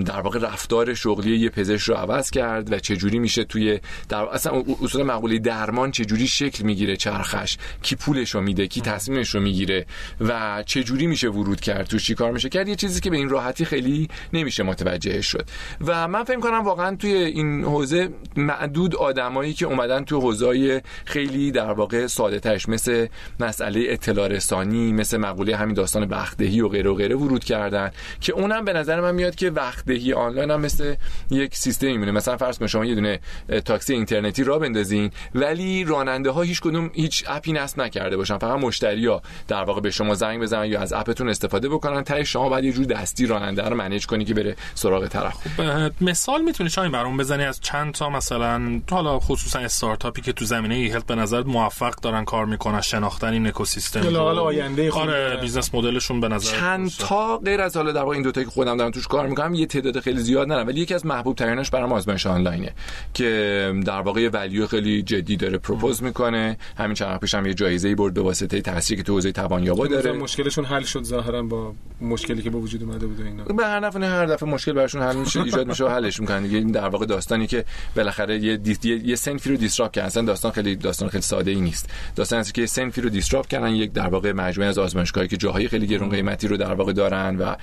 در 0.06 0.20
واقع 0.22 0.38
رفتار 0.38 0.94
شغلی 0.94 1.36
یه 1.36 1.48
پزشک 1.48 1.75
رو 1.82 1.94
عوض 1.94 2.30
کرد 2.30 2.72
و 2.72 2.78
چجوری 2.78 3.18
میشه 3.18 3.44
توی 3.44 3.80
در 4.08 4.22
اصلا 4.24 4.62
اصول 4.82 5.02
مقوله 5.02 5.38
درمان 5.38 5.90
چجوری 5.90 6.26
شکل 6.26 6.64
می‌گیره 6.64 6.96
چرخش؟ 6.96 7.58
کی 7.82 7.96
پولش 7.96 8.30
رو 8.30 8.40
میده؟ 8.40 8.66
کی 8.66 8.80
تصمیمش 8.80 9.34
رو 9.34 9.40
می‌گیره؟ 9.40 9.86
و 10.20 10.62
چجوری 10.66 11.06
میشه 11.06 11.28
ورود 11.28 11.60
کرد؟ 11.60 11.86
تو 11.86 12.14
کار 12.14 12.32
میشه؟ 12.32 12.48
کرد 12.48 12.68
یه 12.68 12.76
چیزی 12.76 13.00
که 13.00 13.10
به 13.10 13.16
این 13.16 13.28
راحتی 13.28 13.64
خیلی 13.64 14.08
نمیشه 14.32 14.62
متوجه 14.62 15.20
شد. 15.20 15.48
و 15.86 16.08
من 16.08 16.24
فکر 16.24 16.40
کنم 16.40 16.64
واقعا 16.64 16.96
توی 16.96 17.12
این 17.12 17.64
حوزه 17.64 18.08
معدود 18.36 18.96
آدمایی 18.96 19.52
که 19.52 19.66
اومدن 19.66 20.04
تو 20.04 20.20
حوزه 20.20 20.82
خیلی 21.04 21.50
در 21.50 21.72
واقع 21.72 22.06
ساده 22.06 22.40
ترش 22.40 22.68
مثل 22.68 23.06
مسئله 23.40 23.84
اطلاع 23.88 24.28
رسانی 24.28 24.92
مثل 24.92 25.16
مقوله 25.16 25.56
همین 25.56 25.74
داستان 25.74 26.06
بختهی 26.06 26.60
و 26.60 26.68
غیره 26.68 26.90
و 26.90 26.94
غیره 26.94 27.16
ورود 27.16 27.44
کردن 27.44 27.90
که 28.20 28.32
اونم 28.32 28.64
به 28.64 28.72
نظر 28.72 29.00
من 29.00 29.14
میاد 29.14 29.34
که 29.34 29.50
وقتهی 29.50 30.12
آنلاین 30.12 30.50
هم 30.50 30.60
مثل 30.60 30.94
یک 31.30 31.56
سیستم 31.66 31.86
میمونه. 31.86 32.12
مثلا 32.12 32.36
فرض 32.36 32.58
کن 32.58 32.66
شما 32.66 32.84
یه 32.84 32.94
دونه 32.94 33.20
تاکسی 33.64 33.94
اینترنتی 33.94 34.44
را 34.44 34.58
بندازین 34.58 35.10
ولی 35.34 35.84
راننده 35.84 36.30
ها 36.30 36.42
هیچ 36.42 36.60
کدوم 36.60 36.90
هیچ 36.94 37.24
app 37.28 37.46
ی 37.46 37.52
نصب 37.52 37.80
نکرده 37.80 38.16
باشن. 38.16 38.38
فقط 38.38 38.60
مشتریا 38.60 39.22
در 39.48 39.64
واقع 39.64 39.80
به 39.80 39.90
شما 39.90 40.14
زنگ 40.14 40.42
بزنن 40.42 40.64
یا 40.64 40.80
از 40.80 40.92
app 40.92 41.10
تون 41.10 41.28
استفاده 41.28 41.68
بکنن. 41.68 42.04
تا 42.04 42.24
شما 42.24 42.48
بعد 42.48 42.64
یه 42.64 42.72
جور 42.72 42.84
دستی 42.84 43.26
راننده 43.26 43.62
رو 43.62 43.76
manage 43.76 44.06
کنی 44.06 44.24
که 44.24 44.34
بره 44.34 44.56
سراغ 44.74 45.06
طرف. 45.06 45.34
خب 45.56 46.04
مثال 46.04 46.42
می‌تونی 46.42 46.70
شاهین 46.70 46.92
برام 46.92 47.16
بزنی 47.16 47.44
از 47.44 47.60
چند 47.60 47.94
تا 47.94 48.10
مثلا 48.10 48.80
حالا 48.90 49.18
خصوصا 49.18 49.58
استارتاپی 49.58 50.22
که 50.22 50.32
تو 50.32 50.44
زمینه‌ی 50.44 50.74
health 50.74 51.06
به 51.06 51.14
نظر 51.14 51.42
موفق 51.42 51.94
دارن 51.94 52.24
کار 52.24 52.46
می‌کنن 52.46 52.80
شناختن 52.80 53.32
این 53.32 53.46
اکوسیستم 53.46 54.16
آینده 54.16 54.92
آره 54.92 55.38
business 55.40 55.74
model 55.74 56.00
شون 56.00 56.20
به 56.20 56.28
نظر 56.28 56.56
چند 56.56 56.90
تا 56.98 57.38
غیر 57.38 57.60
از 57.60 57.76
حالا 57.76 57.92
در 57.92 58.00
واقع 58.00 58.14
این 58.14 58.22
دو 58.22 58.32
تا 58.32 58.44
که 58.44 58.50
خودم 58.50 58.76
دارم 58.76 58.90
توش 58.90 59.06
کار 59.06 59.26
می‌کنم 59.26 59.54
یه 59.54 59.66
تعداد 59.66 60.00
خیلی 60.00 60.20
زیاد 60.20 60.46
ندارم. 60.46 60.66
ولی 60.66 60.80
یکی 60.80 60.94
از 60.94 61.06
محبوب 61.06 61.36
تریناش 61.56 61.70
برام 61.70 61.92
آزمایش 61.92 62.26
آنلاینه 62.26 62.72
که 63.14 63.72
در 63.86 64.00
واقع 64.00 64.28
ولیو 64.28 64.66
خیلی 64.66 65.02
جدی 65.02 65.36
داره 65.36 65.58
پروپوز 65.58 66.02
می‌کنه. 66.02 66.56
همین 66.78 66.94
چند 66.94 67.20
پیش 67.20 67.34
هم 67.34 67.46
یه 67.46 67.54
جایزه 67.54 67.88
ای 67.88 67.94
برد 67.94 68.14
به 68.14 68.20
واسطه 68.20 68.60
تاثیری 68.60 68.96
که 68.96 69.06
تو 69.06 69.12
حوزه 69.12 69.32
توانیابا 69.32 69.86
داره. 69.86 70.12
مشکلشون 70.12 70.64
حل 70.64 70.82
شد 70.82 71.02
ظاهرا 71.02 71.42
با 71.42 71.74
مشکلی 72.00 72.42
که 72.42 72.50
به 72.50 72.58
وجود 72.58 72.82
اومده 72.82 73.06
بود 73.06 73.20
اینا. 73.20 73.44
به 73.44 73.66
هر 73.66 73.80
دفعه 73.80 74.08
هر 74.08 74.26
دفعه 74.26 74.48
مشکل 74.48 74.72
براشون 74.72 75.02
حل 75.02 75.16
میشه 75.16 75.42
ایجاد 75.42 75.66
میشه 75.66 75.84
و 75.84 75.88
حلش 75.88 76.20
می‌کنن. 76.20 76.42
دیگه 76.42 76.58
این 76.58 76.70
در 76.70 76.88
واقع 76.88 77.06
داستانی 77.06 77.46
که 77.46 77.64
بالاخره 77.96 78.38
یه 78.38 78.56
دی... 78.56 79.02
یه 79.04 79.16
سنفی 79.16 79.50
رو 79.50 79.56
دیسراپ 79.56 79.92
کردن. 79.92 80.06
اصلا 80.06 80.22
داستان 80.22 80.52
خیلی 80.52 80.76
داستان 80.76 81.08
خیلی 81.08 81.22
ساده 81.22 81.50
ای 81.50 81.60
نیست. 81.60 81.90
داستان 82.16 82.38
است 82.38 82.54
که 82.54 82.60
یه 82.60 82.66
سنفی 82.66 83.00
رو 83.00 83.08
دیسراپ 83.08 83.46
کردن 83.46 83.70
یک 83.70 83.92
در 83.92 84.08
واقع 84.08 84.32
مجموعه 84.32 84.68
از 84.68 84.78
آزمایشگاهی 84.78 85.28
که 85.28 85.36
جاهای 85.36 85.68
خیلی 85.68 85.86
گرون 85.86 86.08
قیمتی 86.08 86.48
رو 86.48 86.56
در 86.56 86.74
واقع 86.74 86.92
دارن 86.92 87.36
و 87.36 87.54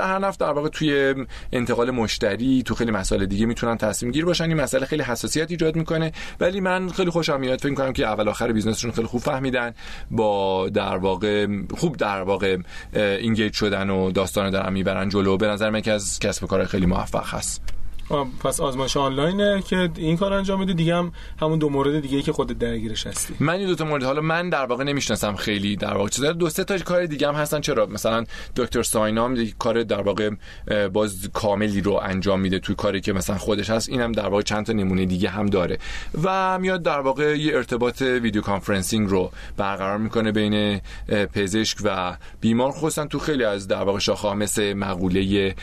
ذی 0.00 0.18
نفع 0.18 0.36
در 0.40 0.52
واقع 0.52 0.68
توی 0.68 1.14
انتقال 1.52 1.90
مشتری 1.90 2.62
تو 2.62 2.74
خیلی 2.74 2.90
مسائل 2.96 3.26
دیگه 3.26 3.46
می‌تونن 3.46 3.76
تصمیم 3.76 4.12
گیر 4.12 4.24
باشن. 4.24 4.44
این 4.44 4.60
مسئله 4.60 4.86
خیلی 4.86 5.02
حساسیت 5.02 5.50
ایجاد 5.50 5.76
می‌کنه. 5.76 6.12
ولی 6.40 6.60
من 6.60 6.88
خیلی 6.88 7.10
خوشم 7.10 7.40
میاد. 7.40 7.60
فکر 7.60 7.74
کنم 7.74 7.92
که 7.92 8.06
اول 8.06 8.28
آخر 8.28 8.52
business 8.52 8.77
شون 8.77 8.90
خیلی 8.90 9.06
خوب 9.06 9.20
فهمیدن. 9.20 9.74
با 10.10 10.68
در 10.68 10.96
واقع 10.96 11.46
خوب 11.76 11.96
در 11.96 12.22
واقع 12.22 12.56
engage 12.94 13.52
شدن 13.52 13.90
و 13.90 14.10
داستان 14.10 14.50
دارن 14.50 14.72
می‌برن 14.72 15.08
جلو. 15.08 15.36
به 15.36 15.46
نظر 15.46 15.70
من 15.70 15.80
که 15.80 15.92
از 15.92 16.18
کسب 16.18 16.46
کار 16.46 16.64
خیلی 16.64 16.86
موفق 16.86 17.34
هست. 17.34 17.62
پس 18.44 18.60
آزمایش 18.60 18.96
آنلاینه 18.96 19.62
که 19.62 19.90
این 19.96 20.16
کار 20.16 20.32
انجام 20.32 20.60
میده 20.60 20.72
دیگه 20.72 20.96
هم 20.96 21.12
همون 21.40 21.58
دو 21.58 21.68
مورد 21.68 22.00
دیگه 22.00 22.22
که 22.22 22.32
خودت 22.32 22.58
درگیرش 22.58 23.06
هستی. 23.06 23.34
من 23.40 23.54
این 23.54 23.66
دو 23.66 23.74
تا 23.74 23.84
مورد 23.84 24.02
حالا 24.02 24.20
من 24.20 24.48
در 24.48 24.66
واقع 24.66 24.84
نمی‌شناسم 24.84 25.34
خیلی 25.34 25.76
در 25.76 25.94
واقع 25.94 26.08
چیزا 26.08 26.32
دو 26.32 26.50
سه 26.50 26.64
تا 26.64 26.78
کار 26.78 27.06
دیگه 27.06 27.28
هم 27.28 27.34
هستن. 27.34 27.60
چرا؟ 27.60 27.86
مثلا 27.86 28.24
دکتر 28.56 28.82
ساینام 28.82 29.46
کار 29.58 29.82
در 29.82 30.00
واقع 30.00 30.30
باز 30.92 31.30
کاملی 31.32 31.80
رو 31.80 32.00
انجام 32.02 32.40
میده 32.40 32.58
توی 32.58 32.74
کاری 32.74 33.00
که 33.00 33.12
مثلا 33.12 33.38
خودش 33.38 33.70
هست. 33.70 33.88
اینم 33.88 34.12
در 34.12 34.26
واقع 34.26 34.42
چند 34.42 34.66
تا 34.66 34.72
نمونه 34.72 35.06
دیگه 35.06 35.28
هم 35.28 35.46
داره. 35.46 35.78
و 36.22 36.58
میاد 36.58 36.82
در 36.82 37.00
واقع 37.00 37.38
یه 37.38 37.56
ارتباط 37.56 38.02
video 38.02 38.42
conferencing 38.42 39.10
رو 39.10 39.30
برقرار 39.56 39.98
می‌کنه 39.98 40.32
بین 40.32 40.80
پزشک 41.08 41.78
و 41.84 42.16
بیمار. 42.40 42.72
خصوصا 42.72 43.06
تو 43.06 43.18
خیلی 43.18 43.44
از 43.44 43.68
در 43.68 43.82
واقع 43.82 43.98
شاخه‌ها 43.98 44.34
مثل 44.34 44.72
مقوله 44.72 45.54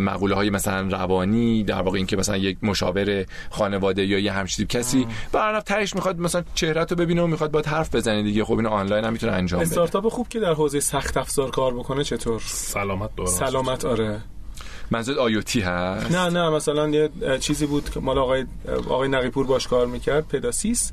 مقوله 0.00 0.35
های 0.36 0.50
مثلا 0.50 0.88
روانی 0.88 1.64
در 1.64 1.82
واقع 1.82 1.96
اینکه 1.96 2.16
مثلا 2.16 2.36
یک 2.36 2.58
مشاور 2.62 3.24
خانواده 3.50 4.06
یا 4.06 4.18
یه 4.18 4.32
همچین 4.32 4.66
کسی 4.66 5.06
برنامه 5.32 5.60
تهش 5.60 5.94
می‌خواد 5.94 6.18
مثلا 6.18 6.42
چهره 6.54 6.84
رو 6.84 6.96
ببینه 6.96 7.22
و 7.22 7.26
می‌خواد 7.26 7.50
با 7.50 7.62
حرف 7.66 7.94
بزنه 7.94 8.22
دیگه. 8.22 8.44
خب 8.44 8.56
اینو 8.56 8.68
آنلاین 8.68 9.04
هم 9.04 9.12
می‌تونه 9.12 9.32
انجام 9.32 9.60
بده. 9.60 9.68
استارتاپ 9.68 10.08
خوب 10.08 10.28
که 10.28 10.40
در 10.40 10.52
حوزه 10.52 10.80
سخت 10.80 11.16
افزار 11.16 11.50
کار 11.50 11.74
بکنه 11.74 12.04
چطور؟ 12.04 12.42
سلامت 12.44 13.16
داره 13.16 13.30
سلامت 13.30 13.84
آره. 13.84 14.20
منظور 14.90 15.18
آیوتی 15.18 15.60
هست؟ 15.60 16.12
نه 16.12 16.28
نه 16.28 16.50
مثلا 16.50 16.88
یه 16.88 17.10
چیزی 17.40 17.66
بود 17.66 17.90
که 17.90 18.00
مال 18.00 18.18
آقای 18.18 18.44
آقای 18.88 19.08
نقیپور 19.08 19.46
باش 19.46 19.68
کار 19.68 19.86
می‌کرد 19.86 20.28
پداسیس. 20.28 20.92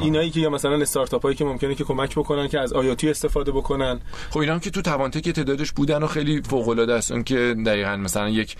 اینایی 0.00 0.30
که 0.30 0.40
یا 0.40 0.50
مثلا 0.50 0.76
استارتاپ 0.76 1.22
هایی 1.22 1.36
که 1.36 1.44
ممکنه 1.44 1.74
که 1.74 1.84
کمک 1.84 2.14
بکنن 2.14 2.48
که 2.48 2.60
از 2.60 2.72
آیاتی 2.72 3.10
استفاده 3.10 3.52
بکنن. 3.52 4.00
خب 4.30 4.38
اینا 4.38 4.52
هم 4.52 4.60
که 4.60 4.70
تو 4.70 4.82
توانتک 4.82 5.28
تعدادش 5.28 5.72
بودن 5.72 6.02
و 6.02 6.06
خیلی 6.06 6.42
فوق 6.42 6.68
العاده 6.68 6.94
است. 6.94 7.12
اون 7.12 7.24
که 7.24 7.56
دقیقاً 7.66 7.96
مثلا 7.96 8.28
یک 8.28 8.56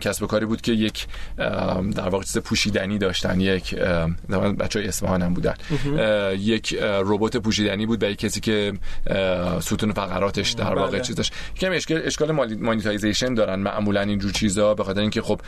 کسب 0.00 0.22
و 0.22 0.26
کاری 0.26 0.46
بود 0.46 0.60
که 0.60 0.72
یک 0.72 1.06
در 1.94 2.08
واقع 2.08 2.24
چیز 2.24 2.38
پوشیدنی 2.38 2.98
داشتن. 2.98 3.40
یک 3.40 3.74
بچهای 4.58 4.88
اصفهان 4.88 5.22
هم 5.22 5.34
بودن. 5.34 5.54
یک 6.38 6.78
ربات 6.82 7.36
پوشیدنی 7.36 7.86
بود 7.86 7.98
برای 7.98 8.14
کسی 8.14 8.40
که 8.40 8.72
ستون 9.60 9.92
فقراتش 9.92 10.50
در 10.50 10.74
واقع 10.74 10.90
بله. 10.90 11.00
چیزش 11.00 11.30
کم 11.60 11.72
اشکال 11.72 12.00
اشکال 12.04 12.32
monetization 12.60 13.34
دارن 13.34 13.58
معمولا 13.60 14.00
اینجور 14.00 14.32
چیزا 14.32 14.74
به 14.74 14.84
خاطر 14.84 15.00
اینکه 15.00 15.22
خب 15.22 15.40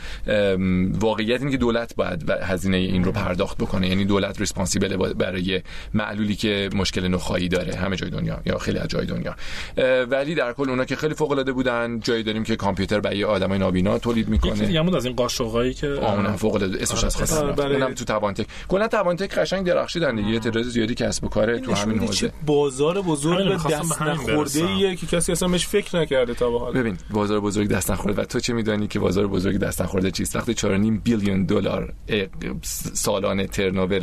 واقعیت 0.99 1.39
اینه 1.39 1.51
که 1.51 1.57
دولت 1.57 1.95
باید 1.95 2.29
هزینه 2.29 2.77
این 2.77 3.03
رو 3.03 3.11
پرداخت 3.11 3.57
بکنه. 3.57 3.87
یعنی 3.87 4.08
دولت 4.09 4.39
responsible 4.39 5.07
ه 5.07 5.13
برای 5.13 5.61
معلولی 5.93 6.35
که 6.35 6.69
مشکل 6.75 7.07
نخاعی 7.07 7.49
داره. 7.49 7.75
همه 7.75 7.95
جای 7.95 8.09
دنیا 8.09 8.41
یا 8.45 8.57
خیلی 8.57 8.77
از 8.77 8.87
جای 8.87 9.05
دنیا. 9.05 9.35
ولی 10.05 10.35
در 10.35 10.53
کل 10.53 10.69
اونا 10.69 10.85
که 10.85 10.95
خیلی 10.95 11.13
فوق 11.13 11.31
العاده 11.31 11.51
بودن 11.51 11.99
جایی 11.99 12.23
داریم 12.23 12.43
که 12.43 12.55
کامپیوتر 12.55 12.99
برای 12.99 13.23
آدمای 13.23 13.59
نابینا 13.59 13.99
تولید 13.99 14.29
می‌کنه. 14.29 14.69
یکی 14.69 14.77
از 14.77 15.05
این 15.05 15.15
قاشقایی 15.15 15.73
که 15.73 15.87
اون 15.87 16.35
فوق 16.35 16.55
العاده 16.55 16.81
اسمش 16.81 17.03
از 17.03 17.15
خاص 17.15 17.33
اونم 17.33 17.93
تو 17.93 18.05
توان‌تک. 18.05 18.47
کلا 18.67 18.87
توان‌تک 18.87 19.37
قشنگ 19.37 19.65
درخشیدن 19.65 20.15
دیگه 20.15 20.29
یه 20.29 20.39
تعداد 20.39 20.63
زیادی 20.63 20.95
کسب 20.95 21.23
و 21.23 21.27
کار 21.27 21.57
تو 21.57 21.73
همین 21.73 21.99
حوزه. 21.99 22.31
بازار 22.45 23.01
بزرگ 23.01 23.53
دست 23.53 24.01
نخورده 24.01 24.67
ایه 24.67 24.95
که 24.95 25.07
کسی 25.07 25.31
اصلا 25.31 25.47
بهش 25.47 25.67
فکر 25.67 25.99
نکرده 25.99 26.33
تا 26.33 26.49
به 26.49 26.59
حال. 26.59 26.73
ببین 26.73 26.97
بازار 27.11 27.39
بزرگ 27.39 27.67
دست 27.67 27.91
نخورده 27.91 28.21
و 28.21 28.25
تو 28.25 28.39
چه 28.39 28.53
می‌دونی 28.53 28.87
که 28.87 28.99
بازار 28.99 29.27
بزرگ 29.27 29.57
دست 29.57 29.81
نخورده 29.81 30.11
چیست؟ 30.11 30.35
وقتی 30.35 30.53
4.5 30.53 31.01
بیلیون 31.03 31.45
دلار 31.45 31.93
سالانه 32.93 33.47
ترنوور 33.47 33.98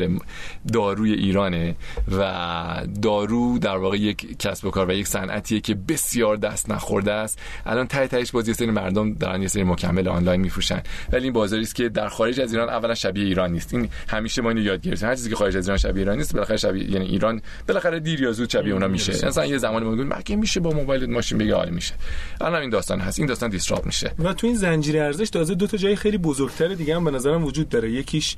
داروی 0.73 1.13
ایرانه 1.13 1.77
و 2.19 2.87
دارو 3.03 3.59
در 3.59 3.77
واقع 3.77 3.97
یک 3.97 4.39
کسب 4.39 4.65
و 4.67 4.71
کار 4.71 4.89
و 4.89 4.93
یک 4.93 5.07
صنعتیه 5.07 5.61
که 5.61 5.75
بسیار 5.75 6.37
دست 6.37 6.71
نخورده 6.71 7.13
است. 7.13 7.39
الان 7.67 7.87
ته 7.87 8.07
تهش 8.07 8.31
باز 8.31 8.49
یه 8.49 8.55
سری 8.55 8.71
مردم 8.71 9.13
دارن 9.13 9.43
یه 9.43 9.49
سری 9.49 9.65
مکمل 9.65 10.09
آنلاین 10.09 10.41
میفروشن. 10.41 10.83
ولی 11.13 11.25
این 11.25 11.33
بازاری 11.33 11.63
است 11.63 11.75
که 11.75 11.89
در 11.89 12.09
خارج 12.09 12.41
از 12.41 12.53
ایران 12.53 12.69
اولا 12.69 12.95
شبیه 12.95 13.25
ایران 13.25 13.53
نیست. 13.53 13.75
این 13.75 13.89
همیشه 14.09 14.43
ما 14.43 14.49
اینو 14.49 14.63
یاد 14.63 14.83
گرفتیم. 14.83 15.09
هر 15.09 15.15
چیزی 15.15 15.31
که 15.31 15.37
خارج 15.37 15.57
از 15.57 15.67
ایران 15.67 15.79
شبیه 15.79 16.03
ایران 16.03 16.17
نیست 16.17 16.33
بالاخره 16.33 16.57
شبیه 16.57 16.91
یعنی 16.91 17.05
ایران 17.05 17.43
بالاخره 17.69 18.01
دیر 18.01 18.21
یا 18.21 18.33
زود 18.33 18.51
شبیه 18.51 18.73
اونا 18.73 18.89
میشه. 18.89 19.27
مثلا 19.27 19.47
یه 19.47 19.59
زمانی 19.59 19.87
میگن 19.87 20.17
مگه 20.17 20.37
میشه 20.37 20.61
با 20.61 20.71
موبایل 20.71 21.11
ماشین 21.11 21.39
بگیری 21.39 21.55
حالا 21.55 21.71
میشه. 21.71 21.95
الان 22.41 22.61
این 22.61 22.71
داستان 22.71 23.01
هست. 23.01 23.19
این 23.19 23.29
داستان 23.29 23.51
disrupt 23.51 23.87
میشه. 23.87 24.13
و 24.19 24.33
تو 24.33 24.47
این 24.47 24.57
زنجیره 24.57 25.01
ارزش 25.01 25.31
تازه 25.31 25.55
دو 25.55 25.67
تا 25.67 25.77
جای 25.77 25.97
خیلی 25.97 26.19
بزرگتر 26.19 26.69
دیگه 26.69 26.97
هم 26.97 27.05
به 27.05 27.11
نظرم 27.11 27.45
وجود 27.45 27.69
داره. 27.69 27.91
یکیش 27.91 28.37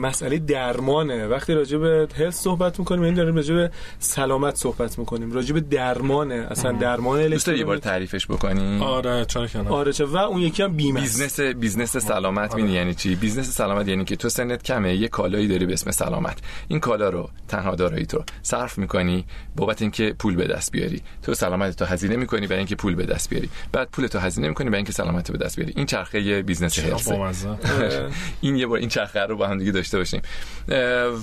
مسئله 0.00 0.38
درمانه. 0.38 1.26
وقتی 1.26 1.54
راجع 1.54 1.78
به 1.78 2.08
health 2.16 2.30
صحبت 2.30 2.78
می‌کنیم 2.78 3.02
این 3.02 3.14
داریم 3.14 3.36
راجع 3.36 3.54
به 3.54 3.70
سلامت 3.98 4.56
صحبت 4.56 4.98
می‌کنیم. 4.98 5.32
راجع 5.32 5.54
به 5.54 5.60
درمانه. 5.60 6.46
اصلا 6.50 6.72
درمان 6.72 7.28
دوست 7.28 7.48
یه 7.48 7.64
بار 7.64 7.78
تعریفش 7.78 8.26
بکنی؟ 8.26 8.78
آره 8.82 9.24
چرا 9.24 9.46
کنه 9.46 9.70
آره 9.70 9.92
چه 9.92 10.04
و 10.04 10.16
اون 10.16 10.40
یکی 10.40 10.62
هم 10.62 10.76
بیمه 10.76 11.00
business 11.00 11.40
business 11.40 11.96
سلامت 11.96 12.52
آره. 12.52 12.70
یعنی 12.70 12.94
چی؟ 12.94 13.14
business 13.14 13.50
سلامت 13.50 13.88
یعنی 13.88 14.04
که 14.04 14.16
تو 14.16 14.28
سنت 14.28 14.62
کمه 14.62 14.94
یه 14.94 15.08
کالایی 15.08 15.48
داری 15.48 15.66
به 15.66 15.72
اسم 15.72 15.90
سلامت. 15.90 16.38
این 16.68 16.80
کالا 16.80 17.08
رو 17.08 17.30
تنها 17.48 17.74
دارایی 17.74 18.06
تو. 18.06 18.24
صرف 18.42 18.78
می‌کنی 18.78 19.24
بابت 19.56 19.82
اینکه 19.82 20.14
پول 20.18 20.36
به 20.36 20.44
دست 20.44 20.72
بیاری. 20.72 21.02
تو 21.22 21.34
سلامت 21.34 21.76
تو 21.76 21.84
هزینه 21.84 22.16
می‌کنی 22.16 22.46
برای 22.46 22.58
اینکه 22.58 22.76
پول 22.76 22.94
به 22.94 23.06
دست 23.06 23.30
بیاری. 23.30 23.50
بعد 23.72 23.88
پول 23.90 24.06
تو 24.06 24.18
هزینه 24.18 24.48
می‌کنی 24.48 24.66
برای 24.66 24.78
اینکه 24.78 24.92
سلامت 24.92 25.32
به 25.32 25.38
دست 25.38 25.56
بیاری. 25.56 25.72
این 25.76 25.86
چرخه 25.86 26.42
business 26.42 26.78
health 26.78 27.08
این 28.40 28.56
یه 28.56 28.66
بار 28.66 28.78
این 28.78 28.88
چرخه 28.88 29.29
رو 29.30 29.36
با 29.36 29.46
هم 29.46 29.58
دیگه 29.58 29.72
داشته 29.72 29.98
باشیم. 29.98 30.22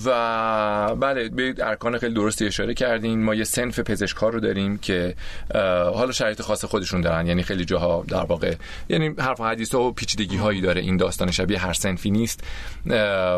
و 0.06 0.96
بله 0.96 1.30
به 1.30 1.56
ارکان 1.60 1.98
خیلی 1.98 2.14
درستی 2.14 2.46
اشاره 2.46 2.74
کردین. 2.74 3.24
ما 3.24 3.36
یه 3.36 3.44
صنف 3.44 3.80
پزشکا 3.80 4.34
رو 4.34 4.40
داریم 4.40 4.78
که 4.78 5.16
حالا 5.96 6.12
شرایط 6.12 6.42
خاص 6.42 6.66
خودشون 6.66 7.02
دارن. 7.02 7.28
یعنی 7.28 7.44
خیلی 7.44 7.66
جاها 7.66 8.06
در 8.08 8.24
واقع 8.24 8.56
یعنی 8.90 9.12
حرف 9.20 9.42
حدیث 9.42 9.76
و 9.76 9.92
پیچیدگی 9.92 10.38
هایی 10.38 10.62
داره 10.62 10.82
این 10.82 10.98
داستان 10.98 11.32
شبیه 11.32 11.60
هر 11.60 11.74
صنفی 11.74 12.12
نیست. 12.12 12.44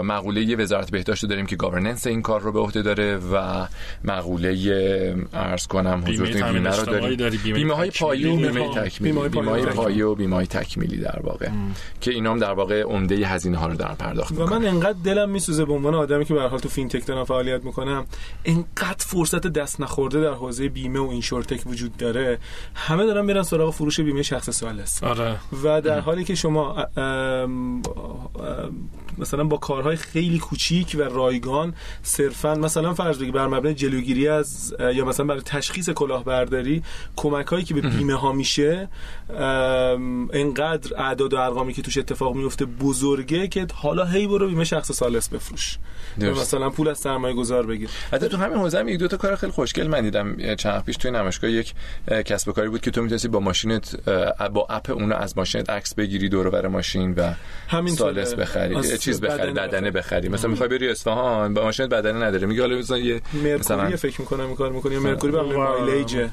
مقوله 0.03 0.41
یه 0.41 0.55
وزارت 0.55 0.91
بهداشت 0.91 1.25
داریم 1.25 1.45
که 1.45 1.55
governance 1.55 2.07
این 2.07 2.21
کار 2.21 2.41
رو 2.41 2.51
به 2.51 2.59
عهده 2.59 2.81
داره 2.81 3.17
و 3.17 3.65
مقوله 4.03 4.49
عرض 5.33 5.67
کنم 5.67 6.03
حضورتون 6.07 6.51
بیمه 6.53 6.69
رو 6.69 6.85
داریم. 6.85 7.53
بیمه 7.53 7.73
های 7.73 7.91
پایه 7.91 8.29
و 8.29 8.37
بیمه 8.37 8.75
تکمیلی. 8.75 9.29
بیمه 9.29 9.49
های 9.51 9.65
پایه 9.65 10.05
و 10.05 10.15
بیمه 10.15 10.35
های 10.35 10.47
تکمیلی 10.47 10.97
در 10.97 11.19
واقع. 11.23 11.49
که 12.01 12.11
اینا 12.11 12.31
هم 12.31 12.39
در 12.39 12.51
واقع 12.51 12.81
عمده 12.81 13.15
هزینه 13.15 13.57
ها 13.57 13.67
رو 13.67 13.75
در 13.75 13.95
پرداخت 13.95 14.37
و 14.37 14.45
من 14.59 14.67
انقدر 14.67 14.97
دلم 15.03 15.29
میسوزه 15.29 15.65
به 15.65 15.73
عنوان 15.73 15.95
آدمی 15.95 16.25
که 16.25 16.33
به 16.33 16.41
حال 16.41 16.59
تو 16.59 16.69
fintech 16.69 17.05
دارم 17.05 17.23
فعالیت 17.23 17.63
می‌کنم 17.63 18.05
انقدر 18.45 19.05
فرصت 19.05 19.47
دست 19.47 19.81
نخورده 19.81 20.21
در 20.21 20.33
حوزه 20.33 20.69
بیمه 20.69 20.99
و 20.99 21.09
insurtech 21.09 21.67
وجود 21.67 21.97
داره. 21.97 22.39
همه 22.75 23.05
دارن 23.05 23.25
میرن 23.25 23.43
سراغ 23.43 23.73
فروش 23.73 23.99
بیمه 23.99 24.23
شخص 24.23 24.49
ثالث 24.49 25.03
آره. 25.03 25.35
و 25.63 25.81
در 25.81 25.99
حالی 25.99 26.23
که 26.23 26.35
شما 26.35 26.85
مثلا 29.19 29.43
با 29.43 29.57
کارهای 29.57 29.95
خیلی 29.95 30.39
کوچیک 30.39 30.95
و 30.99 31.01
رایگان 31.01 31.73
صرفا 32.03 32.55
مثلا 32.55 32.93
فرض 32.93 33.17
بگیر 33.17 33.31
بر 33.31 33.47
مبنای 33.47 33.73
جلوگیری 33.73 34.27
از 34.27 34.75
یا 34.95 35.05
مثلا 35.05 35.25
برای 35.25 35.41
تشخیص 35.41 35.89
کلاهبرداری 35.89 36.83
کمک 37.15 37.47
هایی 37.47 37.63
که 37.63 37.73
به 37.73 37.81
بیمه 37.81 38.13
ها 38.13 38.31
میشه 38.31 38.87
انقدر 40.33 40.97
اعداد 40.97 41.33
و 41.33 41.37
ارقامی 41.37 41.73
که 41.73 41.81
توش 41.81 41.97
اتفاق 41.97 42.35
میفته 42.35 42.65
بزرگه 42.65 43.47
که 43.47 43.67
حالا 43.73 44.05
هی 44.05 44.27
برو 44.27 44.47
بیمه 44.47 44.63
شخص 44.63 44.91
سالس 44.91 45.29
بفروش. 45.29 45.77
مثلا 46.17 46.69
پول 46.69 46.87
از 46.87 46.97
سرمایه 46.97 47.35
گذار 47.35 47.65
بگیر. 47.65 47.89
حتی 48.11 48.27
تو 48.27 48.37
همین 48.37 48.57
حوزه 48.57 48.85
یک 48.91 48.99
دو 48.99 49.07
تا 49.07 49.17
کار 49.17 49.35
خیلی 49.35 49.51
خوشگل. 49.51 49.87
من 49.87 50.01
دیدم 50.01 50.55
چند 50.55 50.83
پیش 50.83 50.97
توی 50.97 51.11
نمایشگاه 51.11 51.51
یک 51.51 51.73
کسب 52.25 52.49
و 52.49 52.51
کاری 52.51 52.69
بود 52.69 52.81
که 52.81 52.91
تو 52.91 53.01
می‌تونستی 53.01 53.27
با 53.27 53.39
ماشینت 53.39 54.09
با 54.53 54.67
اپ 54.69 54.89
اون 54.89 55.11
از 55.11 55.37
ماشینت 55.37 55.69
عکس 55.69 55.93
بگیری 55.93 56.29
دور 56.29 56.67
ماشین 56.67 57.13
و 57.13 57.33
همین 57.67 57.95
سالس 57.95 58.33
بخری. 58.33 58.75
چیز 59.09 59.21
بخری 59.21 59.51
بدنه 59.51 59.91
بخری 59.91 60.29
مثلا. 60.29 60.49
می‌خوای 60.49 60.69
بری 60.69 60.89
اصفهان 60.89 61.53
با 61.53 61.63
ماشینت 61.63 61.89
بدنه 61.89 62.25
نداره 62.25 62.47
میگه 62.47 62.61
حالا 62.61 62.77
مثلا 62.77 62.97
یه 62.97 63.21
مثلا 63.59 63.89
فکر 63.95 64.21
می‌کنم 64.21 64.45
این 64.45 64.55
کار 64.55 64.71
می‌کنی. 64.71 64.97
مرکوری 64.97 65.33
به 65.33 65.41
مایلیج. 65.41 66.27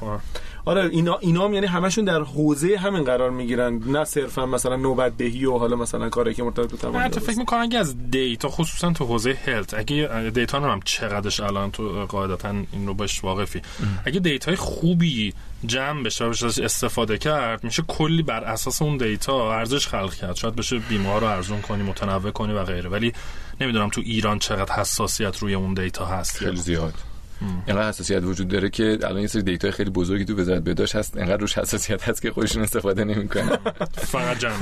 آره 0.67 0.89
اینا 0.91 1.17
اینا 1.17 1.45
هم 1.45 1.53
یعنی 1.53 1.67
همشون 1.67 2.05
در 2.05 2.21
حوزه 2.21 2.77
همین 2.77 3.03
قرار 3.03 3.29
می‌گیرن. 3.29 3.81
نه 3.85 4.03
صرفا 4.03 4.45
مثلا 4.45 4.75
نوبت 4.75 5.17
دهی 5.17 5.45
و 5.45 5.57
حالا 5.57 5.75
مثلا 5.75 6.09
کاری 6.09 6.33
که 6.33 6.43
مرتبط 6.43 6.71
به 6.71 6.77
توان 6.77 7.07
تو 7.07 7.19
فکر 7.19 7.37
می‌کنم 7.37 7.61
اگه 7.61 7.79
از 7.79 8.11
دیتا 8.11 8.49
خصوصا 8.49 8.91
تو 8.91 9.05
حوزه 9.05 9.37
هلت 9.45 9.73
اگه 9.73 10.31
دیتا 10.33 10.59
هم 10.59 10.79
چقدرش 10.85 11.39
الان 11.39 11.71
تو 11.71 12.05
قاعدتا 12.05 12.49
این 12.49 12.87
رو 12.87 12.93
باش 12.93 13.23
واقفی. 13.23 13.61
اگه 14.05 14.19
data 14.19 14.48
ی 14.48 14.55
خوبی 14.55 15.33
جمع 15.65 16.03
بشه 16.03 16.25
و 16.25 16.29
بشه 16.29 16.63
استفاده 16.63 17.17
کرد 17.17 17.63
میشه 17.63 17.83
کلی 17.87 18.23
بر 18.23 18.43
اساس 18.43 18.81
اون 18.81 18.97
data 18.97 19.53
ارزش 19.53 19.87
خلق 19.87 20.13
کرد. 20.13 20.35
شاید 20.35 20.55
بشه 20.55 20.79
بیمه 20.79 21.21
رو 21.21 21.27
ارزون 21.27 21.61
کنی 21.61 21.83
متنوع 21.83 22.31
کنی 22.31 22.53
و 22.53 22.63
غیره. 22.63 22.89
ولی 22.89 23.13
نمی‌دونم 23.61 23.89
تو 23.89 24.01
ایران 24.01 24.39
چقدر 24.39 24.73
حساسیت 24.73 25.37
روی 25.37 25.53
اون 25.53 25.73
data 25.73 26.05
هست 26.05 26.37
خیلی 26.37 26.57
زیاد. 26.57 26.93
اینقدر 27.67 27.87
حساسیت 27.87 28.23
وجود 28.23 28.47
داره 28.47 28.69
که 28.69 28.97
الان 29.03 29.21
یه 29.21 29.27
سری 29.27 29.41
data 29.41 29.71
خیلی 29.71 29.89
بزرگی 29.89 30.25
تو 30.25 30.35
وزارت 30.35 30.63
بهداشت 30.63 30.95
هست. 30.95 31.17
اینقدر 31.17 31.37
روش 31.37 31.57
حساسیت 31.57 32.09
هست 32.09 32.21
که 32.21 32.31
خودشون 32.31 32.63
استفاده 32.63 33.03
نمی‌کنن. 33.03 33.57
فقط 33.93 34.39
جمع 34.39 34.53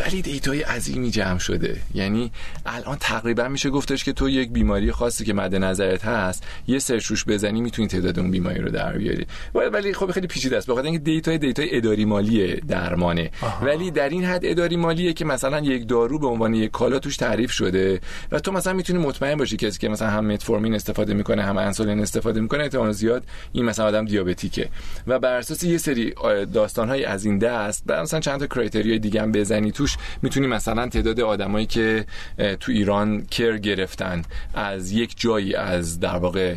ولی 0.00 0.22
data 0.22 0.54
ی 0.54 0.62
عظیمی 0.62 1.10
جمع 1.10 1.38
شده. 1.38 1.80
یعنی 1.94 2.32
الان 2.66 2.96
تقریبا 3.00 3.48
میشه 3.48 3.70
گفتش 3.70 4.04
که 4.04 4.12
تو 4.12 4.28
یک 4.28 4.50
بیماری 4.50 4.92
خاصی 4.92 5.24
که 5.24 5.32
مد 5.32 5.54
نظرت 5.54 6.04
هست 6.04 6.44
یه 6.66 6.78
search 6.78 7.06
روش 7.06 7.24
بزنی 7.24 7.60
می‌تونی 7.60 7.88
تعداد 7.88 8.18
اون 8.18 8.30
بیماری 8.30 8.60
رو 8.60 8.70
در 8.70 8.98
بیاری. 8.98 9.26
ولی 9.54 9.94
خب 9.94 10.10
خیلی 10.10 10.26
پیچیده 10.26 10.56
است. 10.56 10.66
بخاطر 10.66 10.86
اینکه 10.86 11.04
data 11.04 11.38
ی 11.38 11.44
data 11.44 11.70
ی 11.70 11.76
اداری 11.76 12.04
مالی 12.04 12.54
درمانه. 12.54 13.30
ولی 13.62 13.90
در 13.90 14.08
این 14.08 14.24
حد 14.24 14.40
اداری 14.44 14.76
مالیه 14.76 15.12
که 15.12 15.24
مثلا 15.24 15.60
یک 15.60 15.88
دارو 15.88 16.18
به 16.18 16.26
عنوان 16.26 16.54
یک 16.54 16.70
کالا 16.70 16.98
توش 16.98 17.16
تعریف 17.16 17.52
شده 17.52 18.00
و 18.32 18.38
تو 18.38 18.52
مثلا 18.52 18.72
می‌تونی 18.72 18.98
مطمئن 18.98 19.34
باشی 19.34 19.56
کسی 19.56 19.78
که 19.78 19.88
مثلا 19.88 20.10
هم 20.10 20.26
متفورمین 20.26 20.74
استفاده 20.74 21.14
می‌کنه 21.14 21.42
هم 21.42 21.58
انسولین 21.68 22.00
استفاده 22.00 22.40
می‌کنه 22.40 22.62
احتمال 22.62 22.92
زیاد 22.92 23.24
این 23.52 23.64
مثلا 23.64 23.86
آدم 23.86 24.04
دیابتیکه. 24.04 24.68
و 25.06 25.18
بر 25.18 25.32
اساس 25.32 25.62
یه 25.62 25.78
سری 25.78 26.14
داستان 26.52 26.88
های 26.88 27.04
از 27.04 27.24
این 27.24 27.38
دست 27.38 27.82
بعد 27.86 28.00
مثلا 28.00 28.20
چند 28.20 28.40
تا 28.40 28.46
criteria 28.46 28.92
ی 28.92 28.98
دیگه 28.98 29.22
هم 29.22 29.32
بزنی 29.32 29.72
توش 29.72 29.96
می‌تونی 30.22 30.46
مثلا 30.46 30.88
تعداد 30.88 31.20
آدمایی 31.20 31.66
که 31.66 32.06
تو 32.60 32.72
ایران 32.72 33.26
کر 33.26 33.58
گرفتن 33.58 34.22
از 34.54 34.92
یک 34.92 35.14
جایی 35.16 35.54
از 35.54 36.00
در 36.00 36.16
واقع 36.16 36.56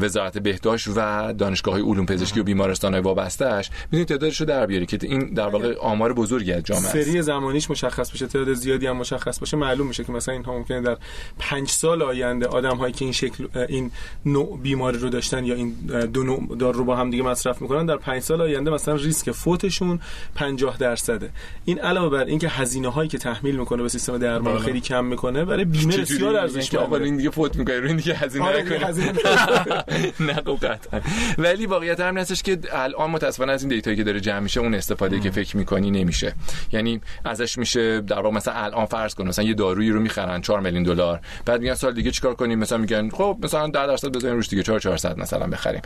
وزارت 0.00 0.38
بهداشت 0.38 0.88
و 0.96 1.32
دانشگاه 1.32 1.74
های 1.74 1.82
علوم 1.82 2.06
پزشکی 2.06 2.40
و 2.40 2.42
بیمارستان 2.42 2.92
های 2.92 3.02
وابستهش 3.02 3.70
می‌تونی 3.84 4.04
تعدادش 4.04 4.40
رو 4.40 4.46
در 4.46 4.66
بیاری 4.66 4.86
که 4.86 4.98
این 5.02 5.34
در 5.34 5.48
واقع 5.48 5.74
آمار 5.78 6.12
بزرگی 6.12 6.52
از 6.52 6.62
جامعه 6.62 6.82
سری 6.82 7.22
زمانیش 7.22 7.70
مشخص 7.70 8.10
بشه 8.10 8.26
تعداد 8.26 8.54
زیادی 8.54 8.86
هم 8.86 8.96
مشخص 8.96 9.38
باشه 9.38 9.56
معلوم 9.56 9.86
میشه 9.86 10.04
که 10.04 10.12
مثلا 10.12 10.34
اینها 10.34 10.58
ممکنه 10.58 10.80
در 10.80 10.96
5 11.38 11.68
سال 11.68 12.02
آینده 12.02 12.46
آدم 12.46 12.76
هایی 12.76 12.92
که 12.92 13.04
این 13.04 13.12
شکل 13.12 13.46
این 13.68 13.90
نوع 14.26 14.58
بیماری 14.62 14.98
رو 14.98 15.08
داشتن 15.08 15.44
یا 15.44 15.54
این 15.54 15.70
دو 16.12 16.22
نوع 16.22 16.56
دارو 16.56 16.78
رو 16.78 16.84
با 16.84 16.96
هم 16.96 17.10
دیگه 17.10 17.22
مصرف 17.22 17.62
می‌کنن 17.62 17.86
در 17.86 17.96
5 17.96 18.22
سال 18.22 18.40
آینده 18.40 18.70
مثلا 18.70 18.94
ریسک 18.94 19.30
فوتشون 19.30 20.00
50 20.34 20.76
درصده. 20.76 21.30
این 21.64 21.78
علاوه 21.78 22.10
بر 22.10 22.24
اینکه 22.24 22.48
هزینه 22.48 22.88
هایی 22.88 23.08
که 23.08 23.18
تحمیل 23.18 23.56
می‌کنه 23.56 23.82
به 23.82 23.88
سیستم 23.88 24.18
درمان 24.18 24.54
بله. 24.54 24.64
خیلی 24.64 24.80
کم 24.80 25.04
می‌کنه 25.04 25.44
برای 25.44 25.64
بیمه 25.64 25.96
بسیار 25.96 26.36
ارزشمنده 26.36 27.04
این 27.04 27.16
دیگه 27.16 27.30
فوت 27.30 27.56
می‌کنه 27.56 27.76
این 27.76 27.96
دیگه 27.96 28.14
هزینه 28.14 28.44
آره 28.44 28.62
نه 30.20 30.34
خب 30.34 30.58
قطعا. 30.62 31.00
ولی 31.38 31.66
واقعیت 31.66 32.00
هم 32.00 32.18
هستش 32.18 32.42
که 32.42 32.58
الان 32.72 33.10
متاسفانه 33.10 33.52
از 33.52 33.62
این 33.62 33.68
دیتایی 33.68 33.96
که 33.96 34.04
داره 34.04 34.20
جمع 34.20 34.38
میشه 34.38 34.60
اون 34.60 34.74
استفاده 34.74 35.20
که 35.20 35.30
فکر 35.30 35.56
می‌کنی 35.56 35.90
نمیشه. 35.90 36.34
یعنی 36.72 37.00
ازش 37.24 37.58
میشه 37.58 38.00
در 38.00 38.20
واقع 38.20 38.36
مثلا 38.36 38.54
الان 38.54 38.86
فرض 38.86 39.14
کن 39.14 39.28
مثلا 39.28 39.44
یه 39.44 39.54
دارویی 39.54 39.90
رو 39.90 40.00
می‌خرن 40.00 40.40
4 40.40 40.60
میلیون 40.60 40.82
دلار. 40.82 41.20
بعد 41.46 41.60
میگن 41.60 41.74
سال 41.74 41.94
دیگه 41.94 42.10
چیکار 42.10 42.34
کنیم؟ 42.34 42.58
مثلا 42.58 42.78
میگن 42.78 43.10
خب 43.10 43.38
مثلا 43.42 43.68
10 43.82 43.86
درصد 43.86 44.08
بزنیم 44.08 44.34
روش 44.34 44.48
دیگه. 44.48 44.62
4 44.62 44.80
400 44.80 45.18
مثلا 45.18 45.46
بخریم. 45.46 45.82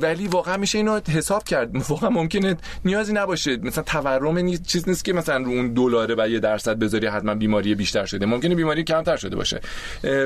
ولی 0.00 0.28
واقعا 0.28 0.56
میشه 0.56 0.78
اینو 0.78 1.00
حساب 1.08 1.44
کرد. 1.44 1.70
واقعا 1.88 2.10
ممکنه 2.10 2.56
نیازی 2.84 3.12
نباشه. 3.12 3.56
مثلا 3.56 3.84
تورم 3.84 4.38
نیست 4.38 4.66
چیز 4.66 4.88
نیست 4.88 5.04
که 5.04 5.12
مثلا 5.12 5.36
رو 5.36 5.50
اون 5.50 5.74
دلاره 5.74 6.14
و 6.18 6.28
یه 6.28 6.40
درصد 6.40 6.78
بذاری 6.78 7.06
حتما 7.06 7.34
بیماری 7.34 7.74
بیشتر 7.74 8.06
شده. 8.06 8.26
ممکنه 8.26 8.54
بیماری 8.54 8.84
کمتر 8.84 9.16
شده 9.16 9.36
باشه. 9.36 9.60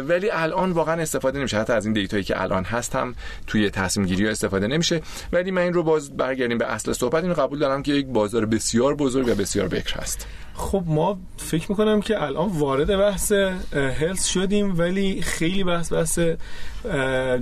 ولی 0.08 0.30
الان 0.30 0.72
واقعا 0.72 1.02
استفاده 1.02 1.38
نمیشه. 1.38 1.58
حتی 1.58 1.72
از 1.72 1.84
این 1.84 1.94
دیتایی 1.94 2.24
که 2.24 2.42
الان 2.42 2.64
هست 2.64 2.96
هم 2.96 3.14
توی 3.46 3.70
تصمیم 3.70 4.06
گیری 4.06 4.28
استفاده 4.28 4.66
نمیشه. 4.66 5.00
ولی 5.32 5.50
من 5.50 5.62
این 5.62 5.72
رو 5.72 5.82
باز 5.82 6.16
برگردیم 6.16 6.58
به 6.58 6.66
اصل 6.66 6.92
صحبت. 6.92 7.22
اینو 7.22 7.34
قبول 7.34 7.58
دارم 7.58 7.82
که 7.82 7.92
یک 7.92 8.06
بازار 8.06 8.46
بسیار 8.46 8.94
بزرگ 8.94 9.28
و 9.28 9.34
بسیار 9.34 9.68
بکر 9.68 10.00
هست. 10.00 10.26
خب 10.56 10.82
ما 10.86 11.18
فکر 11.36 11.66
می‌کنم 11.68 12.00
که 12.00 12.22
الان 12.22 12.48
وارد 12.48 12.98
بحث 12.98 13.32
هلس 13.72 14.26
شدیم 14.26 14.78
ولی 14.78 15.22
خیلی 15.22 15.64
بحث 15.64 15.92
بحث 15.92 16.18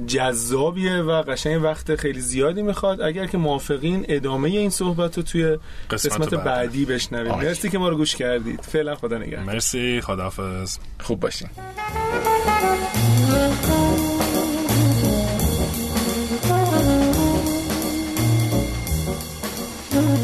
جذابیه 0.07 0.97
و 0.97 1.23
قشنگ 1.23 1.63
وقت 1.63 1.97
خیلی 1.97 2.21
زیادی 2.21 2.63
می‌خواد. 2.63 3.01
اگر 3.01 3.27
که 3.27 3.39
موافقین 3.39 4.05
ادامه 4.09 4.49
این 4.49 4.71
صحبت 4.71 5.17
رو 5.17 5.23
توی 5.23 5.59
قسمت, 5.91 6.13
قسمت 6.13 6.35
بعدی. 6.35 6.85
بشنویم. 6.85 7.35
مرسی 7.35 7.69
که 7.69 7.79
ما 7.79 7.89
رو 7.89 7.97
گوش 7.97 8.17
کردید. 8.17 8.61
فعلا 8.61 8.95
خدا 8.95 9.19
نگهدار. 9.19 9.45
مرسی. 9.45 10.01
خداحافظ. 10.01 10.79
خوب 11.01 11.21
باشین. 11.21 11.49